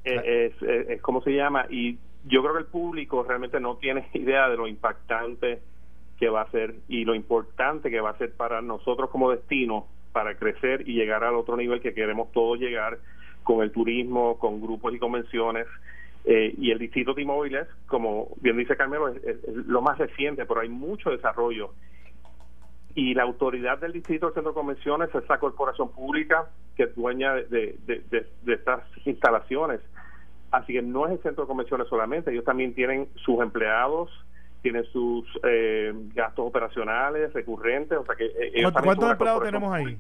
eh, 0.04 0.52
es, 0.52 0.62
es, 0.62 1.02
como 1.02 1.22
se 1.22 1.32
llama 1.32 1.66
y 1.70 1.98
yo 2.26 2.42
creo 2.42 2.54
que 2.54 2.60
el 2.60 2.66
público 2.66 3.24
realmente 3.24 3.60
no 3.60 3.78
tiene 3.78 4.08
idea 4.14 4.50
de 4.50 4.58
lo 4.58 4.68
impactante 4.68 5.62
que 6.20 6.30
va 6.30 6.42
a 6.42 6.52
ser 6.52 6.76
y 6.88 7.04
lo 7.04 7.16
importante 7.16 7.90
que 7.90 8.00
va 8.00 8.12
a 8.12 8.18
ser 8.18 8.34
para 8.34 8.62
nosotros 8.62 9.10
como 9.10 9.32
destino 9.32 9.88
para 10.12 10.36
crecer 10.36 10.88
y 10.88 10.94
llegar 10.94 11.24
al 11.24 11.36
otro 11.36 11.58
nivel 11.58 11.82
que 11.82 11.94
queremos 11.94 12.32
todos 12.32 12.60
llegar 12.60 13.00
con 13.44 13.64
el 13.64 13.72
turismo, 13.72 14.38
con 14.38 14.62
grupos 14.62 14.94
y 14.94 15.00
convenciones. 15.00 15.68
Eh, 16.24 16.54
y 16.58 16.70
el 16.70 16.78
distrito 16.78 17.14
de 17.14 17.24
inmóviles, 17.24 17.68
como 17.88 18.30
bien 18.42 18.58
dice 18.58 18.78
Carmelo, 18.78 19.08
es, 19.08 19.44
lo 19.48 19.82
más 19.82 19.98
reciente, 19.98 20.46
pero 20.46 20.62
hay 20.62 20.70
mucho 20.70 21.10
desarrollo. 21.10 21.74
Y 22.96 23.14
la 23.14 23.24
autoridad 23.24 23.80
del 23.80 23.94
distrito 23.94 24.28
del 24.28 24.36
centro 24.36 24.52
de 24.52 24.56
convenciones 24.56 25.10
es 25.10 25.24
esa 25.24 25.40
corporación 25.40 25.92
pública 25.92 26.50
que 26.76 26.84
es 26.84 26.96
dueña 26.96 27.34
de, 27.36 27.78
de 27.86 28.54
estas 28.54 28.84
instalaciones. 29.06 29.82
Así 30.52 30.74
que 30.74 30.82
no 30.82 31.06
es 31.06 31.14
el 31.14 31.22
centro 31.22 31.44
de 31.44 31.48
convenciones 31.48 31.88
solamente, 31.88 32.32
ellos 32.32 32.44
también 32.44 32.74
tienen 32.74 33.08
sus 33.24 33.42
empleados, 33.42 34.10
tienen 34.62 34.84
sus 34.92 35.26
eh, 35.44 35.94
gastos 36.14 36.46
operacionales 36.46 37.34
recurrentes, 37.34 37.98
o 37.98 38.06
sea 38.06 38.16
que 38.16 38.26
eh, 38.26 38.64
¿Cuántos 38.84 39.12
empleados 39.12 39.44
tenemos 39.44 39.74
ahí? 39.74 39.98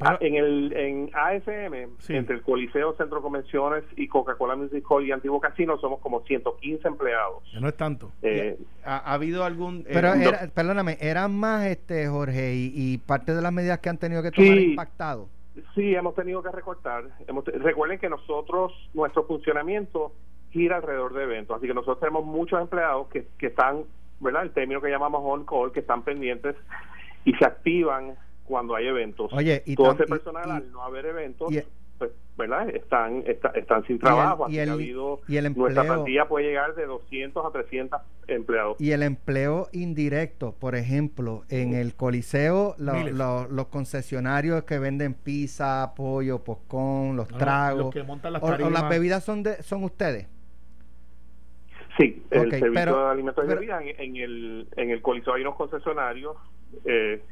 Ah, 0.00 0.18
en 0.20 0.36
el 0.36 0.72
en 0.72 1.10
AFM, 1.12 1.88
entre 2.08 2.36
el 2.36 2.42
Coliseo 2.42 2.94
Centro 2.96 3.16
de 3.16 3.22
Convenciones 3.22 3.84
y 3.96 4.06
Coca-Cola 4.06 4.54
Music 4.54 4.84
Hall 4.88 5.04
y 5.04 5.10
Antiguo 5.10 5.40
Casino, 5.40 5.78
somos 5.78 6.00
como 6.00 6.22
115 6.22 6.86
empleados. 6.86 7.42
no 7.60 7.68
es 7.68 7.76
tanto. 7.76 8.12
Eh, 8.22 8.56
¿Ha, 8.84 9.12
habido 9.12 9.44
algún...? 9.44 9.84
Pero, 9.84 10.12
perdóname, 10.54 10.96
¿eran 11.00 11.36
más, 11.36 11.66
este 11.66 12.06
Jorge, 12.08 12.54
y, 12.54 12.98
parte 12.98 13.34
de 13.34 13.42
las 13.42 13.52
medidas 13.52 13.80
que 13.80 13.88
han 13.88 13.98
tenido 13.98 14.22
que 14.22 14.30
tomar 14.30 14.58
impactado? 14.58 15.28
Sí, 15.74 15.94
hemos 15.94 16.14
tenido 16.14 16.42
que 16.42 16.50
recortar. 16.50 17.04
Hemos, 17.26 17.44
recuerden 17.44 17.98
que 17.98 18.08
nosotros, 18.08 18.72
nuestro 18.92 19.24
funcionamiento 19.24 20.12
gira 20.50 20.76
alrededor 20.76 21.14
de 21.14 21.24
eventos, 21.24 21.56
así 21.56 21.66
que 21.66 21.74
nosotros 21.74 21.98
tenemos 21.98 22.24
muchos 22.24 22.60
empleados 22.60 23.08
que, 23.08 23.26
que 23.38 23.48
están, 23.48 23.84
¿verdad? 24.20 24.44
El 24.44 24.52
término 24.52 24.80
que 24.80 24.88
llamamos 24.88 25.22
on 25.24 25.44
call, 25.44 25.72
que 25.72 25.80
están 25.80 26.02
pendientes 26.02 26.54
y 27.24 27.32
se 27.34 27.44
activan 27.44 28.16
cuando 28.44 28.74
hay 28.74 28.86
eventos. 28.86 29.32
Oye, 29.32 29.62
y 29.66 29.74
todo 29.74 29.92
ese 29.92 30.04
personal, 30.04 30.50
al 30.50 30.70
no 30.72 30.82
haber 30.82 31.06
eventos, 31.06 31.52
pues, 31.98 32.10
¿verdad? 32.36 32.68
Están, 32.70 33.22
está- 33.26 33.50
están 33.50 33.86
sin 33.86 33.98
trabajo. 34.00 34.46
y 34.48 34.58
así 34.58 34.58
el- 34.58 34.68
ha 34.68 34.72
habido, 34.72 35.20
y 35.28 35.36
el 35.36 35.54
nuestra 35.56 35.84
plantilla 35.84 36.26
puede 36.26 36.46
llegar 36.46 36.74
de 36.74 36.86
200 36.86 37.46
a 37.46 37.50
300 37.52 38.00
empleados. 38.26 38.76
Y 38.80 38.90
el 38.90 39.02
empleo 39.04 39.68
indirecto, 39.72 40.52
por 40.58 40.74
ejemplo, 40.74 41.44
en 41.48 41.72
el 41.74 41.94
Coliseo, 41.94 42.74
lo- 42.78 43.08
lo- 43.10 43.46
los 43.48 43.66
concesionarios 43.68 44.64
que 44.64 44.78
venden 44.80 45.14
pizza, 45.14 45.92
pollo, 45.96 46.42
poscón, 46.42 47.16
los 47.16 47.30
No, 47.30 47.38
tragos, 47.38 47.84
los 47.84 47.94
que 47.94 48.02
montan 48.02 48.32
las 48.32 48.42
o- 48.42 48.46
o, 48.46 48.70
las 48.70 48.88
bebidas 48.88 49.24
son 49.24 49.42
de 49.44 49.62
son 49.62 49.84
ustedes. 49.84 50.26
Sí, 51.96 52.24
el 52.30 52.50
servicio 52.50 52.72
pero- 52.74 53.04
de 53.06 53.10
alimentos 53.12 53.44
y 53.44 53.48
bebidas 53.48 53.82
en, 53.82 54.00
en 54.00 54.16
el 54.16 54.68
en 54.76 54.90
el 54.90 55.00
Coliseo 55.00 55.34
hay 55.34 55.42
unos 55.42 55.54
concesionarios 55.54 56.36
eh, 56.84 57.22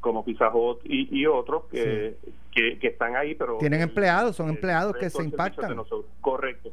como 0.00 0.24
Pizza 0.24 0.50
Hut 0.52 0.80
y, 0.84 1.08
y 1.20 1.26
otros 1.26 1.64
que, 1.70 2.16
que, 2.50 2.78
que 2.78 2.86
están 2.88 3.16
ahí, 3.16 3.34
pero 3.34 3.58
Tienen 3.58 3.80
empleados, 3.82 4.36
son 4.36 4.48
empleados 4.48 4.96
que 4.96 5.10
se 5.10 5.22
impactan. 5.22 5.76
Correcto. 6.20 6.70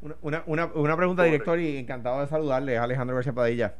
Una, 0.00 0.16
una, 0.22 0.42
una, 0.46 0.66
una 0.74 0.96
pregunta, 0.96 1.22
Correcto. 1.22 1.52
director, 1.54 1.60
y 1.60 1.76
encantado 1.76 2.20
de 2.20 2.26
saludarle, 2.26 2.76
Alejandro 2.76 3.14
García 3.14 3.32
Padilla. 3.32 3.74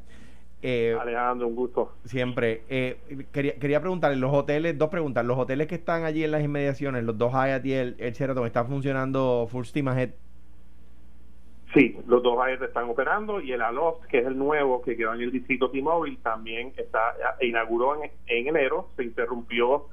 Eh, 0.64 0.96
Alejandro, 1.00 1.48
un 1.48 1.56
gusto. 1.56 1.92
siempre. 2.04 2.62
Eh, 2.68 3.26
quería, 3.32 3.54
quería 3.58 3.80
preguntarle, 3.80 4.16
los 4.16 4.32
hoteles, 4.32 4.78
dos 4.78 4.90
preguntas. 4.90 5.24
Los 5.24 5.36
hoteles 5.36 5.66
que 5.66 5.74
están 5.74 6.04
allí 6.04 6.22
en 6.22 6.30
las 6.30 6.44
inmediaciones, 6.44 7.02
los 7.02 7.18
dos 7.18 7.32
Hyatt 7.32 7.64
y 7.66 7.72
el, 7.72 7.96
el 7.98 8.12
Sheraton, 8.12 8.46
¿están 8.46 8.68
funcionando 8.68 9.48
full 9.50 9.64
steam 9.64 9.88
ahead? 9.88 10.10
Sí, 11.74 11.96
los 12.06 12.22
dos 12.22 12.38
aires 12.40 12.60
están 12.60 12.88
operando 12.90 13.40
y 13.40 13.52
el 13.52 13.62
Aloft, 13.62 14.04
que 14.06 14.18
es 14.18 14.26
el 14.26 14.36
nuevo 14.36 14.82
que 14.82 14.96
quedó 14.96 15.14
en 15.14 15.22
el 15.22 15.32
distrito 15.32 15.70
T-Mobile, 15.70 16.18
también 16.22 16.72
está 16.76 17.14
e 17.40 17.46
inauguró 17.46 18.02
en, 18.02 18.10
en 18.26 18.48
enero, 18.48 18.88
se 18.96 19.04
interrumpió 19.04 19.86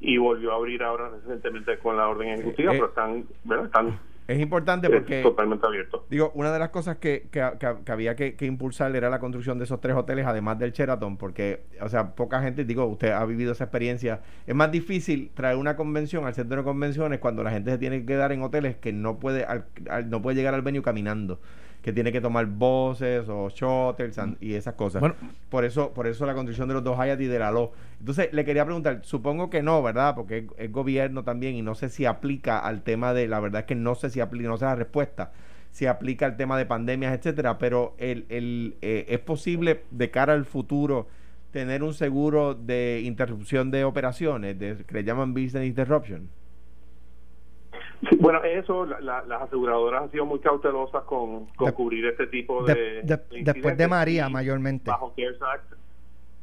y 0.00 0.16
volvió 0.16 0.52
a 0.52 0.56
abrir 0.56 0.82
ahora 0.82 1.10
recientemente 1.10 1.78
con 1.78 1.98
la 1.98 2.08
orden 2.08 2.28
ejecutiva, 2.28 2.72
Eh, 2.72 2.76
pero 2.76 2.88
están, 2.88 3.26
bueno, 3.44 3.64
están 3.66 4.00
Es 4.30 4.38
importante 4.40 4.88
porque... 4.88 5.22
totalmente 5.22 5.66
abiertos. 5.66 6.02
Digo, 6.08 6.30
una 6.34 6.52
de 6.52 6.58
las 6.60 6.68
cosas 6.68 6.98
que, 6.98 7.26
que, 7.32 7.40
que- 7.58 7.76
que 7.84 7.92
había 7.92 8.14
que, 8.14 8.36
que 8.36 8.46
impulsar 8.46 8.94
era 8.94 9.10
la 9.10 9.18
construcción 9.18 9.58
de 9.58 9.64
esos 9.64 9.80
tres 9.80 9.96
hoteles, 9.96 10.24
además 10.26 10.58
del 10.58 10.70
Sheraton, 10.72 11.16
porque, 11.16 11.62
o 11.80 11.88
sea, 11.88 12.14
poca 12.14 12.40
gente, 12.40 12.64
digo, 12.64 12.84
usted 12.86 13.10
ha 13.10 13.24
vivido 13.24 13.52
esa 13.52 13.64
experiencia. 13.64 14.20
Es 14.46 14.54
más 14.54 14.70
difícil 14.70 15.32
traer 15.34 15.56
una 15.56 15.74
convención 15.74 16.26
al 16.26 16.34
centro 16.34 16.58
de 16.58 16.62
convenciones 16.62 17.18
cuando 17.18 17.42
la 17.42 17.50
gente 17.50 17.72
se 17.72 17.78
tiene 17.78 18.00
que 18.00 18.06
quedar 18.06 18.30
en 18.30 18.42
hoteles 18.42 18.76
que 18.76 18.92
no 18.92 19.18
puede, 19.18 19.44
al- 19.44 19.66
al- 19.88 20.08
no 20.08 20.22
puede 20.22 20.36
llegar 20.36 20.54
al 20.54 20.62
venue 20.62 20.82
caminando, 20.82 21.40
que 21.82 21.92
tiene 21.92 22.12
que 22.12 22.20
tomar 22.20 22.46
buses 22.46 23.26
o 23.28 23.48
shuttles 23.48 24.18
and- 24.18 24.36
y 24.40 24.54
esas 24.54 24.74
cosas. 24.74 25.00
Bueno. 25.00 25.14
por 25.48 25.64
eso, 25.64 25.92
por 25.94 26.06
eso 26.06 26.26
la 26.26 26.34
construcción 26.34 26.68
de 26.68 26.74
los 26.74 26.84
dos 26.84 26.98
Hyatt 26.98 27.20
y 27.20 27.26
de 27.26 27.38
la 27.38 27.50
LO. 27.50 27.72
Entonces, 27.98 28.32
le 28.32 28.44
quería 28.44 28.64
preguntar, 28.64 29.00
supongo 29.02 29.48
que 29.50 29.62
no, 29.62 29.82
¿verdad? 29.82 30.14
Porque 30.14 30.38
es, 30.38 30.44
es 30.58 30.72
gobierno 30.72 31.24
también 31.24 31.54
y 31.54 31.62
no 31.62 31.74
sé 31.74 31.88
si 31.88 32.04
aplica 32.06 32.58
al 32.58 32.82
tema 32.82 33.14
de, 33.14 33.28
la 33.28 33.40
verdad 33.40 33.60
es 33.62 33.66
que 33.66 33.74
no 33.74 33.94
sé 33.94 34.10
si 34.10 34.20
aplica, 34.20 34.48
no 34.48 34.56
sé 34.58 34.64
la 34.66 34.74
respuesta, 34.74 35.32
si 35.70 35.86
aplica 35.86 36.26
al 36.26 36.36
tema 36.36 36.58
de 36.58 36.66
pandemias, 36.66 37.14
etcétera, 37.16 37.58
pero 37.58 37.94
el, 37.98 38.26
el, 38.28 38.76
eh, 38.82 39.06
es 39.08 39.20
posible 39.20 39.82
de 39.90 40.10
cara 40.10 40.32
al 40.34 40.44
futuro 40.44 41.06
tener 41.52 41.82
un 41.82 41.94
seguro 41.94 42.54
de 42.54 43.02
interrupción 43.04 43.70
de 43.70 43.84
operaciones, 43.84 44.58
de, 44.58 44.76
que 44.86 44.94
le 44.94 45.04
llaman 45.04 45.32
business 45.34 45.64
interruption. 45.66 46.28
Sí, 48.08 48.16
bueno, 48.18 48.42
eso, 48.42 48.86
la- 48.86 49.00
la- 49.00 49.22
las 49.26 49.42
aseguradoras 49.42 50.04
han 50.04 50.10
sido 50.10 50.24
muy 50.24 50.38
cautelosas 50.40 51.04
con, 51.04 51.46
con 51.56 51.66
De- 51.66 51.72
cubrir 51.74 52.06
este 52.06 52.26
tipo 52.28 52.64
De- 52.64 52.74
de, 52.74 52.82
de- 53.02 53.02
de 53.02 53.42
después 53.52 53.76
de 53.76 53.88
María, 53.88 54.28
mayormente. 54.28 54.90
Bajo 54.90 55.12
CARES 55.14 55.36
Act 55.42 55.72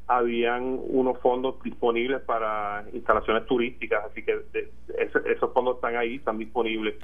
habían 0.08 0.80
unos 0.88 1.18
fondos 1.20 1.62
disponibles 1.64 2.22
para 2.22 2.86
instalaciones 2.94 3.46
turísticas, 3.48 4.06
así 4.06 4.24
que 4.24 4.36
de- 4.54 4.72
ese- 5.00 5.32
esos 5.34 5.52
fondos 5.54 5.76
están 5.76 5.96
ahí, 5.98 6.16
están 6.16 6.38
disponibles. 6.38 6.96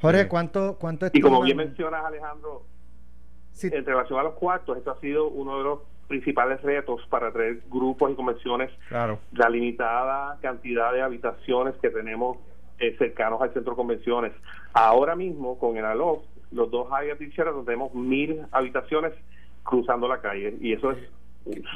Jorge, 0.00 0.22
Sí. 0.24 0.28
¿cuánto, 0.28 0.76
cuánto 0.78 1.06
Y 1.12 1.20
como 1.20 1.42
bien 1.42 1.56
mencionas, 1.56 2.04
Alejandro, 2.04 2.62
Sí, 3.52 3.68
en 3.72 3.84
relación 3.86 4.18
a 4.18 4.24
los 4.24 4.34
cuartos, 4.34 4.76
esto 4.76 4.90
ha 4.90 5.00
sido 5.00 5.28
uno 5.28 5.58
de 5.58 5.64
los 5.64 5.78
principales 6.08 6.60
retos 6.62 7.00
para 7.08 7.32
traer 7.32 7.62
grupos 7.70 8.10
y 8.10 8.14
convenciones 8.14 8.70
Claro. 8.88 9.20
la 9.32 9.48
limitada 9.48 10.38
cantidad 10.42 10.92
de 10.92 11.00
habitaciones 11.02 11.74
que 11.80 11.88
tenemos 11.88 12.36
eh, 12.78 12.94
cercanos 12.98 13.40
al 13.42 13.52
centro 13.52 13.72
de 13.72 13.76
convenciones. 13.76 14.32
Ahora 14.72 15.14
mismo, 15.16 15.58
con 15.58 15.76
el 15.76 15.84
ALOF, 15.84 16.22
los 16.52 16.70
dos 16.70 16.88
y 17.20 17.24
Sheraton 17.30 17.64
tenemos 17.64 17.94
mil 17.94 18.42
habitaciones 18.52 19.12
cruzando 19.62 20.06
la 20.08 20.20
calle 20.20 20.56
y 20.60 20.72
eso 20.72 20.92
es 20.92 20.98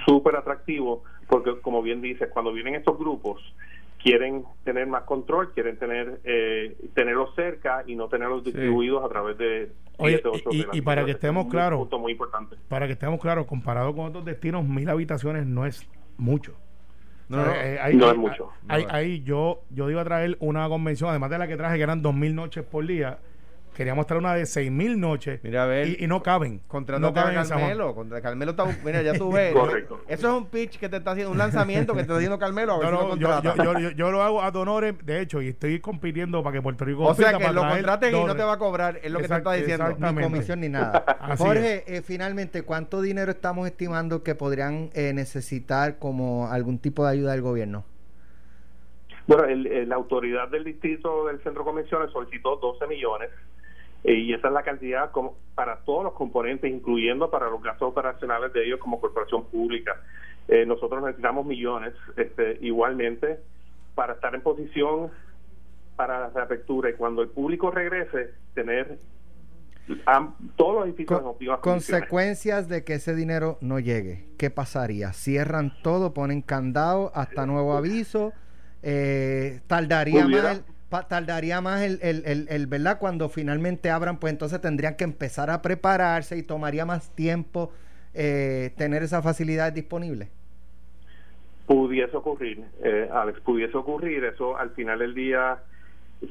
súper 0.07 0.37
atractivo 0.37 1.03
porque, 1.29 1.61
como 1.61 1.83
bien 1.83 2.01
dices, 2.01 2.29
cuando 2.33 2.53
vienen 2.53 2.75
estos 2.75 2.99
grupos 2.99 3.43
quieren 4.03 4.45
tener 4.65 4.87
más 4.87 5.03
control, 5.03 5.53
quieren 5.53 5.77
tener 5.77 6.21
eh, 6.25 6.77
tenerlos 6.95 7.35
cerca 7.35 7.83
y 7.87 7.97
no 7.97 8.09
tenerlos 8.09 8.45
distribuidos 8.45 9.05
a 9.05 9.09
través 9.09 9.37
de 9.39 9.73
Oye, 9.99 10.23
y- 10.51 10.79
y- 10.79 10.81
para 10.83 11.05
que 11.05 11.11
estemos 11.13 11.47
es 11.47 11.51
claros, 11.51 11.81
punto 11.81 11.99
muy 11.99 12.13
importante. 12.13 12.57
Para 12.69 12.87
que 12.87 12.93
estemos 12.93 13.21
claros, 13.21 13.47
comparado 13.47 13.95
con 13.95 14.07
otros 14.07 14.25
destinos, 14.25 14.65
mil 14.65 14.89
habitaciones 14.89 15.47
no 15.47 15.67
es 15.67 15.89
mucho. 16.17 16.57
No, 17.29 17.37
no, 17.39 17.45
no. 17.47 17.53
Eh, 17.55 17.79
ahí- 17.81 17.95
No 17.97 18.11
es 18.11 18.17
mucho. 18.17 18.51
Ahí, 18.69 18.83
No 18.83 18.89
es. 18.89 18.95
ahí 18.95 19.23
yo, 19.23 19.63
yo 19.71 19.91
iba 19.91 20.01
a 20.01 20.05
traer 20.05 20.37
una 20.41 20.69
convención, 20.69 21.11
además 21.11 21.31
de 21.31 21.39
la 21.39 21.47
que 21.49 21.57
traje, 21.57 21.77
que 21.77 21.83
eran 21.83 22.01
dos 22.03 22.15
mil 22.15 22.35
noches 22.35 22.65
por 22.65 22.87
día. 22.87 23.19
Queríamos 23.79 24.09
traer 24.09 24.19
una 24.21 24.35
de 24.35 24.45
seis 24.45 24.73
mil 24.73 24.99
noches 24.99 25.39
Mira, 25.45 25.63
a 25.63 25.67
ver. 25.67 25.87
y, 25.87 25.97
y 26.01 26.07
no 26.09 26.21
caben. 26.21 26.59
Contrata 26.67 26.99
no 27.01 27.13
caben. 27.15 27.37
Carmelo. 27.47 27.95
Contra 27.95 28.21
Carmelo 28.21 28.51
está. 28.51 28.65
Mira, 28.85 29.03
ya 29.03 29.15
tú 29.15 29.31
ves. 29.33 29.53
Correcto. 29.55 30.01
Eso 30.09 30.27
es 30.27 30.35
un 30.35 30.47
pitch 30.47 30.81
que 30.81 30.89
te 30.89 30.97
está 30.97 31.13
haciendo, 31.13 31.31
un 31.31 31.39
lanzamiento 31.39 31.93
que 31.93 31.99
te 31.99 32.03
está 32.03 32.17
haciendo 32.17 32.41
Carmelo. 32.41 32.73
A 32.73 32.79
ver 32.81 32.91
No, 32.91 32.99
si 33.15 33.21
no, 33.21 33.29
lo 33.29 33.41
yo, 33.41 33.55
yo, 33.55 33.79
yo, 33.79 33.91
yo- 33.91 34.11
lo 34.11 34.21
hago 34.21 34.43
a 34.43 34.51
donores, 34.51 34.97
de 35.07 35.21
hecho, 35.21 35.41
y 35.41 35.51
estoy 35.51 35.79
compitiendo 35.79 36.43
para 36.43 36.55
que 36.55 36.61
Puerto 36.63 36.85
Rico 36.85 37.05
o 37.05 37.15
sea 37.15 37.39
que 37.39 37.53
lo 37.53 37.61
contraten 37.69 38.17
y 38.17 38.25
no 38.25 38.35
te 38.35 38.43
va 38.43 38.55
a 38.55 38.59
cobrar, 38.59 38.99
es 39.01 39.13
lo 39.13 39.21
que 39.21 39.29
te 39.29 39.35
está 39.37 39.53
diciendo. 39.53 39.97
ni 39.97 40.23
comisión 40.23 40.59
ni 40.59 40.69
nada. 40.69 40.99
Así 41.21 41.45
Jorge, 41.45 41.85
eh, 41.87 42.03
finalmente, 42.03 42.63
¿cuánto 42.63 43.01
dinero 43.01 43.31
estamos 43.31 43.65
estimando 43.69 44.25
que 44.25 44.35
podrían 44.35 44.91
eh, 44.95 45.13
necesitar 45.15 46.01
como 46.01 46.49
algún 46.51 46.81
tipo 46.81 47.05
de 47.07 47.13
ayuda 47.13 47.31
del 47.31 47.43
gobierno? 47.43 47.85
Bueno, 49.29 49.45
el- 49.45 49.67
el- 49.69 49.89
la 49.89 49.95
autoridad 49.95 50.49
del 50.49 50.65
distrito 50.65 51.27
del 51.27 51.37
centro 51.45 51.63
de 51.63 51.67
convenciones 51.67 52.11
solicitó 52.11 52.57
12 52.57 52.87
millones 52.89 53.29
eh, 54.05 54.15
y 54.15 54.33
esa 54.33 54.49
es 54.49 54.55
la 54.55 54.63
cantidad 54.63 55.11
como 55.11 55.37
para 55.55 55.79
todos 55.85 56.05
los 56.05 56.13
componentes, 56.15 56.71
incluyendo 56.71 57.31
para 57.31 57.49
los 57.51 57.63
gastos 57.63 57.89
operacionales 57.91 58.53
de 58.53 58.65
ellos 58.67 58.79
como 58.81 59.01
corporación 59.01 59.45
pública. 59.47 60.01
Eh, 60.49 60.65
nosotros 60.67 61.03
necesitamos 61.03 61.45
millones 61.47 61.95
este, 62.17 62.59
igualmente 62.63 63.39
para 63.95 64.15
estar 64.15 64.35
en 64.35 64.41
posición 64.43 65.11
para 65.97 66.21
la 66.21 66.29
reapertura 66.31 66.91
y 66.91 66.95
cuando 66.95 67.23
el 67.23 67.29
público 67.29 67.71
regrese, 67.73 68.31
tener 68.55 68.99
todos 70.57 70.75
los 70.77 70.85
edificios 70.85 71.19
en 71.19 71.25
Con- 71.25 71.33
condiciones. 71.33 71.61
consecuencias 71.63 72.69
de 72.69 72.85
que 72.85 72.95
ese 72.95 73.15
dinero 73.15 73.59
no 73.61 73.79
llegue. 73.79 74.27
¿Qué 74.39 74.51
pasaría? 74.51 75.13
Cierran 75.13 75.73
todo, 75.83 76.13
ponen 76.15 76.43
candado 76.43 77.11
hasta 77.15 77.47
nuevo 77.47 77.75
aviso. 77.77 78.33
eh, 78.83 79.61
tardaría 79.67 80.29
más, 80.29 80.63
tardaría 81.09 81.61
más 81.61 81.83
el, 81.83 81.99
el, 82.03 82.47
el- 82.49 82.67
¿verdad? 82.67 82.99
Cuando 82.99 83.29
finalmente 83.29 83.91
abran, 83.91 84.19
pues 84.19 84.33
entonces 84.33 84.61
tendrían 84.61 84.97
que 84.97 85.05
empezar 85.05 85.51
a 85.51 85.63
prepararse 85.63 86.37
y 86.37 86.43
tomaría 86.43 86.85
más 86.87 87.15
tiempo 87.15 87.73
eh, 88.15 88.73
tener 88.77 89.03
esa 89.03 89.23
facilidad 89.23 89.73
disponible. 89.73 90.31
pudiese 91.67 92.17
ocurrir, 92.17 92.65
eh, 92.83 93.09
Alex, 93.13 93.41
pudiese 93.41 93.77
ocurrir, 93.77 94.25
eso 94.25 94.57
al 94.57 94.71
final 94.71 95.01
del 95.01 95.15
día 95.15 95.59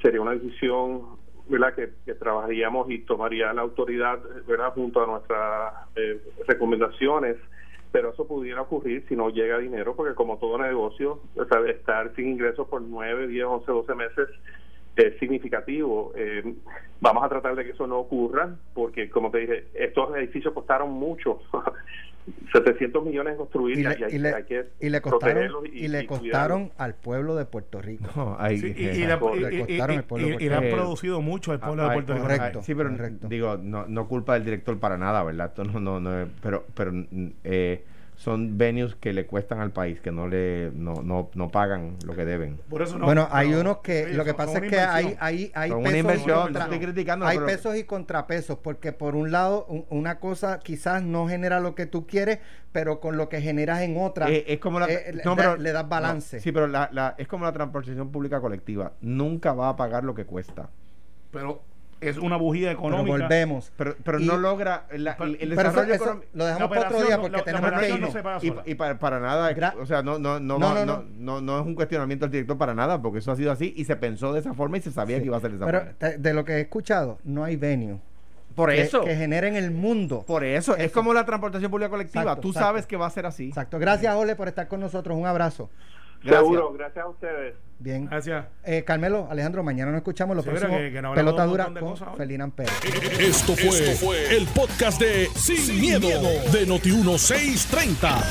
sería 0.02 0.22
una 0.22 0.32
decisión 0.32 1.18
¿verdad? 1.50 1.76
Que, 1.76 1.92
que 2.06 2.14
trabajaríamos 2.14 2.90
y 2.92 3.00
tomaría 3.00 3.54
la 3.54 3.62
autoridad 3.62 4.20
¿verdad? 4.48 4.74
junto 4.74 5.02
a 5.02 5.08
nuestras 5.08 5.74
eh, 5.96 6.20
recomendaciones, 6.48 7.38
pero 7.98 8.12
eso 8.12 8.28
pudiera 8.28 8.62
ocurrir 8.62 9.04
si 9.10 9.16
no 9.16 9.32
llega 9.32 9.58
dinero, 9.58 9.96
porque 9.96 10.14
como 10.14 10.38
todo 10.38 10.60
negocio, 10.60 11.20
o 11.36 11.46
sea, 11.46 11.68
estar 11.68 12.14
sin 12.16 12.28
ingresos 12.28 12.68
por 12.68 12.80
9, 12.80 13.28
10, 13.28 13.44
11, 13.44 13.72
12 13.72 13.96
meses 13.96 14.30
es 14.98 15.20
significativo. 15.20 16.12
Eh, 16.16 16.44
vamos 17.02 17.24
a 17.24 17.30
tratar 17.30 17.56
de 17.56 17.64
que 17.66 17.72
eso 17.72 17.86
no 17.88 18.00
ocurra, 18.00 18.56
porque 18.74 19.10
como 19.10 19.30
te 19.32 19.40
dije, 19.40 19.68
estos 19.74 20.16
edificios 20.16 20.54
costaron 20.54 20.92
mucho. 20.92 21.40
700 22.52 23.06
millones 23.06 23.32
en 23.32 23.38
construir 23.38 23.78
Y 23.78 23.80
y, 23.80 23.84
le, 23.84 23.90
hay, 23.90 24.04
y 24.14 24.18
le- 24.18 24.34
hay 24.34 24.44
que 24.44 24.66
y 24.82 24.90
le 24.90 25.00
costaron, 25.00 25.20
protegerlos 25.36 25.64
y 25.74 25.88
le 25.88 26.04
y 26.04 26.06
costaron 26.08 26.72
al 26.78 26.94
pueblo 26.96 27.36
de 27.36 27.46
Puerto 27.46 27.82
Rico. 27.82 28.06
No, 28.18 28.36
ahí- 28.38 28.58
Sí, 28.58 28.74
y, 28.76 28.82
y 28.84 28.86
eh, 29.04 29.08
le, 29.08 30.54
han 30.54 30.70
producido 30.70 31.22
mucho 31.22 31.54
al 31.54 31.60
pueblo 31.62 31.84
de 31.84 31.90
Ay, 31.90 31.94
Puerto 31.96 32.14
Rico. 32.16 32.26
correcto. 32.26 32.60
ay, 32.60 32.66
sí, 32.66 32.76
pero 32.76 32.90
correcto. 32.90 33.28
digo, 33.30 33.58
no, 33.58 33.86
no 33.88 34.08
culpa 34.10 34.34
del 34.34 34.44
director 34.44 34.78
para 34.78 34.98
nada, 34.98 35.24
¿verdad? 35.24 35.48
Esto 35.48 35.64
no, 35.64 35.80
no, 35.80 36.00
no 36.02 36.28
pero, 36.42 36.66
pero, 36.76 36.92
eh, 37.46 37.86
son 38.18 38.58
venues 38.58 38.96
que 38.96 39.14
le 39.14 39.28
cuestan 39.28 39.60
al 39.60 39.72
país, 39.72 40.02
que 40.02 40.12
no 40.12 40.28
le 40.28 40.72
no, 40.74 40.96
no, 41.04 41.30
no 41.36 41.50
pagan 41.50 41.98
lo 42.04 42.16
que 42.16 42.26
deben. 42.26 42.60
Por 42.68 42.82
eso 42.82 42.98
no. 42.98 43.06
bueno, 43.06 43.28
hay 43.32 43.54
unos 43.54 43.78
que 43.78 44.06
oye, 44.06 44.14
lo 44.16 44.24
que 44.24 44.32
son- 44.32 44.38
pasa 44.38 44.54
son 44.54 44.64
es 44.64 44.70
que 44.72 44.80
hay, 44.80 45.16
hay, 45.20 45.52
hay 45.54 45.70
Son 45.70 45.84
pesos 45.84 45.96
y 45.96 46.00
inversión, 46.00 46.42
contra- 46.42 46.68
no 46.68 46.74
estoy 46.74 46.86
criticando, 46.88 47.26
hay 47.28 47.38
pero- 47.38 47.46
pesos 47.48 47.76
y 47.78 47.84
contrapesos, 47.84 48.58
porque 48.58 48.92
por 48.92 49.16
un 49.16 49.32
lado 49.32 49.66
un- 49.70 49.86
una 49.92 50.20
cosa 50.20 50.58
quizás 50.60 51.04
no 51.04 51.28
genera 51.28 51.60
lo 51.60 51.76
que 51.76 51.86
tú 51.86 52.08
quieres, 52.08 52.40
pero 52.72 53.00
con 53.00 53.18
lo 53.18 53.30
que 53.30 53.40
generas 53.40 53.82
en 53.82 53.98
otra 53.98 54.28
Eh, 54.32 54.46
es 54.48 54.60
como 54.60 54.80
la, 54.80 54.88
eh, 54.88 55.12
le- 55.14 55.24
no, 55.24 55.32
le- 55.36 55.38
pero- 55.38 55.58
le 55.58 55.72
das 55.72 55.84
no, 55.84 55.90
balance. 55.90 56.40
sí, 56.40 56.52
pero 56.52 56.66
la, 56.66 56.90
la- 56.92 57.14
es 57.20 57.28
como 57.28 57.46
la 57.46 57.54
transportación 57.54 58.12
pública 58.12 58.42
colectiva. 58.42 58.94
Nunca 59.00 59.54
va 59.54 59.70
a 59.70 59.76
pagar 59.76 60.04
lo 60.04 60.16
que 60.16 60.26
cuesta. 60.26 60.70
Pero 61.32 61.62
es 62.02 62.18
una 62.18 62.38
bujía 62.38 62.68
pero 62.70 62.80
económica. 62.80 63.18
volvemos. 63.18 63.72
Pero, 63.78 63.96
pero 64.04 64.20
Y- 64.20 64.26
no 64.26 64.38
logra 64.38 64.86
la- 64.92 65.18
Pero- 65.18 65.30
el, 65.32 65.38
el 65.42 65.50
Pero 65.50 65.54
eso, 65.54 65.70
desarrollo 65.70 65.94
eso 65.94 66.04
económico. 66.04 66.30
lo 66.34 66.46
dejamos 66.46 66.70
La 66.70 66.76
para 66.76 66.88
otro 66.90 67.06
día 67.08 67.16
no- 67.18 67.22
porque 67.22 67.32
la- 67.32 67.38
la 67.40 67.44
tenemos 67.44 67.70
que 67.70 67.76
operación 67.76 68.02
no 68.02 68.40
se 68.40 68.48
Y, 68.48 68.72
y 68.72 68.76
para, 68.76 69.00
para 69.00 69.20
nada, 69.20 69.74
o 69.80 69.86
sea, 69.86 70.02
no, 70.04 70.20
no, 70.20 70.40
no, 70.40 70.60
No, 70.60 70.66
va- 70.74 70.86
no, 70.86 71.04
no, 71.18 71.42
no. 71.42 71.60
es 71.60 71.66
un 71.66 71.76
cuestionamiento 71.76 72.26
al 72.26 72.32
director 72.32 72.58
para 72.58 72.74
nada, 72.74 73.02
porque 73.02 73.20
eso 73.20 73.32
ha 73.32 73.36
sido 73.36 73.52
así 73.52 73.74
y 73.76 73.86
se 73.86 73.96
pensó 73.96 74.34
de 74.34 74.40
esa 74.42 74.54
forma 74.54 74.78
y 74.78 74.82
se 74.82 74.92
sabía 74.92 75.18
Sí. 75.18 75.22
que 75.24 75.28
iba 75.28 75.38
a 75.38 75.42
ser 75.42 75.52
de 75.52 75.56
esa 75.58 75.66
Pero 75.66 75.80
forma. 75.80 75.94
te- 75.98 76.18
de 76.18 76.34
lo 76.34 76.46
que 76.46 76.54
he 76.54 76.62
escuchado, 76.62 77.18
no 77.24 77.44
hay 77.44 77.56
venue. 77.56 78.00
Por 78.56 78.70
que, 78.72 78.82
eso, 78.82 79.02
Que 79.02 79.16
generen 79.16 79.56
el 79.56 79.70
mundo. 79.70 80.24
por 80.26 80.44
eso, 80.44 80.76
es 80.76 80.92
como 80.92 81.14
la 81.14 81.26
transportación 81.26 81.70
pública 81.70 81.90
colectiva. 81.92 82.24
Exacto, 82.24 82.42
Tú 82.42 82.48
exacto. 82.50 82.68
sabes 82.68 82.88
que 82.88 82.98
va 82.98 83.06
a 83.06 83.10
ser 83.12 83.28
así. 83.28 83.50
Exacto. 83.50 83.78
Gracias, 83.78 84.16
Ole, 84.16 84.36
por 84.36 84.48
estar 84.48 84.68
con 84.68 84.80
nosotros. 84.80 85.16
Un 85.16 85.28
abrazo. 85.28 85.70
Gracias. 86.24 86.40
Seguro, 86.42 86.74
gracias 86.74 87.06
a 87.06 87.08
ustedes. 87.10 87.56
Bien. 87.80 88.06
Gracias. 88.08 88.46
Eh, 88.64 88.84
Carmelo, 88.84 89.28
Alejandro, 89.30 89.64
mañana 89.64 89.92
nos 89.92 90.00
escuchamos. 90.00 90.36
Lo 90.36 90.42
Sí, 90.42 90.50
próximo, 90.50 90.74
mira 90.74 90.88
que- 90.88 90.94
que 90.96 91.02
no 91.02 91.14
pelota 91.14 91.46
dura 91.46 91.66
con 91.66 91.76
cosas. 91.76 92.10
Ferdinand 92.18 92.54
Pérez. 92.54 92.74
Esto 93.20 93.56
fue, 93.56 94.36
el 94.36 94.46
podcast 94.48 95.00
de 95.00 95.30
Sin, 95.36 95.80
miedo, 95.80 96.08
de 96.52 96.68
Noti1630. 96.68 98.24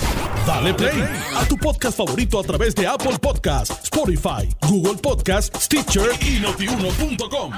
Dale 0.47 0.75
play 0.75 1.03
a 1.37 1.45
tu 1.47 1.57
podcast 1.57 1.97
favorito 1.97 2.41
a 2.41 2.43
través 2.43 2.75
de 2.75 2.87
Apple 2.87 3.19
Podcasts, 3.21 3.85
Spotify, 3.85 4.49
Google 4.69 4.99
Podcasts, 5.01 5.65
Stitcher 5.65 6.11
y 6.21 6.41
notiuno.com. 6.41 7.53